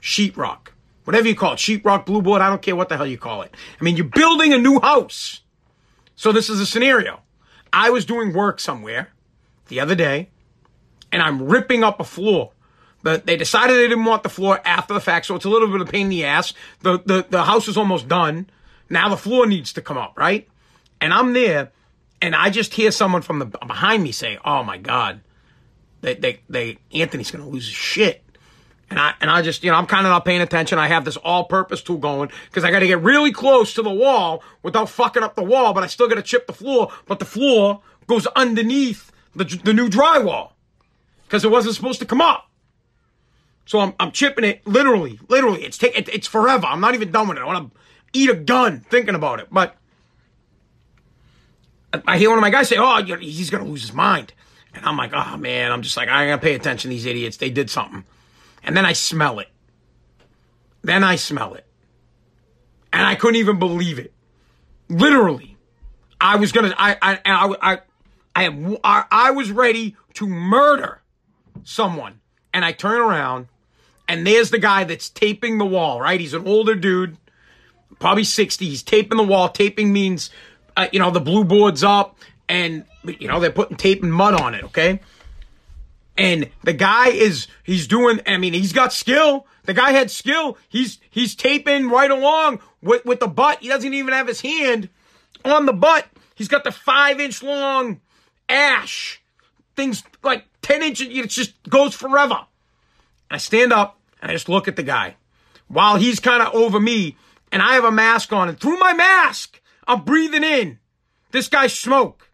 sheetrock, 0.00 0.71
whatever 1.04 1.28
you 1.28 1.34
call 1.34 1.54
it, 1.54 1.58
sheetrock, 1.58 2.06
blue 2.06 2.22
board, 2.22 2.42
I 2.42 2.48
don't 2.48 2.62
care 2.62 2.76
what 2.76 2.88
the 2.88 2.96
hell 2.96 3.06
you 3.06 3.18
call 3.18 3.42
it. 3.42 3.54
I 3.80 3.84
mean, 3.84 3.96
you're 3.96 4.06
building 4.06 4.52
a 4.52 4.58
new 4.58 4.80
house. 4.80 5.40
So 6.16 6.32
this 6.32 6.48
is 6.48 6.60
a 6.60 6.66
scenario. 6.66 7.20
I 7.72 7.90
was 7.90 8.04
doing 8.04 8.32
work 8.32 8.60
somewhere 8.60 9.08
the 9.68 9.80
other 9.80 9.94
day 9.94 10.30
and 11.12 11.22
I'm 11.22 11.42
ripping 11.42 11.84
up 11.84 12.00
a 12.00 12.04
floor. 12.04 12.52
But 13.02 13.26
they 13.26 13.36
decided 13.36 13.74
they 13.74 13.88
didn't 13.88 14.04
want 14.04 14.22
the 14.22 14.28
floor 14.28 14.60
after 14.64 14.94
the 14.94 15.00
fact, 15.00 15.26
so 15.26 15.34
it's 15.34 15.44
a 15.44 15.48
little 15.48 15.68
bit 15.68 15.80
of 15.80 15.88
a 15.88 15.90
pain 15.90 16.06
in 16.06 16.10
the 16.10 16.24
ass. 16.24 16.54
The, 16.80 17.00
the, 17.04 17.26
the 17.28 17.42
house 17.42 17.66
is 17.66 17.76
almost 17.76 18.06
done. 18.06 18.48
Now 18.88 19.08
the 19.08 19.16
floor 19.16 19.46
needs 19.46 19.72
to 19.72 19.82
come 19.82 19.98
up, 19.98 20.16
right? 20.16 20.48
And 21.00 21.12
I'm 21.12 21.32
there, 21.32 21.72
and 22.20 22.34
I 22.34 22.50
just 22.50 22.74
hear 22.74 22.92
someone 22.92 23.22
from 23.22 23.40
the 23.40 23.46
behind 23.46 24.04
me 24.04 24.12
say, 24.12 24.38
"Oh 24.44 24.62
my 24.62 24.78
God, 24.78 25.20
they, 26.00 26.14
they, 26.14 26.40
they 26.48 26.78
Anthony's 26.92 27.32
gonna 27.32 27.48
lose 27.48 27.66
his 27.66 27.74
shit." 27.74 28.21
And 28.92 29.00
I, 29.00 29.14
and 29.22 29.30
I 29.30 29.40
just, 29.40 29.64
you 29.64 29.70
know, 29.70 29.78
I'm 29.78 29.86
kind 29.86 30.06
of 30.06 30.10
not 30.10 30.26
paying 30.26 30.42
attention. 30.42 30.78
I 30.78 30.86
have 30.86 31.06
this 31.06 31.16
all-purpose 31.16 31.80
tool 31.82 31.96
going 31.96 32.30
because 32.50 32.62
I 32.62 32.70
got 32.70 32.80
to 32.80 32.86
get 32.86 33.00
really 33.00 33.32
close 33.32 33.72
to 33.72 33.82
the 33.82 33.88
wall 33.88 34.42
without 34.62 34.90
fucking 34.90 35.22
up 35.22 35.34
the 35.34 35.42
wall, 35.42 35.72
but 35.72 35.82
I 35.82 35.86
still 35.86 36.08
got 36.08 36.16
to 36.16 36.22
chip 36.22 36.46
the 36.46 36.52
floor. 36.52 36.92
But 37.06 37.18
the 37.18 37.24
floor 37.24 37.80
goes 38.06 38.26
underneath 38.36 39.10
the, 39.34 39.44
the 39.44 39.72
new 39.72 39.88
drywall 39.88 40.50
because 41.24 41.42
it 41.42 41.50
wasn't 41.50 41.74
supposed 41.74 42.00
to 42.00 42.04
come 42.04 42.20
up. 42.20 42.50
So 43.64 43.80
I'm, 43.80 43.94
I'm 43.98 44.12
chipping 44.12 44.44
it 44.44 44.60
literally, 44.66 45.18
literally. 45.28 45.64
It's 45.64 45.78
take, 45.78 45.98
it, 45.98 46.10
it's 46.10 46.26
forever. 46.26 46.66
I'm 46.66 46.82
not 46.82 46.92
even 46.92 47.10
done 47.10 47.28
with 47.28 47.38
it. 47.38 47.40
I 47.40 47.46
want 47.46 47.72
to 47.72 47.78
eat 48.12 48.28
a 48.28 48.34
gun 48.34 48.80
thinking 48.90 49.14
about 49.14 49.40
it. 49.40 49.48
But 49.50 49.74
I 52.06 52.18
hear 52.18 52.28
one 52.28 52.36
of 52.36 52.42
my 52.42 52.50
guys 52.50 52.68
say, 52.68 52.76
"Oh, 52.78 53.02
he's 53.02 53.48
gonna 53.48 53.64
lose 53.64 53.80
his 53.80 53.94
mind," 53.94 54.34
and 54.74 54.84
I'm 54.84 54.98
like, 54.98 55.12
"Oh 55.14 55.38
man," 55.38 55.72
I'm 55.72 55.80
just 55.80 55.96
like, 55.96 56.10
"I 56.10 56.26
gotta 56.26 56.42
pay 56.42 56.54
attention. 56.54 56.90
These 56.90 57.06
idiots, 57.06 57.38
they 57.38 57.48
did 57.48 57.70
something." 57.70 58.04
And 58.64 58.76
then 58.76 58.86
I 58.86 58.92
smell 58.92 59.38
it. 59.38 59.48
Then 60.82 61.04
I 61.04 61.16
smell 61.16 61.54
it, 61.54 61.64
and 62.92 63.06
I 63.06 63.14
couldn't 63.14 63.36
even 63.36 63.60
believe 63.60 64.00
it. 64.00 64.12
Literally, 64.88 65.56
I 66.20 66.36
was 66.36 66.50
gonna, 66.50 66.74
I, 66.76 66.96
I, 67.00 67.20
I, 67.24 67.56
I 67.62 67.78
I 68.34 68.44
am 68.44 68.76
I 68.84 69.30
was 69.30 69.50
ready 69.50 69.96
to 70.14 70.26
murder 70.26 71.02
someone. 71.64 72.20
And 72.54 72.64
I 72.64 72.72
turn 72.72 73.00
around 73.00 73.48
and 74.08 74.26
there's 74.26 74.50
the 74.50 74.58
guy 74.58 74.84
that's 74.84 75.08
taping 75.08 75.58
the 75.58 75.64
wall, 75.64 76.00
right? 76.00 76.20
He's 76.20 76.34
an 76.34 76.46
older 76.46 76.74
dude, 76.74 77.16
probably 77.98 78.24
60. 78.24 78.66
He's 78.66 78.82
taping 78.82 79.16
the 79.16 79.24
wall. 79.24 79.48
Taping 79.48 79.92
means, 79.92 80.30
uh, 80.76 80.88
you 80.92 80.98
know, 80.98 81.10
the 81.10 81.20
blue 81.20 81.44
board's 81.44 81.82
up 81.82 82.18
and, 82.48 82.84
you 83.04 83.28
know, 83.28 83.40
they're 83.40 83.50
putting 83.50 83.76
tape 83.76 84.02
and 84.02 84.12
mud 84.12 84.34
on 84.34 84.54
it, 84.54 84.64
okay? 84.64 85.00
And 86.16 86.50
the 86.62 86.72
guy 86.72 87.08
is, 87.08 87.46
he's 87.64 87.86
doing, 87.86 88.20
I 88.26 88.36
mean, 88.36 88.52
he's 88.52 88.72
got 88.72 88.92
skill. 88.92 89.46
The 89.64 89.74
guy 89.74 89.92
had 89.92 90.10
skill. 90.10 90.58
He's, 90.68 90.98
he's 91.10 91.34
taping 91.34 91.88
right 91.88 92.10
along 92.10 92.60
with, 92.82 93.04
with 93.04 93.20
the 93.20 93.28
butt. 93.28 93.60
He 93.60 93.68
doesn't 93.68 93.94
even 93.94 94.12
have 94.12 94.28
his 94.28 94.40
hand 94.40 94.88
on 95.44 95.66
the 95.66 95.72
butt. 95.72 96.06
He's 96.34 96.48
got 96.48 96.64
the 96.64 96.72
five 96.72 97.18
inch 97.18 97.42
long 97.42 98.00
ash. 98.48 99.22
Things 99.74 100.04
like 100.22 100.44
10 100.60 100.82
inches, 100.82 101.08
it 101.10 101.30
just 101.30 101.54
goes 101.68 101.94
forever. 101.94 102.46
I 103.30 103.38
stand 103.38 103.72
up 103.72 103.98
and 104.20 104.30
I 104.30 104.34
just 104.34 104.50
look 104.50 104.68
at 104.68 104.76
the 104.76 104.82
guy 104.82 105.16
while 105.72 105.96
he's 105.96 106.20
kind 106.20 106.42
of 106.42 106.54
over 106.54 106.78
me 106.78 107.16
and 107.50 107.62
I 107.62 107.74
have 107.74 107.84
a 107.84 107.90
mask 107.90 108.32
on 108.32 108.48
and 108.50 108.60
through 108.60 108.78
my 108.78 108.92
mask, 108.92 109.60
I'm 109.86 110.04
breathing 110.04 110.44
in 110.44 110.78
this 111.30 111.48
guy's 111.48 111.76
smoke. 111.76 112.28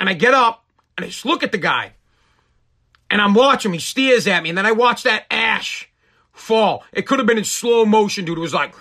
And 0.00 0.08
I 0.08 0.14
get 0.14 0.34
up 0.34 0.64
and 0.96 1.04
I 1.04 1.08
just 1.08 1.24
look 1.24 1.44
at 1.44 1.52
the 1.52 1.58
guy 1.58 1.92
and 3.10 3.20
I'm 3.20 3.34
watching 3.34 3.70
him. 3.70 3.74
He 3.74 3.80
stares 3.80 4.26
at 4.26 4.42
me 4.42 4.48
and 4.48 4.58
then 4.58 4.66
I 4.66 4.72
watch 4.72 5.02
that 5.04 5.26
ash 5.30 5.90
fall. 6.32 6.84
It 6.92 7.06
could 7.06 7.18
have 7.18 7.26
been 7.26 7.38
in 7.38 7.44
slow 7.44 7.84
motion, 7.84 8.24
dude. 8.24 8.38
It 8.38 8.40
was 8.40 8.54
like, 8.54 8.74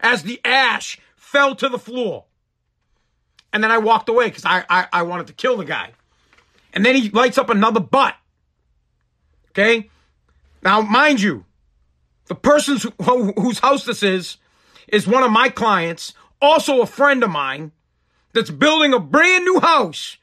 as 0.00 0.22
the 0.22 0.40
ash 0.44 0.98
fell 1.16 1.54
to 1.56 1.68
the 1.68 1.78
floor. 1.78 2.24
And 3.52 3.64
then 3.64 3.70
I 3.70 3.78
walked 3.78 4.08
away 4.08 4.28
because 4.28 4.44
I, 4.44 4.64
I, 4.68 4.86
I 4.92 5.02
wanted 5.02 5.26
to 5.28 5.32
kill 5.32 5.56
the 5.56 5.64
guy. 5.64 5.92
And 6.72 6.84
then 6.84 6.94
he 6.94 7.10
lights 7.10 7.38
up 7.38 7.50
another 7.50 7.80
butt. 7.80 8.14
Okay? 9.50 9.90
Now, 10.62 10.80
mind 10.80 11.20
you, 11.20 11.44
the 12.26 12.34
person 12.34 12.78
who, 13.02 13.32
whose 13.32 13.58
house 13.58 13.84
this 13.84 14.02
is 14.02 14.36
is 14.86 15.06
one 15.06 15.22
of 15.22 15.30
my 15.30 15.48
clients, 15.48 16.14
also 16.40 16.80
a 16.80 16.86
friend 16.86 17.24
of 17.24 17.30
mine, 17.30 17.72
that's 18.32 18.50
building 18.50 18.92
a 18.92 19.00
brand 19.00 19.44
new 19.44 19.60
house. 19.60 20.16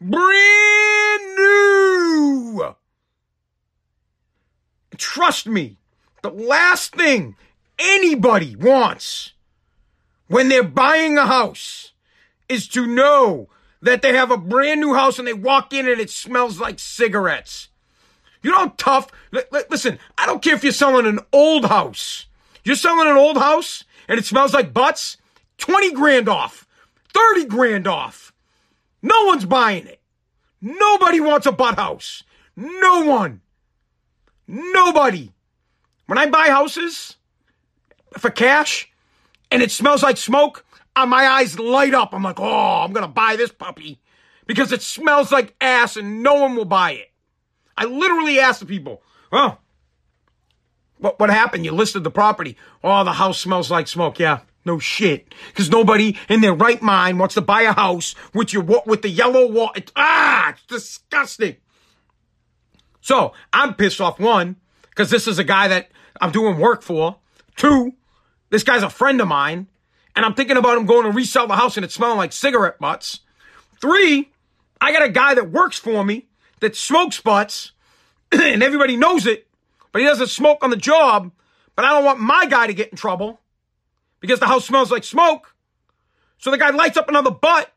Brand 0.00 1.36
new! 1.36 2.74
Trust 4.96 5.46
me, 5.46 5.76
the 6.22 6.30
last 6.30 6.94
thing 6.94 7.36
anybody 7.78 8.56
wants 8.56 9.32
when 10.26 10.48
they're 10.48 10.62
buying 10.62 11.16
a 11.16 11.26
house 11.26 11.92
is 12.48 12.68
to 12.68 12.86
know 12.86 13.48
that 13.80 14.02
they 14.02 14.14
have 14.14 14.30
a 14.30 14.36
brand 14.36 14.80
new 14.80 14.94
house 14.94 15.18
and 15.18 15.28
they 15.28 15.32
walk 15.32 15.72
in 15.72 15.88
and 15.88 16.00
it 16.00 16.10
smells 16.10 16.60
like 16.60 16.78
cigarettes. 16.78 17.68
You 18.42 18.50
know 18.50 18.58
how 18.58 18.74
tough? 18.76 19.10
listen, 19.70 19.98
I 20.16 20.26
don't 20.26 20.42
care 20.42 20.54
if 20.54 20.62
you're 20.62 20.72
selling 20.72 21.06
an 21.06 21.20
old 21.32 21.66
house. 21.66 22.26
You're 22.64 22.76
selling 22.76 23.08
an 23.08 23.16
old 23.16 23.36
house 23.36 23.84
and 24.08 24.18
it 24.18 24.24
smells 24.24 24.54
like 24.54 24.72
butts, 24.72 25.16
20 25.58 25.92
grand 25.92 26.28
off, 26.28 26.66
30 27.34 27.46
grand 27.46 27.86
off. 27.86 28.32
No 29.02 29.26
one's 29.26 29.44
buying 29.44 29.86
it. 29.86 30.00
Nobody 30.60 31.20
wants 31.20 31.46
a 31.46 31.52
butt 31.52 31.76
house. 31.76 32.24
No 32.56 33.04
one. 33.04 33.40
Nobody. 34.46 35.32
When 36.06 36.18
I 36.18 36.26
buy 36.26 36.48
houses, 36.48 37.16
for 38.16 38.30
cash 38.30 38.90
and 39.50 39.62
it 39.62 39.70
smells 39.70 40.02
like 40.02 40.16
smoke, 40.16 40.64
uh, 40.96 41.06
my 41.06 41.26
eyes 41.26 41.58
light 41.58 41.94
up. 41.94 42.12
I'm 42.12 42.22
like, 42.22 42.40
oh, 42.40 42.82
I'm 42.82 42.92
going 42.92 43.06
to 43.06 43.12
buy 43.12 43.36
this 43.36 43.52
puppy 43.52 44.00
because 44.46 44.72
it 44.72 44.82
smells 44.82 45.30
like 45.30 45.54
ass 45.60 45.96
and 45.96 46.22
no 46.22 46.34
one 46.34 46.56
will 46.56 46.64
buy 46.64 46.92
it. 46.92 47.10
I 47.76 47.84
literally 47.84 48.40
asked 48.40 48.60
the 48.60 48.66
people, 48.66 49.02
oh, 49.30 49.58
what, 50.98 51.20
what 51.20 51.30
happened? 51.30 51.64
You 51.64 51.72
listed 51.72 52.02
the 52.02 52.10
property. 52.10 52.56
Oh, 52.82 53.04
the 53.04 53.12
house 53.12 53.38
smells 53.38 53.70
like 53.70 53.86
smoke. 53.86 54.18
Yeah. 54.18 54.40
No 54.64 54.78
shit. 54.78 55.34
Cause 55.54 55.70
nobody 55.70 56.16
in 56.28 56.40
their 56.40 56.54
right 56.54 56.82
mind 56.82 57.18
wants 57.18 57.34
to 57.34 57.40
buy 57.40 57.62
a 57.62 57.72
house 57.72 58.14
with 58.34 58.52
your, 58.52 58.62
with 58.62 59.02
the 59.02 59.08
yellow 59.08 59.50
wall. 59.50 59.70
It's, 59.74 59.92
ah, 59.96 60.50
it's 60.50 60.66
disgusting. 60.66 61.56
So 63.00 63.32
I'm 63.52 63.74
pissed 63.74 64.00
off 64.00 64.20
one, 64.20 64.56
cause 64.94 65.10
this 65.10 65.26
is 65.26 65.38
a 65.38 65.44
guy 65.44 65.68
that 65.68 65.90
I'm 66.20 66.32
doing 66.32 66.58
work 66.58 66.82
for. 66.82 67.16
Two, 67.56 67.94
this 68.50 68.62
guy's 68.62 68.82
a 68.82 68.90
friend 68.90 69.20
of 69.20 69.28
mine 69.28 69.68
and 70.14 70.24
I'm 70.24 70.34
thinking 70.34 70.56
about 70.56 70.76
him 70.76 70.84
going 70.84 71.04
to 71.04 71.12
resell 71.12 71.46
the 71.46 71.54
house 71.54 71.76
and 71.76 71.84
it's 71.84 71.94
smelling 71.94 72.18
like 72.18 72.32
cigarette 72.32 72.78
butts. 72.78 73.20
Three, 73.80 74.30
I 74.80 74.92
got 74.92 75.04
a 75.04 75.08
guy 75.08 75.34
that 75.34 75.50
works 75.50 75.78
for 75.78 76.04
me 76.04 76.26
that 76.60 76.76
smokes 76.76 77.20
butts 77.20 77.72
and 78.32 78.62
everybody 78.62 78.96
knows 78.96 79.26
it, 79.26 79.46
but 79.92 80.02
he 80.02 80.08
doesn't 80.08 80.28
smoke 80.28 80.58
on 80.62 80.70
the 80.70 80.76
job. 80.76 81.30
But 81.76 81.84
I 81.84 81.90
don't 81.90 82.04
want 82.04 82.18
my 82.18 82.46
guy 82.46 82.66
to 82.66 82.74
get 82.74 82.88
in 82.88 82.96
trouble 82.96 83.40
because 84.20 84.40
the 84.40 84.46
house 84.46 84.66
smells 84.66 84.90
like 84.90 85.04
smoke. 85.04 85.54
So 86.38 86.50
the 86.50 86.58
guy 86.58 86.70
lights 86.70 86.96
up 86.96 87.08
another 87.08 87.30
butt. 87.30 87.72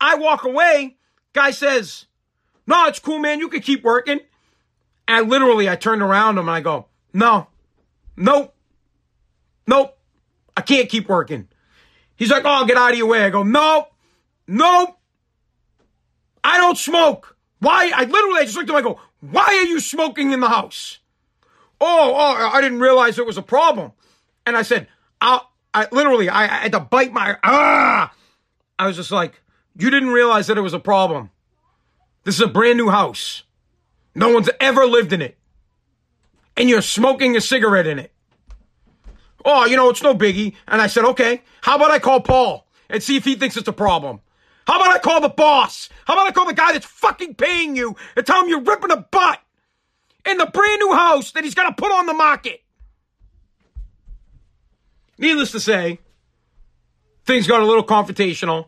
I 0.00 0.16
walk 0.16 0.44
away. 0.44 0.96
Guy 1.32 1.50
says, 1.50 2.06
no, 2.66 2.86
it's 2.86 2.98
cool, 2.98 3.18
man. 3.18 3.38
You 3.38 3.48
can 3.48 3.60
keep 3.60 3.82
working. 3.84 4.20
And 5.08 5.28
literally, 5.30 5.68
I 5.68 5.76
turned 5.76 6.02
around 6.02 6.38
him 6.38 6.48
and 6.48 6.56
I 6.56 6.60
go, 6.60 6.86
no, 7.12 7.46
nope, 8.16 8.54
nope. 9.66 9.96
I 10.56 10.62
can't 10.62 10.88
keep 10.88 11.08
working. 11.08 11.48
He's 12.16 12.30
like, 12.30 12.42
oh, 12.44 12.64
get 12.64 12.76
out 12.76 12.92
of 12.92 12.98
your 12.98 13.06
way. 13.06 13.24
I 13.24 13.30
go, 13.30 13.42
no, 13.42 13.88
nope. 14.48 14.98
I 16.42 16.56
don't 16.58 16.78
smoke. 16.78 17.36
Why? 17.60 17.90
I 17.94 18.04
literally 18.04 18.40
I 18.40 18.44
just 18.44 18.56
looked 18.56 18.70
at 18.70 18.72
him. 18.72 18.78
I 18.78 18.82
go, 18.82 19.00
why 19.20 19.44
are 19.44 19.66
you 19.66 19.80
smoking 19.80 20.32
in 20.32 20.40
the 20.40 20.48
house? 20.48 20.98
Oh, 21.80 22.14
oh, 22.14 22.50
I 22.52 22.60
didn't 22.60 22.80
realize 22.80 23.18
it 23.18 23.26
was 23.26 23.38
a 23.38 23.42
problem. 23.42 23.92
And 24.46 24.56
I 24.56 24.62
said, 24.62 24.88
I, 25.20 25.40
I 25.76 25.86
literally, 25.92 26.30
I, 26.30 26.44
I 26.44 26.46
had 26.62 26.72
to 26.72 26.80
bite 26.80 27.12
my, 27.12 27.36
ah. 27.44 28.10
I 28.78 28.86
was 28.86 28.96
just 28.96 29.12
like, 29.12 29.42
you 29.76 29.90
didn't 29.90 30.08
realize 30.08 30.46
that 30.46 30.56
it 30.56 30.62
was 30.62 30.72
a 30.72 30.78
problem. 30.78 31.28
This 32.24 32.36
is 32.36 32.40
a 32.40 32.48
brand 32.48 32.78
new 32.78 32.88
house. 32.88 33.42
No 34.14 34.32
one's 34.32 34.48
ever 34.58 34.86
lived 34.86 35.12
in 35.12 35.20
it. 35.20 35.36
And 36.56 36.70
you're 36.70 36.80
smoking 36.80 37.36
a 37.36 37.42
cigarette 37.42 37.86
in 37.86 37.98
it. 37.98 38.10
Oh, 39.44 39.66
you 39.66 39.76
know, 39.76 39.90
it's 39.90 40.02
no 40.02 40.14
biggie. 40.14 40.54
And 40.66 40.80
I 40.80 40.86
said, 40.86 41.04
okay, 41.04 41.42
how 41.60 41.76
about 41.76 41.90
I 41.90 41.98
call 41.98 42.20
Paul 42.22 42.66
and 42.88 43.02
see 43.02 43.16
if 43.18 43.24
he 43.24 43.34
thinks 43.34 43.58
it's 43.58 43.68
a 43.68 43.72
problem? 43.72 44.20
How 44.66 44.80
about 44.80 44.96
I 44.96 44.98
call 44.98 45.20
the 45.20 45.28
boss? 45.28 45.90
How 46.06 46.14
about 46.14 46.26
I 46.26 46.32
call 46.32 46.46
the 46.46 46.54
guy 46.54 46.72
that's 46.72 46.86
fucking 46.86 47.34
paying 47.34 47.76
you 47.76 47.96
and 48.16 48.24
tell 48.24 48.42
him 48.42 48.48
you're 48.48 48.62
ripping 48.62 48.92
a 48.92 48.96
butt 48.96 49.40
in 50.24 50.38
the 50.38 50.46
brand 50.46 50.80
new 50.80 50.94
house 50.94 51.32
that 51.32 51.44
he's 51.44 51.54
to 51.54 51.74
put 51.76 51.92
on 51.92 52.06
the 52.06 52.14
market? 52.14 52.62
Needless 55.18 55.52
to 55.52 55.60
say, 55.60 55.98
things 57.24 57.46
got 57.46 57.60
a 57.60 57.66
little 57.66 57.84
confrontational 57.84 58.66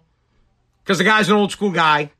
because 0.82 0.98
the 0.98 1.04
guy's 1.04 1.28
an 1.28 1.36
old 1.36 1.52
school 1.52 1.70
guy. 1.70 2.10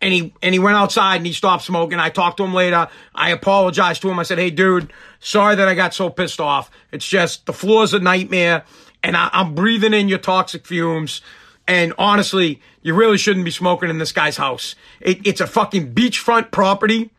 And 0.00 0.12
he 0.12 0.34
and 0.42 0.52
he 0.52 0.58
went 0.58 0.76
outside 0.76 1.16
and 1.16 1.26
he 1.26 1.32
stopped 1.32 1.62
smoking. 1.62 2.00
I 2.00 2.08
talked 2.08 2.38
to 2.38 2.44
him 2.44 2.52
later. 2.52 2.88
I 3.14 3.30
apologized 3.30 4.02
to 4.02 4.10
him. 4.10 4.18
I 4.18 4.24
said, 4.24 4.38
"Hey, 4.38 4.50
dude, 4.50 4.92
sorry 5.20 5.54
that 5.54 5.68
I 5.68 5.74
got 5.74 5.94
so 5.94 6.10
pissed 6.10 6.40
off. 6.40 6.72
It's 6.90 7.06
just 7.06 7.46
the 7.46 7.52
floor's 7.52 7.94
a 7.94 8.00
nightmare, 8.00 8.64
and 9.04 9.16
I, 9.16 9.30
I'm 9.32 9.54
breathing 9.54 9.94
in 9.94 10.08
your 10.08 10.18
toxic 10.18 10.66
fumes. 10.66 11.20
And 11.68 11.92
honestly, 11.98 12.60
you 12.82 12.94
really 12.94 13.16
shouldn't 13.16 13.44
be 13.44 13.52
smoking 13.52 13.90
in 13.90 13.98
this 13.98 14.10
guy's 14.10 14.36
house. 14.36 14.74
It, 15.00 15.24
it's 15.24 15.40
a 15.40 15.46
fucking 15.46 15.94
beachfront 15.94 16.50
property 16.50 17.10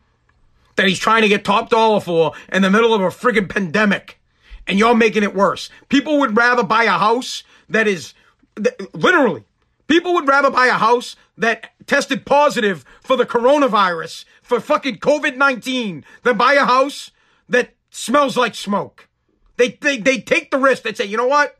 that 0.76 0.86
he's 0.86 0.98
trying 0.98 1.22
to 1.22 1.28
get 1.28 1.42
top 1.42 1.70
dollar 1.70 2.00
for 2.00 2.32
in 2.52 2.60
the 2.60 2.70
middle 2.70 2.92
of 2.92 3.00
a 3.00 3.06
friggin' 3.08 3.48
pandemic 3.48 4.18
and 4.66 4.78
you're 4.78 4.94
making 4.94 5.22
it 5.22 5.34
worse. 5.34 5.70
People 5.88 6.18
would 6.18 6.36
rather 6.36 6.62
buy 6.62 6.84
a 6.84 6.90
house 6.90 7.42
that 7.68 7.86
is 7.86 8.14
that, 8.56 8.94
literally, 8.94 9.44
people 9.86 10.14
would 10.14 10.28
rather 10.28 10.50
buy 10.50 10.66
a 10.66 10.72
house 10.72 11.16
that 11.36 11.72
tested 11.86 12.24
positive 12.24 12.84
for 13.02 13.16
the 13.16 13.26
coronavirus, 13.26 14.24
for 14.42 14.60
fucking 14.60 14.98
COVID 14.98 15.36
19, 15.36 16.04
than 16.22 16.36
buy 16.36 16.54
a 16.54 16.64
house 16.64 17.10
that 17.48 17.74
smells 17.90 18.36
like 18.36 18.54
smoke. 18.54 19.08
They, 19.56 19.70
they, 19.80 19.98
they 19.98 20.18
take 20.18 20.50
the 20.50 20.58
risk. 20.58 20.82
They 20.82 20.94
say, 20.94 21.04
you 21.04 21.16
know 21.16 21.26
what? 21.26 21.56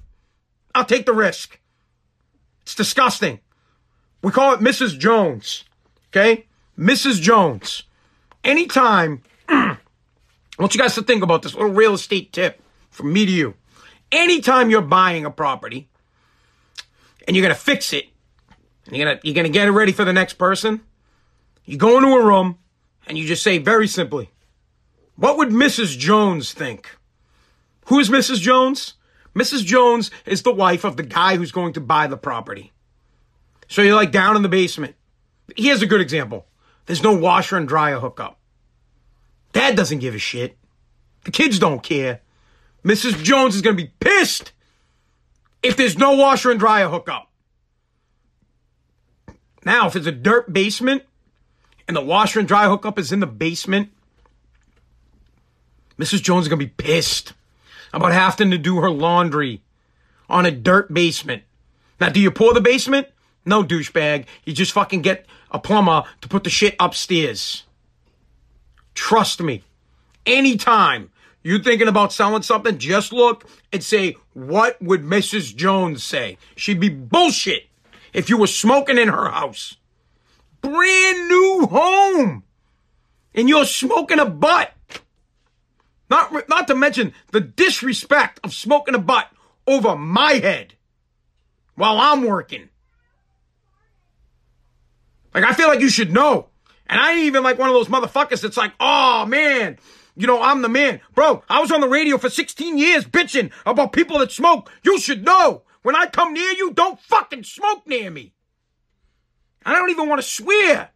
I'll 0.75 0.85
take 0.85 1.07
the 1.07 1.13
risk. 1.13 1.61
It's 2.63 2.75
disgusting. 2.75 3.41
We 4.23 4.33
call 4.33 4.55
it 4.55 4.61
Mrs. 4.61 4.99
Jones. 4.99 5.65
Okay? 6.09 6.47
Mrs. 6.79 7.21
Jones. 7.21 7.85
Anytime, 8.43 9.23
I 9.49 9.77
want 10.59 10.75
you 10.75 10.81
guys 10.81 10.95
to 10.97 11.03
think 11.03 11.23
about 11.23 11.43
this 11.43 11.55
little 11.55 11.71
real 11.71 11.95
estate 11.95 12.33
tip 12.33 12.61
from 12.95 13.13
me 13.13 13.27
to 13.27 13.33
you. 13.33 13.55
Anytime 14.13 14.71
you're 14.71 14.81
buying 14.81 15.25
a 15.25 15.31
property 15.31 15.89
and 17.27 17.37
you're 17.37 17.43
gonna 17.43 17.55
fix 17.55 17.93
it, 17.93 18.07
and 18.87 18.97
you're 18.97 19.07
gonna 19.07 19.21
you're 19.25 19.35
gonna 19.35 19.49
get 19.49 19.67
it 19.67 19.73
ready 19.73 19.93
for 19.93 20.05
the 20.05 20.13
next 20.13 20.35
person, 20.35 20.81
you 21.65 21.77
go 21.77 21.97
into 21.99 22.15
a 22.15 22.25
room 22.25 22.59
and 23.07 23.19
you 23.19 23.27
just 23.27 23.43
say 23.43 23.59
very 23.59 23.89
simply, 23.89 24.31
what 25.17 25.37
would 25.37 25.49
Mrs. 25.49 25.99
Jones 25.99 26.53
think? 26.53 26.97
Who 27.87 27.99
is 27.99 28.09
Mrs. 28.09 28.41
Jones? 28.41 28.95
Mrs. 29.35 29.65
Jones 29.65 30.13
is 30.25 30.43
the 30.43 30.55
wife 30.55 30.85
of 30.85 30.97
the 30.97 31.03
guy 31.03 31.37
who's 31.37 31.53
going 31.53 31.73
to 31.73 31.81
buy 31.81 32.07
the 32.07 32.17
property. 32.17 32.73
So 33.69 33.83
you're 33.83 33.97
like 33.97 34.13
down 34.13 34.37
in 34.37 34.43
the 34.43 34.49
basement. 34.49 34.95
Here's 35.57 35.83
a 35.83 35.87
good 35.87 36.01
example. 36.01 36.47
There's 36.87 37.03
no 37.03 37.17
washer 37.17 37.57
and 37.57 37.67
dryer 37.67 37.99
hookup. 37.99 38.39
Dad 39.53 39.77
doesn't 39.77 39.99
give 39.99 40.15
a 40.15 40.19
shit. 40.19 40.57
The 41.25 41.31
kids 41.31 41.59
don't 41.59 41.83
care. 41.83 42.21
Mrs. 42.85 43.23
Jones 43.23 43.55
is 43.55 43.63
going 43.63 43.77
to 43.77 43.83
be 43.83 43.93
pissed 43.99 44.53
if 45.63 45.77
there's 45.77 45.97
no 45.97 46.13
washer 46.13 46.51
and 46.51 46.61
dryer 46.61 46.89
hookup. 46.89 47.31
Now, 49.65 49.87
if 49.87 49.97
it's 49.97 50.07
a 50.07 50.13
dirt 50.13 50.53
basement 50.53 51.03
and 51.89 51.97
the 51.97 52.03
washer 52.03 52.39
and 52.39 52.47
dryer 52.47 52.69
hookup 52.69 52.99
is 52.99 53.13
in 53.13 53.21
the 53.21 53.27
basement, 53.27 53.91
Mrs. 55.99 56.23
Jones 56.23 56.45
is 56.45 56.49
going 56.49 56.61
to 56.61 56.67
be 56.67 56.75
pissed 56.77 57.33
about 57.93 58.13
having 58.13 58.51
to 58.51 58.59
do 58.59 58.81
her 58.81 58.91
laundry 58.91 59.63
on 60.29 60.45
a 60.45 60.51
dirt 60.51 60.93
basement. 60.93 61.43
Now, 62.01 62.11
do 62.11 62.21
you 62.21 62.31
pour 62.31 62.53
the 62.53 62.61
basement? 62.61 63.09
No, 63.47 63.63
douchebag. 63.63 64.27
You 64.45 64.53
just 64.53 64.73
fucking 64.73 65.03
get 65.03 65.27
a 65.51 65.59
plumber 65.59 66.05
to 66.21 66.29
put 66.29 66.45
the 66.45 66.51
shit 66.51 66.75
upstairs. 66.81 67.65
Trust 68.95 69.41
me. 69.41 69.63
Anytime 70.27 71.11
you're 71.45 71.63
thinking 71.63 71.89
about 71.89 72.13
selling 72.13 72.43
something, 72.43 72.79
just 72.79 73.13
look 73.13 73.47
and 73.71 73.85
say, 73.85 74.17
what 74.33 74.81
would 74.81 75.03
Mrs. 75.03 75.55
Jones 75.55 76.03
say? 76.03 76.39
She'd 76.57 76.81
be 76.81 76.89
bullshit 76.89 77.67
if 78.15 78.31
you 78.31 78.39
were 78.39 78.47
smoking 78.47 78.97
in 78.97 79.09
her 79.09 79.29
house. 79.29 79.77
Brand 80.63 81.29
new 81.29 81.69
home. 81.71 82.45
And 83.35 83.49
you're 83.49 83.67
smoking 83.67 84.19
a 84.19 84.25
butt. 84.25 84.73
Not, 86.09 86.49
not 86.49 86.67
to 86.69 86.75
mention 86.75 87.13
the 87.33 87.41
disrespect 87.41 88.41
of 88.43 88.55
smoking 88.55 88.95
a 88.95 88.99
butt 88.99 89.29
over 89.67 89.97
my 89.97 90.35
head 90.35 90.75
while 91.75 91.99
I'm 91.99 92.25
working. 92.25 92.71
Like, 95.35 95.45
I 95.45 95.53
feel 95.53 95.69
like 95.69 95.81
you 95.81 95.91
should 95.91 96.13
know. 96.13 96.49
And 96.87 97.01
I 97.01 97.13
ain't 97.13 97.25
even 97.25 97.43
like 97.43 97.59
one 97.59 97.69
of 97.69 97.75
those 97.75 97.89
motherfuckers 97.89 98.41
that's 98.41 98.57
like, 98.57 98.73
oh 98.81 99.27
man, 99.27 99.79
you 100.17 100.27
know, 100.27 100.41
I'm 100.41 100.63
the 100.63 100.69
man. 100.69 101.01
Bro, 101.15 101.43
I 101.49 101.61
was 101.61 101.73
on 101.73 101.81
the 101.81 101.89
radio 101.89 102.19
for 102.19 102.31
16 102.31 102.79
years 102.79 103.05
bitching 103.05 103.51
about 103.67 103.93
people 103.93 104.19
that 104.19 104.33
smoke. 104.33 104.71
You 104.83 104.99
should 104.99 105.25
know. 105.25 105.63
When 105.83 105.97
I 105.97 106.07
come 106.07 106.33
near 106.33 106.51
you, 106.53 106.73
don't 106.73 106.99
fucking 107.01 107.45
smoke 107.45 107.87
near 107.87 108.11
me. 108.11 108.33
I 109.67 109.75
don't 109.75 109.91
even 109.91 110.09
want 110.09 110.21
to 110.21 110.27
swear. 110.27 110.91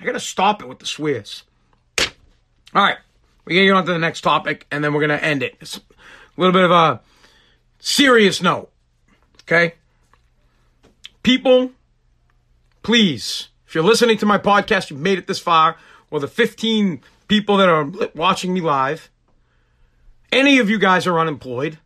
I 0.00 0.04
gotta 0.04 0.20
stop 0.20 0.62
it 0.62 0.68
with 0.68 0.78
the 0.78 0.86
swears. 0.86 1.44
All 1.98 2.82
right. 2.82 2.98
We're 3.44 3.60
to 3.60 3.66
get 3.66 3.74
on 3.74 3.86
to 3.86 3.92
the 3.92 3.98
next 3.98 4.20
topic, 4.20 4.66
and 4.70 4.84
then 4.84 4.92
we're 4.92 5.06
to 5.06 5.24
end 5.24 5.42
it. 5.42 5.56
It's 5.60 5.78
a 5.78 5.80
little 6.36 6.52
bit 6.52 6.64
of 6.64 6.70
a 6.70 7.00
serious 7.80 8.42
note. 8.42 8.70
Okay? 9.42 9.74
People, 11.22 11.72
please, 12.82 13.48
if 13.66 13.74
you're 13.74 13.84
listening 13.84 14.18
to 14.18 14.26
my 14.26 14.38
podcast, 14.38 14.90
you've 14.90 15.00
made 15.00 15.18
it 15.18 15.26
this 15.26 15.40
far, 15.40 15.76
or 16.10 16.20
the 16.20 16.28
15 16.28 17.00
people 17.30 17.56
that 17.58 17.68
are 17.68 17.88
watching 18.14 18.52
me 18.52 18.60
live, 18.60 19.08
any 20.32 20.58
of 20.58 20.68
you 20.68 20.80
guys 20.80 21.06
are 21.06 21.20
unemployed. 21.20 21.78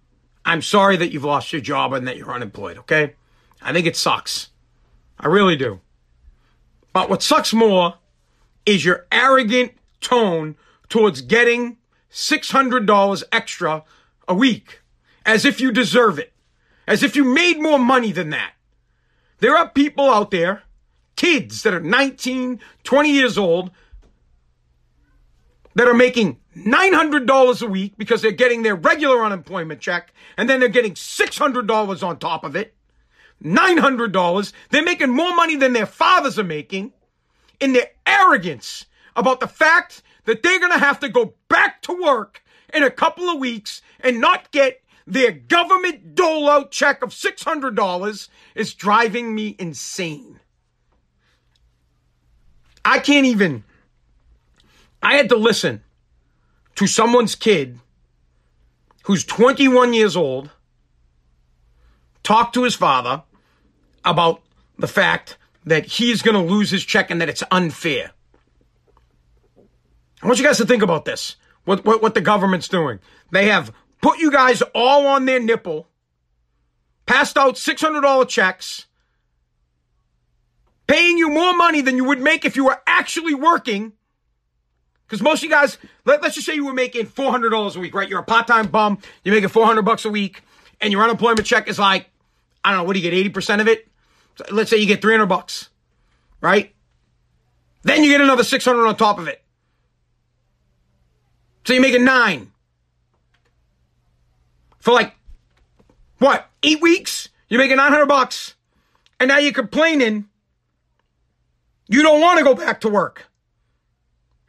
I'm 0.43 0.63
sorry 0.63 0.97
that 0.97 1.13
you've 1.13 1.25
lost 1.25 1.53
your 1.53 1.61
job 1.61 1.93
and 1.93 2.09
that 2.09 2.17
you're 2.17 2.33
unemployed, 2.33 2.79
okay? 2.79 3.13
I 3.61 3.75
think 3.75 3.87
it 3.87 3.95
sucks. 3.95 4.49
I 5.21 5.29
really 5.29 5.55
do. 5.55 5.81
But 6.95 7.11
what 7.11 7.23
sucks 7.23 7.53
more 7.53 7.97
is 8.65 8.87
your 8.87 9.07
arrogant 9.13 9.73
tone 10.01 10.57
towards 10.89 11.21
getting 11.21 11.77
$600 12.11 13.23
extra 13.31 13.85
a 14.27 14.35
week 14.35 14.81
as 15.27 15.45
if 15.45 15.61
you 15.61 15.71
deserve 15.73 16.19
it, 16.19 16.33
as 16.87 17.03
if 17.03 17.15
you 17.15 17.23
made 17.23 17.61
more 17.61 17.79
money 17.79 18.13
than 18.13 18.31
that. 18.31 18.53
There 19.41 19.55
are 19.55 19.69
people 19.69 20.09
out 20.09 20.31
there 20.31 20.63
kids 21.17 21.63
that 21.65 21.75
are 21.75 21.81
19, 21.81 22.61
20 22.83 23.11
years 23.11 23.37
old 23.37 23.71
that 25.75 25.89
are 25.89 25.95
making 25.95 26.39
$900 26.57 27.63
a 27.63 27.67
week 27.67 27.95
because 27.99 28.23
they're 28.23 28.31
getting 28.31 28.63
their 28.63 28.77
regular 28.77 29.25
unemployment 29.25 29.81
check 29.81 30.13
and 30.37 30.49
then 30.49 30.61
they're 30.61 30.69
getting 30.69 30.95
$600 30.95 32.03
on 32.07 32.19
top 32.19 32.45
of 32.45 32.57
it. 32.57 32.75
$900. 33.43 34.53
They're 34.71 34.85
making 34.85 35.11
more 35.11 35.35
money 35.35 35.57
than 35.57 35.73
their 35.73 35.87
fathers 35.87 36.39
are 36.39 36.45
making 36.45 36.93
in 37.61 37.73
their 37.73 37.91
arrogance 38.07 38.87
about 39.17 39.41
the 39.41 39.49
fact 39.49 40.03
that 40.25 40.43
they're 40.43 40.61
going 40.61 40.73
to 40.73 40.79
have 40.79 41.01
to 41.01 41.09
go 41.09 41.35
back 41.49 41.83
to 41.83 42.03
work 42.03 42.43
in 42.73 42.83
a 42.83 42.91
couple 42.91 43.29
of 43.29 43.39
weeks 43.39 43.83
and 44.01 44.21
not 44.21 44.51
get 44.51 44.81
their 45.07 45.33
government 45.33 46.15
dole 46.15 46.49
out 46.49 46.71
check 46.71 47.03
of 47.03 47.11
$600 47.11 48.29
is 48.55 48.75
driving 48.75 49.35
me 49.35 49.55
insane. 49.59 50.41
I 52.85 52.99
can't 52.99 53.27
even. 53.27 53.65
I 55.05 55.17
had 55.17 55.29
to 55.29 55.37
listen 55.37 55.83
to 56.77 56.87
someone's 56.87 57.35
kid 57.35 57.79
who's 59.05 59.25
21 59.25 59.93
years 59.93 60.17
old 60.17 60.51
talk 62.23 62.53
to 62.55 62.65
his 62.65 62.75
father 62.75 63.23
about 64.05 64.43
the 64.79 64.89
fact 64.89 65.37
that 65.67 65.87
he's 65.87 66.23
going 66.23 66.35
to 66.35 66.53
lose 66.53 66.71
his 66.71 66.85
check 66.85 67.11
and 67.11 67.21
that 67.21 67.29
it's 67.29 67.43
unfair. 67.51 68.13
I 70.23 70.27
want 70.27 70.39
you 70.39 70.45
guys 70.45 70.59
to 70.59 70.67
think 70.67 70.83
about 70.83 71.05
this. 71.05 71.37
What, 71.65 71.85
what, 71.85 72.03
what 72.03 72.15
the 72.15 72.21
government's 72.21 72.69
doing. 72.69 72.99
They 73.31 73.49
have 73.49 73.73
put 74.01 74.19
you 74.19 74.31
guys 74.31 74.63
all 74.75 75.07
on 75.07 75.27
their 75.27 75.41
nipple, 75.41 75.87
passed 77.07 77.37
out 77.37 77.55
$600 77.55 78.29
checks, 78.29 78.87
paying 80.87 81.19
you 81.19 81.31
more 81.31 81.55
money 81.57 81.81
than 81.81 81.97
you 81.97 82.05
would 82.05 82.21
make 82.21 82.45
if 82.45 82.57
you 82.57 82.65
were 82.65 82.81
actually 82.87 83.35
working. 83.35 83.93
Because 85.07 85.23
most 85.23 85.39
of 85.39 85.45
you 85.45 85.51
guys, 85.51 85.79
let, 86.05 86.25
us 86.25 86.35
just 86.35 86.47
say 86.47 86.55
you 86.55 86.65
were 86.65 86.73
making 86.73 87.07
$400 87.07 87.77
a 87.77 87.81
week, 87.81 87.95
right? 87.95 88.09
You're 88.09 88.21
a 88.21 88.25
part-time 88.25 88.69
bum, 88.69 88.99
you're 89.23 89.35
making 89.35 89.51
400 89.51 89.83
bucks 89.83 90.05
a 90.05 90.11
week, 90.11 90.43
and 90.81 90.93
your 90.93 91.03
unemployment 91.03 91.47
check 91.47 91.69
is 91.69 91.79
like, 91.79 92.09
I 92.65 92.71
don't 92.71 92.81
know, 92.81 92.85
what 92.85 92.95
do 92.95 93.01
you 93.01 93.11
get, 93.11 93.33
80% 93.33 93.61
of 93.61 93.69
it? 93.69 93.87
So 94.37 94.45
let's 94.51 94.71
say 94.71 94.79
you 94.79 94.87
get 94.87 95.03
300 95.03 95.27
bucks, 95.27 95.69
right? 96.41 96.75
Then 97.83 98.03
you 98.03 98.11
get 98.11 98.21
another 98.21 98.45
600 98.45 98.87
on 98.87 98.97
top 98.97 99.19
of 99.19 99.29
it. 99.29 99.43
So 101.67 101.75
you're 101.75 101.83
making 101.83 102.05
nine. 102.05 102.51
For 104.79 104.93
like, 104.93 105.15
what, 106.19 106.49
eight 106.63 106.81
weeks? 106.81 107.29
You're 107.49 107.61
making 107.61 107.77
900 107.77 108.07
bucks. 108.07 108.55
And 109.21 109.29
now 109.29 109.39
you're 109.39 109.53
complaining 109.53 110.29
you 111.89 112.03
don't 112.03 112.21
want 112.21 112.39
to 112.39 112.45
go 112.45 112.55
back 112.55 112.81
to 112.83 112.89
work. 112.89 113.29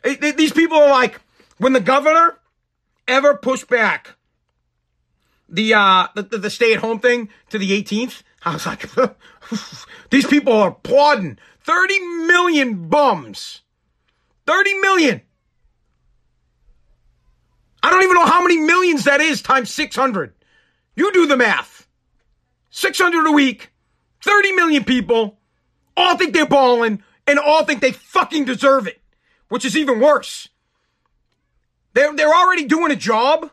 These 0.05 0.53
people 0.53 0.77
are 0.77 0.89
like, 0.89 1.19
when 1.57 1.73
the 1.73 1.79
governor 1.79 2.37
ever 3.07 3.35
pushed 3.35 3.67
back 3.67 4.15
the 5.47 5.73
uh 5.73 6.07
the, 6.15 6.23
the 6.23 6.49
stay 6.49 6.73
at 6.73 6.79
home 6.79 6.99
thing 6.99 7.29
to 7.49 7.57
the 7.57 7.83
18th, 7.83 8.23
I 8.43 8.53
was 8.53 8.65
like, 8.65 8.87
these 10.09 10.27
people 10.27 10.53
are 10.53 10.69
applauding. 10.69 11.37
30 11.63 11.99
million 12.27 12.87
bums. 12.89 13.61
30 14.45 14.73
million. 14.79 15.21
I 17.81 17.89
don't 17.89 18.03
even 18.03 18.15
know 18.15 18.25
how 18.25 18.41
many 18.41 18.57
millions 18.57 19.05
that 19.05 19.21
is 19.21 19.41
times 19.41 19.73
600. 19.73 20.33
You 20.95 21.11
do 21.11 21.25
the 21.27 21.37
math. 21.37 21.87
600 22.69 23.27
a 23.27 23.31
week, 23.31 23.71
30 24.23 24.51
million 24.53 24.83
people, 24.83 25.39
all 25.95 26.17
think 26.17 26.33
they're 26.33 26.45
balling, 26.45 27.01
and 27.25 27.39
all 27.39 27.63
think 27.63 27.81
they 27.81 27.91
fucking 27.91 28.45
deserve 28.45 28.85
it, 28.85 29.01
which 29.55 29.63
is 29.63 29.77
even 29.77 30.01
worse. 30.01 30.49
They're, 31.93 32.13
they're 32.13 32.33
already 32.33 32.65
doing 32.65 32.91
a 32.91 32.95
job. 32.97 33.51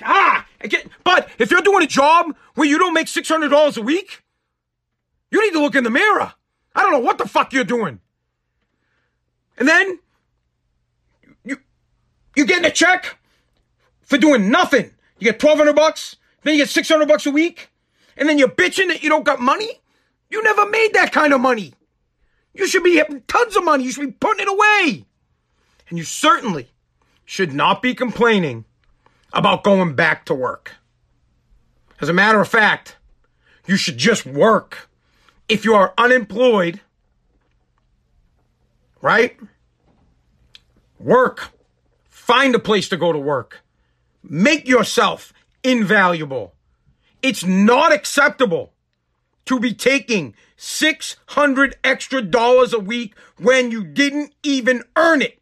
Ah, 0.00 0.46
get, 0.62 0.88
but 1.04 1.28
if 1.38 1.50
you're 1.50 1.60
doing 1.60 1.82
a 1.82 1.86
job 1.86 2.34
where 2.54 2.66
you 2.66 2.78
don't 2.78 2.94
make 2.94 3.06
$600 3.06 3.76
a 3.76 3.82
week, 3.82 4.22
you 5.30 5.42
need 5.42 5.52
to 5.52 5.60
look 5.60 5.74
in 5.74 5.84
the 5.84 5.90
mirror. 5.90 6.32
I 6.74 6.82
don't 6.82 6.92
know 6.92 7.00
what 7.00 7.18
the 7.18 7.28
fuck 7.28 7.52
you're 7.52 7.64
doing. 7.64 8.00
And 9.58 9.68
then 9.68 9.98
you're 11.44 12.46
getting 12.46 12.64
a 12.64 12.70
check 12.70 13.18
for 14.00 14.16
doing 14.16 14.50
nothing. 14.50 14.92
You 15.18 15.30
get 15.30 15.42
1200 15.42 15.76
bucks, 15.76 16.16
then 16.44 16.54
you 16.54 16.62
get 16.62 16.70
600 16.70 17.06
bucks 17.06 17.26
a 17.26 17.30
week, 17.30 17.68
and 18.16 18.26
then 18.26 18.38
you're 18.38 18.48
bitching 18.48 18.88
that 18.88 19.02
you 19.02 19.10
don't 19.10 19.24
got 19.24 19.38
money? 19.38 19.82
You 20.30 20.42
never 20.42 20.66
made 20.66 20.94
that 20.94 21.12
kind 21.12 21.34
of 21.34 21.42
money. 21.42 21.74
You 22.58 22.66
should 22.66 22.82
be 22.82 22.96
having 22.96 23.22
tons 23.28 23.56
of 23.56 23.64
money. 23.64 23.84
You 23.84 23.92
should 23.92 24.04
be 24.04 24.12
putting 24.12 24.44
it 24.44 24.52
away. 24.52 25.04
And 25.88 25.96
you 25.96 26.02
certainly 26.02 26.68
should 27.24 27.54
not 27.54 27.80
be 27.82 27.94
complaining 27.94 28.64
about 29.32 29.62
going 29.62 29.94
back 29.94 30.24
to 30.26 30.34
work. 30.34 30.74
As 32.00 32.08
a 32.08 32.12
matter 32.12 32.40
of 32.40 32.48
fact, 32.48 32.96
you 33.66 33.76
should 33.76 33.96
just 33.96 34.26
work. 34.26 34.90
If 35.48 35.64
you 35.64 35.74
are 35.74 35.94
unemployed, 35.96 36.80
right? 39.00 39.38
Work. 40.98 41.50
Find 42.08 42.56
a 42.56 42.58
place 42.58 42.88
to 42.88 42.96
go 42.96 43.12
to 43.12 43.18
work. 43.20 43.60
Make 44.22 44.66
yourself 44.66 45.32
invaluable. 45.62 46.54
It's 47.22 47.44
not 47.44 47.92
acceptable 47.92 48.72
to 49.48 49.58
be 49.58 49.72
taking 49.72 50.34
600 50.56 51.76
extra 51.82 52.20
dollars 52.20 52.74
a 52.74 52.78
week 52.78 53.14
when 53.38 53.70
you 53.70 53.82
didn't 53.82 54.34
even 54.42 54.82
earn 54.94 55.22
it. 55.22 55.40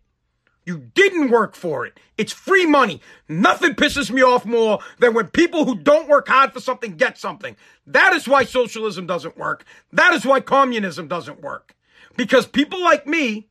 You 0.64 0.78
didn't 0.94 1.30
work 1.30 1.56
for 1.56 1.84
it. 1.84 1.98
It's 2.16 2.32
free 2.32 2.66
money. 2.66 3.00
Nothing 3.28 3.74
pisses 3.74 4.10
me 4.10 4.22
off 4.22 4.46
more 4.46 4.78
than 5.00 5.12
when 5.12 5.26
people 5.28 5.64
who 5.64 5.76
don't 5.76 6.08
work 6.08 6.28
hard 6.28 6.52
for 6.52 6.60
something 6.60 6.96
get 6.96 7.18
something. 7.18 7.56
That 7.84 8.12
is 8.12 8.28
why 8.28 8.44
socialism 8.44 9.06
doesn't 9.06 9.36
work. 9.36 9.64
That 9.92 10.12
is 10.14 10.24
why 10.24 10.40
communism 10.40 11.08
doesn't 11.08 11.42
work. 11.42 11.74
Because 12.16 12.46
people 12.46 12.82
like 12.82 13.08
me 13.08 13.48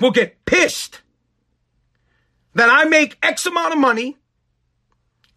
will 0.00 0.10
get 0.10 0.44
pissed 0.44 1.02
that 2.54 2.68
I 2.68 2.84
make 2.84 3.16
X 3.22 3.46
amount 3.46 3.74
of 3.74 3.78
money 3.78 4.16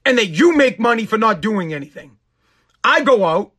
and 0.04 0.18
that 0.18 0.28
you 0.28 0.56
make 0.56 0.80
money 0.80 1.06
for 1.06 1.20
not 1.20 1.42
doing 1.42 1.74
anything. 1.76 2.18
I 2.84 3.04
go 3.04 3.26
out, 3.26 3.52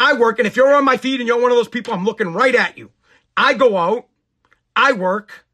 I 0.00 0.14
work, 0.14 0.38
and 0.38 0.46
if 0.46 0.56
you're 0.56 0.74
on 0.74 0.86
my 0.86 0.96
feed 0.96 1.20
and 1.20 1.28
you're 1.28 1.40
one 1.40 1.50
of 1.50 1.58
those 1.58 1.68
people, 1.68 1.92
I'm 1.92 2.06
looking 2.06 2.32
right 2.32 2.54
at 2.54 2.78
you. 2.78 2.90
I 3.36 3.52
go 3.52 3.76
out, 3.76 4.06
I 4.74 4.92
work. 4.92 5.44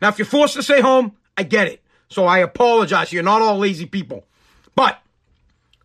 Now, 0.00 0.08
if 0.08 0.18
you're 0.18 0.24
forced 0.24 0.54
to 0.54 0.62
stay 0.62 0.80
home, 0.80 1.16
I 1.36 1.42
get 1.42 1.66
it. 1.66 1.82
So 2.08 2.24
I 2.24 2.38
apologize. 2.38 3.12
You're 3.12 3.24
not 3.24 3.42
all 3.42 3.58
lazy 3.58 3.86
people. 3.86 4.24
But 4.76 5.00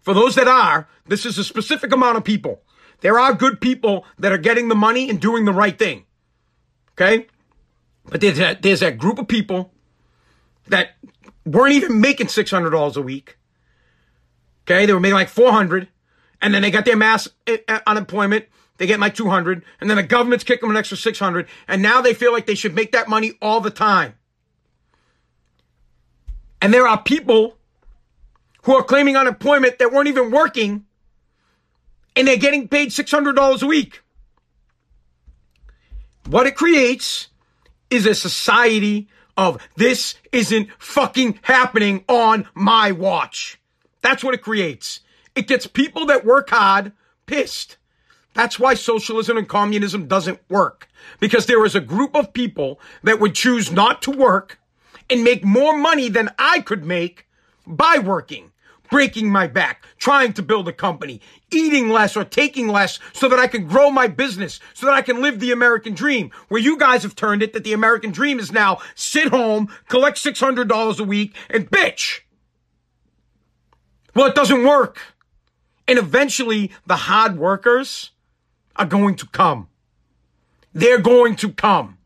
for 0.02 0.14
those 0.14 0.36
that 0.36 0.48
are, 0.48 0.88
this 1.08 1.26
is 1.26 1.40
a 1.40 1.44
specific 1.44 1.92
amount 1.92 2.18
of 2.18 2.24
people. 2.24 2.62
There 3.02 3.18
are 3.18 3.34
good 3.34 3.60
people 3.60 4.06
that 4.20 4.32
are 4.32 4.38
getting 4.38 4.68
the 4.68 4.76
money 4.76 5.10
and 5.10 5.20
doing 5.20 5.46
the 5.46 5.54
right 5.54 5.78
thing. 5.78 6.06
Okay? 6.92 7.26
But 8.06 8.22
there's 8.22 8.38
that, 8.38 8.62
there's 8.62 8.82
that 8.82 9.00
group 9.00 9.18
of 9.18 9.28
people 9.28 9.72
that 10.68 10.92
weren't 11.46 11.74
even 11.74 12.00
making 12.00 12.28
$600 12.28 12.96
a 12.96 13.02
week. 13.02 13.38
Okay, 14.66 14.86
they 14.86 14.94
were 14.94 15.00
making 15.00 15.16
like 15.16 15.30
400 15.30 15.88
and 16.42 16.54
then 16.54 16.62
they 16.62 16.72
got 16.72 16.86
their 16.86 16.98
mass 16.98 17.28
eh, 17.46 17.58
eh, 17.68 17.80
unemployment. 17.86 18.46
They 18.78 18.86
get 18.86 19.00
like 19.00 19.16
200 19.16 19.64
and 19.82 19.90
then 19.90 19.98
the 19.98 20.04
government's 20.04 20.44
kicking 20.44 20.68
them 20.68 20.76
an 20.76 20.78
extra 20.78 20.98
600 20.98 21.48
and 21.68 21.82
now 21.82 22.02
they 22.02 22.14
feel 22.14 22.32
like 22.32 22.46
they 22.46 22.56
should 22.56 22.76
make 22.76 22.92
that 22.92 23.08
money 23.08 23.34
all 23.42 23.60
the 23.60 23.72
time. 23.72 24.14
And 26.62 26.74
there 26.74 26.88
are 26.88 27.02
people 27.02 27.58
who 28.64 28.76
are 28.76 28.84
claiming 28.84 29.16
unemployment 29.16 29.80
that 29.80 29.92
weren't 29.92 30.08
even 30.08 30.32
working 30.32 30.86
and 32.16 32.28
they're 32.28 32.38
getting 32.38 32.68
paid 32.68 32.90
$600 32.90 33.62
a 33.62 33.66
week. 33.66 34.02
What 36.28 36.46
it 36.46 36.56
creates 36.56 37.28
is 37.90 38.06
a 38.06 38.14
society 38.14 39.08
of 39.38 39.66
this 39.76 40.16
isn't 40.32 40.70
fucking 40.78 41.40
happening 41.44 42.04
on 42.10 42.48
my 42.54 42.92
watch. 42.92 43.60
That's 44.02 44.24
what 44.24 44.34
it 44.34 44.42
creates. 44.42 45.00
It 45.38 45.48
gets 45.48 45.68
people 45.68 46.08
that 46.08 46.26
work 46.26 46.50
hard 46.50 46.92
pissed. 47.26 47.78
That's 48.34 48.60
why 48.60 48.74
socialism 48.74 49.38
and 49.38 49.48
communism 49.48 50.08
doesn't 50.08 50.40
work. 50.50 50.88
Because 51.20 51.46
there 51.46 51.64
is 51.66 51.76
a 51.76 51.80
group 51.80 52.16
of 52.16 52.34
people 52.34 52.80
that 53.04 53.20
would 53.20 53.36
choose 53.36 53.72
not 53.72 54.02
to 54.04 54.12
work 54.12 54.60
and 55.10 55.24
make 55.24 55.44
more 55.46 55.78
money 55.78 56.10
than 56.10 56.30
I 56.38 56.62
could 56.62 56.84
make 56.84 57.28
by 57.66 58.00
working 58.00 58.52
breaking 58.90 59.30
my 59.30 59.48
back, 59.48 59.86
trying 59.98 60.34
to 60.34 60.42
build 60.42 60.68
a 60.68 60.74
company, 60.74 61.22
eating 61.52 61.90
less 61.90 62.16
or 62.16 62.24
taking 62.24 62.68
less 62.68 63.00
so 63.14 63.28
that 63.30 63.40
I 63.40 63.48
can 63.48 63.68
grow 63.68 63.90
my 63.90 64.08
business, 64.08 64.60
so 64.74 64.86
that 64.86 64.96
I 64.96 65.02
can 65.02 65.22
live 65.22 65.40
the 65.40 65.52
American 65.52 65.94
dream. 65.94 66.32
Where 66.48 66.62
you 66.62 66.78
guys 66.78 67.04
have 67.04 67.16
turned 67.16 67.44
it 67.44 67.54
that 67.54 67.64
the 67.64 67.74
American 67.74 68.12
dream 68.12 68.40
is 68.40 68.52
now 68.52 68.80
sit 68.96 69.28
home, 69.28 69.70
collect 69.88 70.18
$600 70.18 71.00
a 71.00 71.04
week, 71.04 71.36
and 71.50 71.70
bitch. 71.70 72.22
Well, 74.16 74.28
it 74.28 74.36
doesn't 74.36 74.64
work. 74.64 75.00
And 75.88 75.98
eventually 75.98 76.72
the 76.86 76.96
hard 76.96 77.38
workers 77.38 78.12
are 78.76 78.86
going 78.86 79.16
to 79.16 79.28
come. 79.28 79.70
They're 80.74 81.00
going 81.00 81.36
to 81.38 81.52
come. 81.52 81.98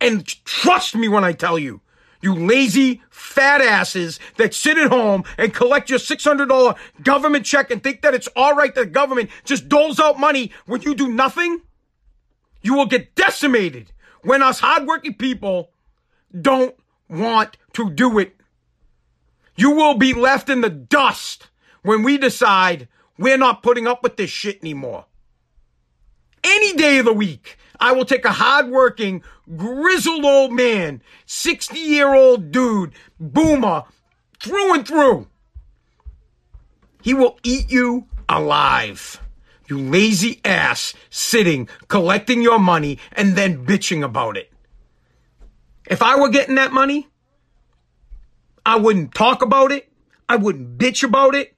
And 0.00 0.26
trust 0.44 0.94
me 0.94 1.08
when 1.08 1.24
I 1.24 1.32
tell 1.32 1.58
you, 1.58 1.80
you 2.20 2.34
lazy 2.34 3.02
fat 3.10 3.60
asses 3.60 4.18
that 4.36 4.54
sit 4.54 4.78
at 4.78 4.88
home 4.88 5.24
and 5.38 5.54
collect 5.54 5.90
your 5.90 5.98
$600 5.98 6.76
government 7.02 7.44
check 7.44 7.70
and 7.70 7.82
think 7.82 8.02
that 8.02 8.14
it's 8.14 8.28
all 8.34 8.54
right 8.54 8.74
that 8.74 8.80
the 8.80 8.90
government 8.90 9.30
just 9.44 9.68
doles 9.68 10.00
out 10.00 10.18
money 10.18 10.50
when 10.66 10.82
you 10.82 10.94
do 10.94 11.08
nothing, 11.08 11.60
you 12.62 12.74
will 12.74 12.86
get 12.86 13.14
decimated 13.14 13.92
when 14.22 14.42
us 14.42 14.60
hardworking 14.60 15.14
people 15.14 15.70
don't 16.38 16.74
want 17.08 17.56
to 17.74 17.90
do 17.90 18.18
it. 18.18 18.34
You 19.56 19.70
will 19.70 19.94
be 19.94 20.12
left 20.12 20.50
in 20.50 20.60
the 20.62 20.70
dust 20.70 21.48
when 21.82 22.02
we 22.02 22.18
decide 22.18 22.88
we're 23.18 23.38
not 23.38 23.62
putting 23.62 23.86
up 23.86 24.02
with 24.02 24.16
this 24.16 24.30
shit 24.30 24.60
anymore. 24.62 25.06
Any 26.44 26.74
day 26.74 26.98
of 26.98 27.06
the 27.06 27.12
week, 27.12 27.58
I 27.80 27.92
will 27.92 28.04
take 28.04 28.24
a 28.24 28.32
hardworking, 28.32 29.22
grizzled 29.56 30.24
old 30.24 30.52
man, 30.52 31.02
60 31.26 31.78
year 31.78 32.14
old 32.14 32.50
dude, 32.50 32.92
boomer, 33.18 33.84
through 34.40 34.74
and 34.74 34.86
through. 34.86 35.28
He 37.02 37.14
will 37.14 37.38
eat 37.42 37.70
you 37.70 38.06
alive. 38.28 39.20
You 39.68 39.78
lazy 39.78 40.40
ass 40.44 40.94
sitting, 41.10 41.68
collecting 41.88 42.42
your 42.42 42.58
money, 42.58 42.98
and 43.12 43.34
then 43.34 43.66
bitching 43.66 44.04
about 44.04 44.36
it. 44.36 44.52
If 45.86 46.02
I 46.02 46.16
were 46.16 46.28
getting 46.28 46.56
that 46.56 46.72
money, 46.72 47.08
I 48.64 48.76
wouldn't 48.76 49.14
talk 49.14 49.42
about 49.42 49.72
it. 49.72 49.90
I 50.28 50.36
wouldn't 50.36 50.78
bitch 50.78 51.02
about 51.02 51.34
it. 51.34 51.55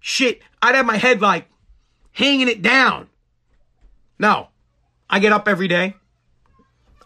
Shit, 0.00 0.40
I'd 0.62 0.74
have 0.74 0.86
my 0.86 0.96
head 0.96 1.20
like 1.20 1.48
hanging 2.12 2.48
it 2.48 2.62
down. 2.62 3.08
No, 4.18 4.48
I 5.08 5.18
get 5.18 5.32
up 5.32 5.48
every 5.48 5.68
day. 5.68 5.94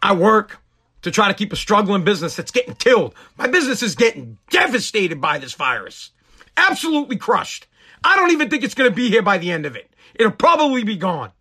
I 0.03 0.15
work 0.15 0.59
to 1.03 1.11
try 1.11 1.29
to 1.29 1.35
keep 1.35 1.53
a 1.53 1.57
struggling 1.57 2.05
business 2.05 2.37
that's 2.37 2.51
getting 2.51 2.75
killed. 2.75 3.15
My 3.37 3.47
business 3.47 3.83
is 3.83 3.95
getting 3.95 4.39
devastated 4.51 5.21
by 5.21 5.39
this 5.39 5.53
virus. 5.55 6.11
Absolutely 6.57 7.17
crushed. 7.17 7.67
I 8.05 8.17
don't 8.17 8.33
even 8.33 8.51
think 8.51 8.65
it's 8.65 8.75
going 8.75 8.91
to 8.91 8.95
be 8.95 9.09
here 9.09 9.23
by 9.23 9.39
the 9.39 9.51
end 9.51 9.67
of 9.67 9.77
it. 9.77 9.91
It'll 10.15 10.33
probably 10.33 10.85
be 10.85 10.97
gone. 10.97 11.33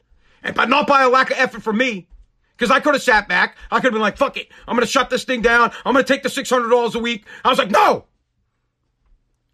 And 0.44 0.56
but 0.56 0.70
not 0.70 0.88
by 0.88 1.04
a 1.04 1.10
lack 1.10 1.32
of 1.32 1.38
effort 1.38 1.64
from 1.64 1.78
me. 1.78 2.08
Because 2.56 2.72
I 2.72 2.80
could 2.80 2.94
have 2.94 3.02
sat 3.02 3.28
back. 3.28 3.58
I 3.72 3.78
could 3.78 3.86
have 3.86 3.94
been 3.94 4.02
like, 4.02 4.18
fuck 4.18 4.38
it. 4.38 4.50
I'm 4.68 4.76
going 4.76 4.86
to 4.86 4.92
shut 4.92 5.10
this 5.10 5.24
thing 5.24 5.42
down. 5.42 5.72
I'm 5.84 5.94
going 5.94 6.06
to 6.06 6.14
take 6.14 6.22
the 6.22 6.30
$600 6.30 6.94
a 6.94 7.00
week. 7.00 7.26
I 7.44 7.50
was 7.50 7.58
like, 7.58 7.72
no. 7.72 8.06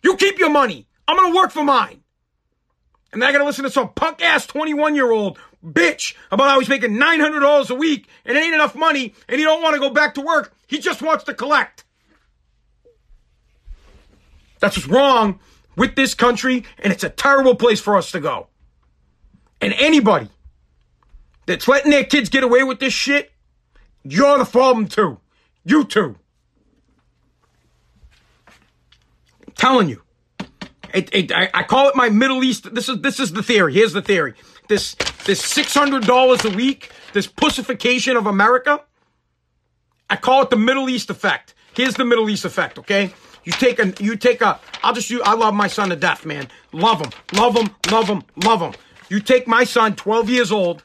You 0.03 0.17
keep 0.17 0.39
your 0.39 0.49
money. 0.49 0.86
I'm 1.07 1.15
going 1.15 1.31
to 1.31 1.37
work 1.37 1.51
for 1.51 1.63
mine. 1.63 2.01
And 3.13 3.23
I 3.23 3.31
got 3.31 3.39
to 3.39 3.45
listen 3.45 3.63
to 3.63 3.71
some 3.71 3.89
punk 3.93 4.21
ass 4.21 4.45
21 4.45 4.95
year 4.95 5.11
old 5.11 5.39
bitch 5.65 6.15
about 6.31 6.49
how 6.49 6.59
he's 6.59 6.69
making 6.69 6.91
$900 6.91 7.69
a 7.69 7.75
week 7.75 8.07
and 8.25 8.37
it 8.37 8.41
ain't 8.41 8.53
enough 8.53 8.75
money 8.75 9.13
and 9.27 9.39
he 9.39 9.43
don't 9.43 9.61
want 9.61 9.73
to 9.75 9.79
go 9.79 9.89
back 9.89 10.13
to 10.15 10.21
work. 10.21 10.53
He 10.67 10.79
just 10.79 11.01
wants 11.01 11.23
to 11.25 11.33
collect. 11.33 11.85
That's 14.59 14.77
what's 14.77 14.87
wrong 14.87 15.39
with 15.75 15.95
this 15.95 16.13
country 16.13 16.65
and 16.79 16.91
it's 16.91 17.03
a 17.03 17.09
terrible 17.09 17.55
place 17.55 17.79
for 17.79 17.95
us 17.95 18.11
to 18.11 18.19
go. 18.19 18.47
And 19.61 19.73
anybody 19.73 20.29
that's 21.45 21.67
letting 21.67 21.91
their 21.91 22.03
kids 22.03 22.29
get 22.29 22.43
away 22.43 22.63
with 22.63 22.79
this 22.79 22.93
shit, 22.93 23.31
you're 24.03 24.37
the 24.37 24.45
problem 24.45 24.87
too. 24.87 25.19
You 25.63 25.85
too. 25.85 26.17
I'm 28.47 29.53
telling 29.55 29.89
you. 29.89 30.01
It, 30.97 31.09
it, 31.13 31.31
I, 31.31 31.49
I, 31.53 31.63
call 31.63 31.89
it 31.89 31.95
my 31.95 32.09
Middle 32.09 32.43
East. 32.43 32.73
This 32.73 32.89
is 32.89 33.01
this 33.01 33.19
is 33.19 33.31
the 33.31 33.43
theory. 33.43 33.73
Here's 33.73 33.93
the 33.93 34.01
theory. 34.01 34.33
This 34.67 34.95
this 35.25 35.39
six 35.43 35.73
hundred 35.73 36.05
dollars 36.05 36.43
a 36.43 36.49
week. 36.49 36.91
This 37.13 37.27
pussification 37.27 38.17
of 38.17 38.25
America. 38.25 38.81
I 40.09 40.15
call 40.15 40.41
it 40.41 40.49
the 40.49 40.57
Middle 40.57 40.89
East 40.89 41.11
effect. 41.11 41.53
Here's 41.75 41.93
the 41.93 42.05
Middle 42.05 42.29
East 42.29 42.45
effect. 42.45 42.79
Okay. 42.79 43.13
You 43.43 43.51
take 43.51 43.77
a 43.77 43.93
you 44.03 44.15
take 44.15 44.41
a. 44.41 44.59
I'll 44.81 44.93
just 44.93 45.11
you. 45.11 45.21
I 45.21 45.35
love 45.35 45.53
my 45.53 45.67
son 45.67 45.89
to 45.89 45.95
death, 45.95 46.25
man. 46.25 46.47
Love 46.71 46.99
him. 46.99 47.11
Love 47.33 47.55
him. 47.55 47.69
Love 47.91 48.07
him. 48.07 48.23
Love 48.43 48.61
him. 48.61 48.73
You 49.09 49.19
take 49.19 49.47
my 49.47 49.63
son, 49.63 49.95
12 49.95 50.29
years 50.29 50.51
old, 50.51 50.83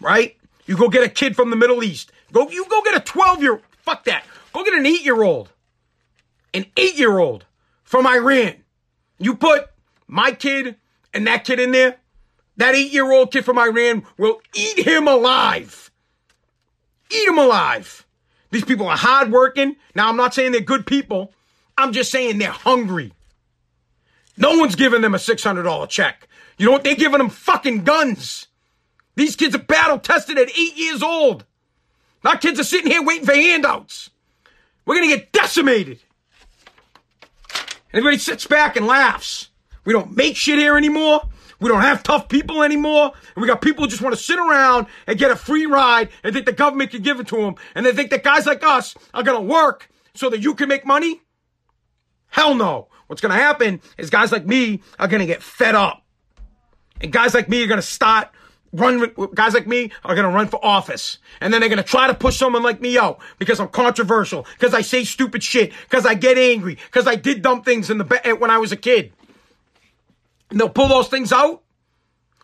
right? 0.00 0.36
You 0.66 0.76
go 0.76 0.88
get 0.88 1.04
a 1.04 1.08
kid 1.08 1.36
from 1.36 1.50
the 1.50 1.56
Middle 1.56 1.84
East. 1.84 2.12
Go, 2.32 2.48
you 2.48 2.64
go 2.66 2.80
get 2.82 2.96
a 2.96 3.00
12 3.00 3.42
year, 3.42 3.60
fuck 3.82 4.04
that. 4.04 4.24
Go 4.52 4.64
get 4.64 4.74
an 4.74 4.86
eight 4.86 5.04
year 5.04 5.22
old. 5.22 5.50
An 6.54 6.66
eight 6.76 6.96
year 6.96 7.18
old 7.18 7.44
from 7.82 8.06
Iran. 8.06 8.63
You 9.18 9.34
put 9.36 9.68
my 10.06 10.32
kid 10.32 10.76
and 11.12 11.26
that 11.26 11.44
kid 11.44 11.60
in 11.60 11.70
there, 11.72 11.96
that 12.56 12.74
eight 12.74 12.92
year 12.92 13.10
old 13.10 13.32
kid 13.32 13.44
from 13.44 13.58
Iran 13.58 14.04
will 14.18 14.40
eat 14.54 14.78
him 14.86 15.08
alive. 15.08 15.90
Eat 17.10 17.28
him 17.28 17.38
alive. 17.38 18.06
These 18.50 18.64
people 18.64 18.86
are 18.86 18.96
hardworking. 18.96 19.76
Now, 19.94 20.08
I'm 20.08 20.16
not 20.16 20.34
saying 20.34 20.52
they're 20.52 20.60
good 20.60 20.86
people. 20.86 21.32
I'm 21.76 21.92
just 21.92 22.10
saying 22.10 22.38
they're 22.38 22.50
hungry. 22.50 23.12
No 24.36 24.58
one's 24.58 24.76
giving 24.76 25.00
them 25.00 25.14
a 25.14 25.18
$600 25.18 25.88
check. 25.88 26.28
You 26.58 26.66
know 26.66 26.72
what? 26.72 26.84
They're 26.84 26.94
giving 26.94 27.18
them 27.18 27.30
fucking 27.30 27.84
guns. 27.84 28.46
These 29.16 29.36
kids 29.36 29.54
are 29.54 29.58
battle 29.58 29.98
tested 29.98 30.38
at 30.38 30.50
eight 30.56 30.76
years 30.76 31.02
old. 31.02 31.44
Our 32.24 32.36
kids 32.38 32.58
are 32.58 32.64
sitting 32.64 32.90
here 32.90 33.02
waiting 33.02 33.26
for 33.26 33.34
handouts. 33.34 34.10
We're 34.86 34.96
going 34.96 35.10
to 35.10 35.16
get 35.16 35.32
decimated. 35.32 36.00
Everybody 37.94 38.18
sits 38.18 38.44
back 38.44 38.74
and 38.74 38.88
laughs. 38.88 39.50
We 39.84 39.92
don't 39.92 40.16
make 40.16 40.36
shit 40.36 40.58
here 40.58 40.76
anymore. 40.76 41.20
We 41.60 41.68
don't 41.68 41.82
have 41.82 42.02
tough 42.02 42.28
people 42.28 42.64
anymore. 42.64 43.12
And 43.36 43.40
we 43.40 43.46
got 43.46 43.62
people 43.62 43.84
who 43.84 43.88
just 43.88 44.02
want 44.02 44.16
to 44.16 44.20
sit 44.20 44.36
around 44.36 44.88
and 45.06 45.16
get 45.16 45.30
a 45.30 45.36
free 45.36 45.64
ride 45.66 46.08
and 46.24 46.34
think 46.34 46.44
the 46.44 46.52
government 46.52 46.90
can 46.90 47.02
give 47.02 47.20
it 47.20 47.28
to 47.28 47.36
them. 47.36 47.54
And 47.76 47.86
they 47.86 47.92
think 47.92 48.10
that 48.10 48.24
guys 48.24 48.46
like 48.46 48.64
us 48.64 48.96
are 49.14 49.22
going 49.22 49.40
to 49.40 49.48
work 49.48 49.88
so 50.12 50.28
that 50.28 50.40
you 50.40 50.56
can 50.56 50.68
make 50.68 50.84
money. 50.84 51.22
Hell 52.26 52.56
no. 52.56 52.88
What's 53.06 53.22
going 53.22 53.30
to 53.30 53.40
happen 53.40 53.80
is 53.96 54.10
guys 54.10 54.32
like 54.32 54.44
me 54.44 54.82
are 54.98 55.06
going 55.06 55.20
to 55.20 55.26
get 55.26 55.40
fed 55.40 55.76
up. 55.76 56.02
And 57.00 57.12
guys 57.12 57.32
like 57.32 57.48
me 57.48 57.62
are 57.62 57.68
going 57.68 57.80
to 57.80 57.86
start 57.86 58.28
run 58.74 59.14
guys 59.34 59.54
like 59.54 59.66
me 59.66 59.90
are 60.04 60.14
going 60.14 60.28
to 60.28 60.34
run 60.34 60.48
for 60.48 60.62
office. 60.64 61.18
And 61.40 61.52
then 61.52 61.60
they're 61.60 61.68
going 61.68 61.82
to 61.82 61.82
try 61.82 62.06
to 62.06 62.14
push 62.14 62.36
someone 62.36 62.62
like 62.62 62.80
me 62.80 62.98
out 62.98 63.20
because 63.38 63.60
I'm 63.60 63.68
controversial 63.68 64.46
because 64.58 64.74
I 64.74 64.82
say 64.82 65.04
stupid 65.04 65.42
shit 65.42 65.72
because 65.82 66.04
I 66.06 66.14
get 66.14 66.36
angry 66.36 66.74
because 66.74 67.06
I 67.06 67.14
did 67.14 67.42
dumb 67.42 67.62
things 67.62 67.90
in 67.90 67.98
the 67.98 68.36
when 68.38 68.50
I 68.50 68.58
was 68.58 68.72
a 68.72 68.76
kid. 68.76 69.12
And 70.50 70.60
they'll 70.60 70.68
pull 70.68 70.88
those 70.88 71.08
things 71.08 71.32
out 71.32 71.62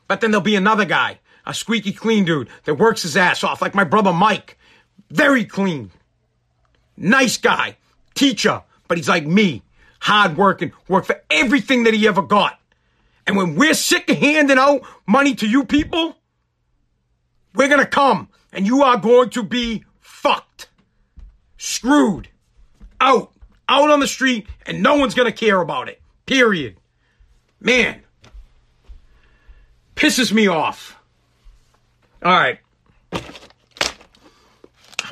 but 0.09 0.21
then 0.21 0.31
there'll 0.31 0.43
be 0.43 0.57
another 0.57 0.85
guy 0.85 1.21
a 1.47 1.55
squeaky 1.55 1.93
clean 1.93 2.25
dude 2.25 2.49
that 2.65 2.75
works 2.75 3.03
his 3.03 3.17
ass 3.17 3.43
off 3.43 3.63
like 3.63 3.75
my 3.75 3.85
brother 3.85 4.13
Mike. 4.13 4.59
Very 5.11 5.45
clean. 5.45 5.91
Nice 6.97 7.39
guy. 7.39 7.77
Teacher 8.15 8.63
but 8.91 8.99
he's 8.99 9.09
like 9.09 9.25
me. 9.25 9.63
Hard 10.01 10.37
working 10.37 10.73
work 10.89 11.05
for 11.05 11.23
everything 11.31 11.85
that 11.85 11.95
he 11.95 12.09
ever 12.09 12.23
got. 12.23 12.59
And 13.25 13.37
when 13.37 13.55
we're 13.55 13.75
sick 13.75 14.11
of 14.11 14.17
handing 14.17 14.59
out 14.59 14.83
money 15.07 15.37
to 15.37 15.47
you 15.47 15.65
people 15.65 16.17
we're 17.55 17.69
going 17.69 17.81
to 17.81 17.87
come 17.87 18.29
and 18.53 18.67
you 18.67 18.83
are 18.83 18.97
going 18.97 19.31
to 19.31 19.43
be 19.43 19.85
fucked, 20.01 20.69
screwed, 21.57 22.29
out, 23.01 23.33
out 23.69 23.91
on 23.91 24.01
the 24.01 24.07
street, 24.07 24.47
and 24.67 24.83
no 24.83 24.97
one's 24.97 25.15
going 25.15 25.31
to 25.31 25.37
care 25.37 25.61
about 25.61 25.89
it. 25.89 26.01
Period. 26.27 26.77
Man, 27.61 28.03
pisses 29.97 30.33
me 30.33 30.47
off. 30.47 30.99
All 32.23 32.33
right. 32.33 32.59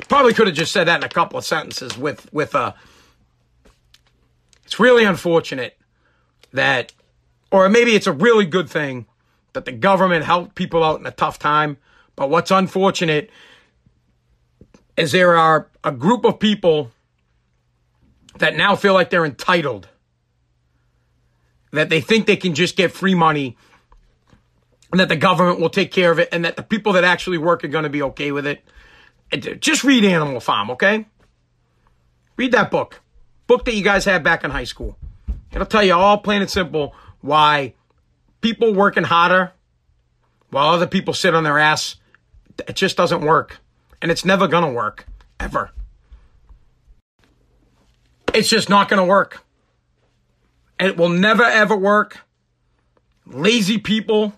Probably 0.07 0.33
could 0.33 0.47
have 0.47 0.55
just 0.55 0.71
said 0.71 0.87
that 0.87 0.97
in 0.97 1.03
a 1.03 1.09
couple 1.09 1.37
of 1.37 1.45
sentences 1.45 1.95
with 1.95 2.31
with 2.33 2.55
uh 2.55 2.73
it's 4.65 4.79
really 4.79 5.03
unfortunate 5.03 5.77
that 6.51 6.93
or 7.51 7.69
maybe 7.69 7.93
it's 7.93 8.07
a 8.07 8.11
really 8.11 8.45
good 8.45 8.67
thing 8.67 9.05
that 9.53 9.65
the 9.65 9.71
government 9.71 10.25
helped 10.25 10.55
people 10.55 10.83
out 10.83 10.99
in 10.99 11.05
a 11.05 11.11
tough 11.11 11.37
time 11.37 11.77
but 12.19 12.29
what's 12.29 12.51
unfortunate 12.51 13.29
is 14.97 15.13
there 15.13 15.37
are 15.37 15.69
a 15.85 15.91
group 15.93 16.25
of 16.25 16.37
people 16.37 16.91
that 18.39 18.57
now 18.57 18.75
feel 18.75 18.93
like 18.93 19.09
they're 19.09 19.23
entitled, 19.23 19.87
that 21.71 21.87
they 21.87 22.01
think 22.01 22.27
they 22.27 22.35
can 22.35 22.53
just 22.53 22.75
get 22.75 22.91
free 22.91 23.15
money 23.15 23.55
and 24.91 24.99
that 24.99 25.07
the 25.07 25.15
government 25.15 25.61
will 25.61 25.69
take 25.69 25.93
care 25.93 26.11
of 26.11 26.19
it 26.19 26.27
and 26.33 26.43
that 26.43 26.57
the 26.57 26.63
people 26.63 26.91
that 26.91 27.05
actually 27.05 27.37
work 27.37 27.63
are 27.63 27.69
going 27.69 27.83
to 27.83 27.89
be 27.89 28.01
okay 28.01 28.33
with 28.33 28.45
it. 28.45 28.65
Just 29.61 29.85
read 29.85 30.03
Animal 30.03 30.41
Farm, 30.41 30.71
okay? 30.71 31.05
Read 32.35 32.51
that 32.51 32.69
book. 32.69 32.99
Book 33.47 33.63
that 33.63 33.75
you 33.75 33.83
guys 33.83 34.03
had 34.03 34.25
back 34.25 34.43
in 34.43 34.51
high 34.51 34.65
school. 34.65 34.97
It'll 35.53 35.65
tell 35.65 35.85
you 35.85 35.93
all 35.93 36.17
plain 36.17 36.41
and 36.41 36.51
simple 36.51 36.93
why 37.21 37.75
people 38.41 38.73
working 38.73 39.05
harder 39.05 39.53
while 40.49 40.67
other 40.67 40.87
people 40.87 41.13
sit 41.13 41.33
on 41.33 41.45
their 41.45 41.57
ass 41.57 41.95
it 42.67 42.75
just 42.75 42.97
doesn't 42.97 43.21
work. 43.21 43.59
And 44.01 44.11
it's 44.11 44.23
never 44.23 44.47
going 44.47 44.63
to 44.63 44.71
work. 44.71 45.05
Ever. 45.39 45.71
It's 48.33 48.49
just 48.49 48.69
not 48.69 48.89
going 48.89 48.99
to 48.99 49.05
work. 49.05 49.43
It 50.79 50.97
will 50.97 51.09
never, 51.09 51.43
ever 51.43 51.75
work. 51.75 52.19
Lazy 53.25 53.77
people. 53.77 54.33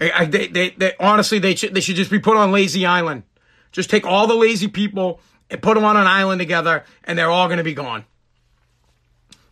I, 0.00 0.26
they, 0.26 0.46
they, 0.48 0.70
they, 0.70 0.92
honestly, 1.00 1.38
they 1.38 1.54
should, 1.54 1.74
they 1.74 1.80
should 1.80 1.96
just 1.96 2.10
be 2.10 2.18
put 2.18 2.36
on 2.36 2.52
lazy 2.52 2.86
island. 2.86 3.24
Just 3.72 3.90
take 3.90 4.06
all 4.06 4.26
the 4.26 4.34
lazy 4.34 4.68
people 4.68 5.20
and 5.50 5.60
put 5.62 5.74
them 5.74 5.84
on 5.84 5.96
an 5.96 6.06
island 6.06 6.38
together, 6.38 6.84
and 7.04 7.18
they're 7.18 7.30
all 7.30 7.48
going 7.48 7.58
to 7.58 7.64
be 7.64 7.74
gone. 7.74 8.04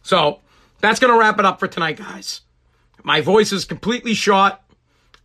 So 0.03 0.40
that's 0.80 1.01
going 1.01 1.12
to 1.12 1.18
wrap 1.18 1.38
it 1.38 1.44
up 1.44 1.59
for 1.59 1.66
tonight, 1.66 1.97
guys. 1.97 2.42
My 3.03 3.20
voice 3.20 3.53
is 3.53 3.64
completely 3.64 4.14
shot. 4.14 4.62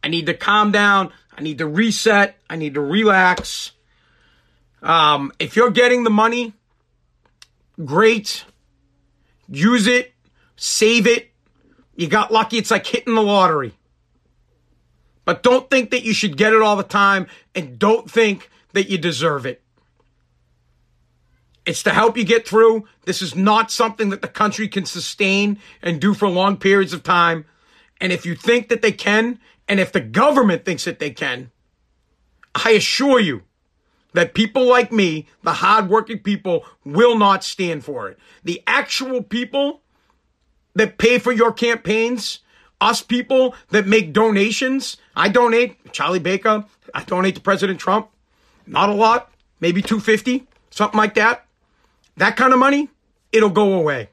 I 0.03 0.07
need 0.07 0.26
to 0.26 0.34
calm 0.34 0.72
down. 0.72 1.11
I 1.41 1.43
need 1.43 1.57
to 1.57 1.65
reset. 1.65 2.37
I 2.51 2.55
need 2.55 2.75
to 2.75 2.81
relax. 2.81 3.71
Um, 4.83 5.31
if 5.39 5.55
you're 5.55 5.71
getting 5.71 6.03
the 6.03 6.11
money, 6.11 6.53
great. 7.83 8.45
Use 9.49 9.87
it. 9.87 10.13
Save 10.55 11.07
it. 11.07 11.31
You 11.95 12.07
got 12.07 12.31
lucky. 12.31 12.59
It's 12.59 12.69
like 12.69 12.85
hitting 12.85 13.15
the 13.15 13.23
lottery. 13.23 13.73
But 15.25 15.41
don't 15.41 15.67
think 15.67 15.89
that 15.89 16.03
you 16.03 16.13
should 16.13 16.37
get 16.37 16.53
it 16.53 16.61
all 16.61 16.75
the 16.75 16.83
time 16.83 17.25
and 17.55 17.79
don't 17.79 18.09
think 18.09 18.51
that 18.73 18.87
you 18.91 18.99
deserve 18.99 19.47
it. 19.47 19.63
It's 21.65 21.81
to 21.81 21.89
help 21.89 22.17
you 22.17 22.23
get 22.23 22.47
through. 22.47 22.85
This 23.05 23.23
is 23.23 23.35
not 23.35 23.71
something 23.71 24.11
that 24.11 24.21
the 24.21 24.27
country 24.27 24.67
can 24.67 24.85
sustain 24.85 25.57
and 25.81 25.99
do 25.99 26.13
for 26.13 26.27
long 26.27 26.57
periods 26.57 26.93
of 26.93 27.01
time. 27.01 27.45
And 27.99 28.11
if 28.11 28.27
you 28.27 28.35
think 28.35 28.69
that 28.69 28.83
they 28.83 28.91
can, 28.91 29.39
and 29.72 29.80
if 29.80 29.93
the 29.93 30.01
government 30.01 30.65
thinks 30.65 30.84
that 30.84 30.99
they 30.99 31.11
can, 31.11 31.49
I 32.53 32.72
assure 32.72 33.22
you 33.22 33.43
that 34.11 34.34
people 34.34 34.65
like 34.65 34.91
me, 34.91 35.30
the 35.43 35.53
hardworking 35.53 36.19
people, 36.19 36.65
will 36.84 37.17
not 37.17 37.45
stand 37.45 37.86
for 37.86 38.09
it. 38.09 38.19
The 38.43 38.61
actual 38.67 39.24
people 39.24 39.80
that 40.74 40.97
pay 40.97 41.19
for 41.19 41.32
your 41.32 41.53
campaigns, 41.53 42.39
us 42.82 43.01
people 43.01 43.55
that 43.69 43.88
make 43.88 44.11
donations, 44.11 44.97
I 45.15 45.30
donate, 45.30 45.93
Charlie 45.93 46.19
Baker, 46.19 46.65
I 46.93 47.03
donate 47.05 47.36
to 47.36 47.41
President 47.41 47.80
Trump. 47.80 48.09
Not 48.67 48.89
a 48.89 48.93
lot, 48.93 49.32
maybe 49.61 49.82
250, 49.82 50.49
something 50.69 50.97
like 50.97 51.13
that. 51.13 51.45
That 52.17 52.36
kind 52.36 52.51
of 52.51 52.59
money, 52.59 52.89
it'll 53.32 53.49
go 53.49 53.76
away. 53.76 54.09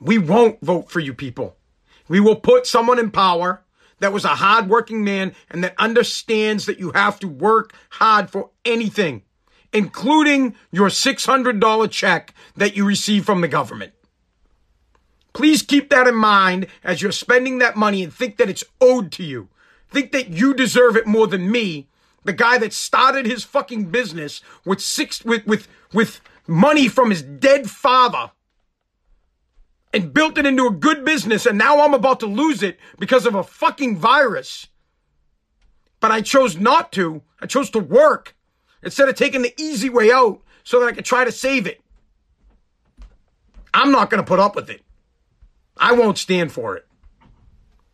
We 0.00 0.16
won't 0.16 0.58
vote 0.62 0.90
for 0.90 1.00
you 1.00 1.12
people. 1.12 1.54
We 2.08 2.18
will 2.18 2.36
put 2.36 2.66
someone 2.66 2.98
in 2.98 3.10
power 3.10 3.60
that 4.00 4.12
was 4.12 4.24
a 4.24 4.28
hardworking 4.28 5.04
man 5.04 5.34
and 5.50 5.62
that 5.64 5.74
understands 5.78 6.66
that 6.66 6.78
you 6.78 6.92
have 6.92 7.18
to 7.20 7.28
work 7.28 7.74
hard 7.90 8.30
for 8.30 8.50
anything, 8.64 9.22
including 9.72 10.54
your 10.70 10.88
$600 10.88 11.90
check 11.90 12.34
that 12.56 12.76
you 12.76 12.84
receive 12.84 13.24
from 13.24 13.40
the 13.40 13.48
government. 13.48 13.92
Please 15.32 15.62
keep 15.62 15.90
that 15.90 16.06
in 16.06 16.14
mind 16.14 16.68
as 16.84 17.02
you're 17.02 17.12
spending 17.12 17.58
that 17.58 17.76
money 17.76 18.04
and 18.04 18.14
think 18.14 18.36
that 18.36 18.48
it's 18.48 18.64
owed 18.80 19.10
to 19.12 19.24
you. 19.24 19.48
Think 19.90 20.12
that 20.12 20.30
you 20.30 20.54
deserve 20.54 20.96
it 20.96 21.06
more 21.06 21.26
than 21.26 21.50
me, 21.50 21.88
the 22.24 22.32
guy 22.32 22.58
that 22.58 22.72
started 22.72 23.26
his 23.26 23.44
fucking 23.44 23.86
business 23.86 24.40
with 24.64 24.80
six 24.80 25.24
with 25.24 25.46
with 25.46 25.68
with 25.92 26.20
money 26.46 26.88
from 26.88 27.10
his 27.10 27.22
dead 27.22 27.70
father 27.70 28.30
and 29.94 30.12
built 30.12 30.36
it 30.36 30.44
into 30.44 30.66
a 30.66 30.72
good 30.72 31.04
business, 31.04 31.46
and 31.46 31.56
now 31.56 31.80
I'm 31.80 31.94
about 31.94 32.18
to 32.20 32.26
lose 32.26 32.64
it 32.64 32.80
because 32.98 33.26
of 33.26 33.36
a 33.36 33.44
fucking 33.44 33.96
virus. 33.96 34.66
But 36.00 36.10
I 36.10 36.20
chose 36.20 36.58
not 36.58 36.90
to. 36.92 37.22
I 37.40 37.46
chose 37.46 37.70
to 37.70 37.78
work 37.78 38.34
instead 38.82 39.08
of 39.08 39.14
taking 39.14 39.42
the 39.42 39.54
easy 39.56 39.88
way 39.88 40.10
out 40.10 40.42
so 40.64 40.80
that 40.80 40.86
I 40.86 40.92
could 40.92 41.04
try 41.04 41.24
to 41.24 41.30
save 41.30 41.68
it. 41.68 41.80
I'm 43.72 43.92
not 43.92 44.10
going 44.10 44.22
to 44.22 44.26
put 44.26 44.40
up 44.40 44.56
with 44.56 44.68
it. 44.68 44.82
I 45.76 45.92
won't 45.92 46.18
stand 46.18 46.50
for 46.50 46.76
it. 46.76 46.86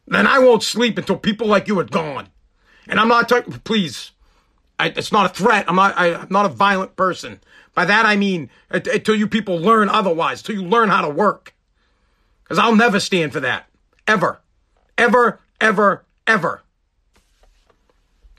Then 0.07 0.26
I 0.26 0.38
won't 0.38 0.62
sleep 0.62 0.96
until 0.96 1.18
people 1.18 1.48
like 1.48 1.68
you 1.68 1.78
are 1.78 1.84
gone. 1.84 2.28
And 2.88 2.98
I'm 2.98 3.09
not 3.09 3.28
talking, 3.28 3.53
please. 3.61 4.12
I, 4.78 4.86
it's 4.88 5.12
not 5.12 5.30
a 5.30 5.34
threat. 5.34 5.66
I'm 5.68 5.76
not, 5.76 5.96
I, 5.98 6.09
am 6.09 6.28
not 6.30 6.46
a 6.46 6.51
violent 6.51 6.96
person. 6.96 7.40
By 7.74 7.84
that 7.84 8.07
I 8.07 8.16
mean 8.16 8.48
uh, 8.70 8.78
uh, 8.78 8.92
until 8.94 9.14
you 9.14 9.28
people 9.28 9.59
learn 9.59 9.90
otherwise, 9.90 10.40
until 10.40 10.62
you 10.62 10.68
learn 10.68 10.88
how 10.88 11.03
to 11.03 11.11
work. 11.11 11.55
Because 12.51 12.64
I'll 12.64 12.74
never 12.74 12.98
stand 12.98 13.32
for 13.32 13.38
that. 13.38 13.66
Ever. 14.09 14.40
Ever, 14.98 15.38
ever, 15.61 16.05
ever. 16.26 16.62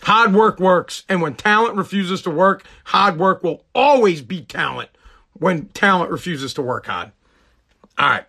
Hard 0.01 0.33
work 0.33 0.59
works. 0.59 1.05
And 1.07 1.21
when 1.21 1.33
talent 1.33 1.77
refuses 1.77 2.21
to 2.23 2.29
work, 2.29 2.65
hard 2.83 3.17
work 3.17 3.41
will 3.41 3.63
always 3.73 4.21
beat 4.21 4.49
talent 4.49 4.89
when 5.31 5.67
talent 5.69 6.11
refuses 6.11 6.53
to 6.55 6.61
work 6.61 6.87
hard. 6.87 7.13
All 7.97 8.09
right. 8.09 8.25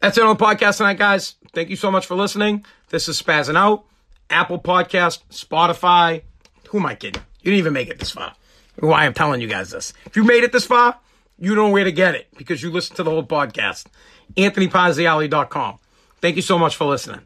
That's 0.00 0.18
it 0.18 0.24
on 0.24 0.36
the 0.36 0.44
podcast 0.44 0.76
tonight, 0.76 0.98
guys. 0.98 1.36
Thank 1.54 1.70
you 1.70 1.76
so 1.76 1.90
much 1.90 2.04
for 2.04 2.16
listening. 2.16 2.66
This 2.90 3.08
is 3.08 3.22
Spazzing 3.22 3.56
Out, 3.56 3.86
Apple 4.28 4.58
Podcast, 4.58 5.20
Spotify. 5.30 6.20
Who 6.68 6.80
am 6.80 6.84
I 6.84 6.96
kidding? 6.96 7.22
You 7.40 7.52
didn't 7.52 7.60
even 7.60 7.72
make 7.72 7.88
it 7.88 7.98
this 7.98 8.10
far. 8.10 8.34
Why 8.78 9.06
I'm 9.06 9.14
telling 9.14 9.40
you 9.40 9.48
guys 9.48 9.70
this. 9.70 9.94
If 10.04 10.16
you 10.16 10.24
made 10.24 10.44
it 10.44 10.52
this 10.52 10.66
far, 10.66 10.98
you 11.40 11.54
know 11.54 11.70
where 11.70 11.84
to 11.84 11.92
get 11.92 12.14
it 12.14 12.28
because 12.36 12.62
you 12.62 12.70
listen 12.70 12.94
to 12.96 13.02
the 13.02 13.10
whole 13.10 13.24
podcast. 13.24 13.86
AnthonyPazziali.com. 14.36 15.78
Thank 16.20 16.36
you 16.36 16.42
so 16.42 16.58
much 16.58 16.76
for 16.76 16.84
listening. 16.84 17.22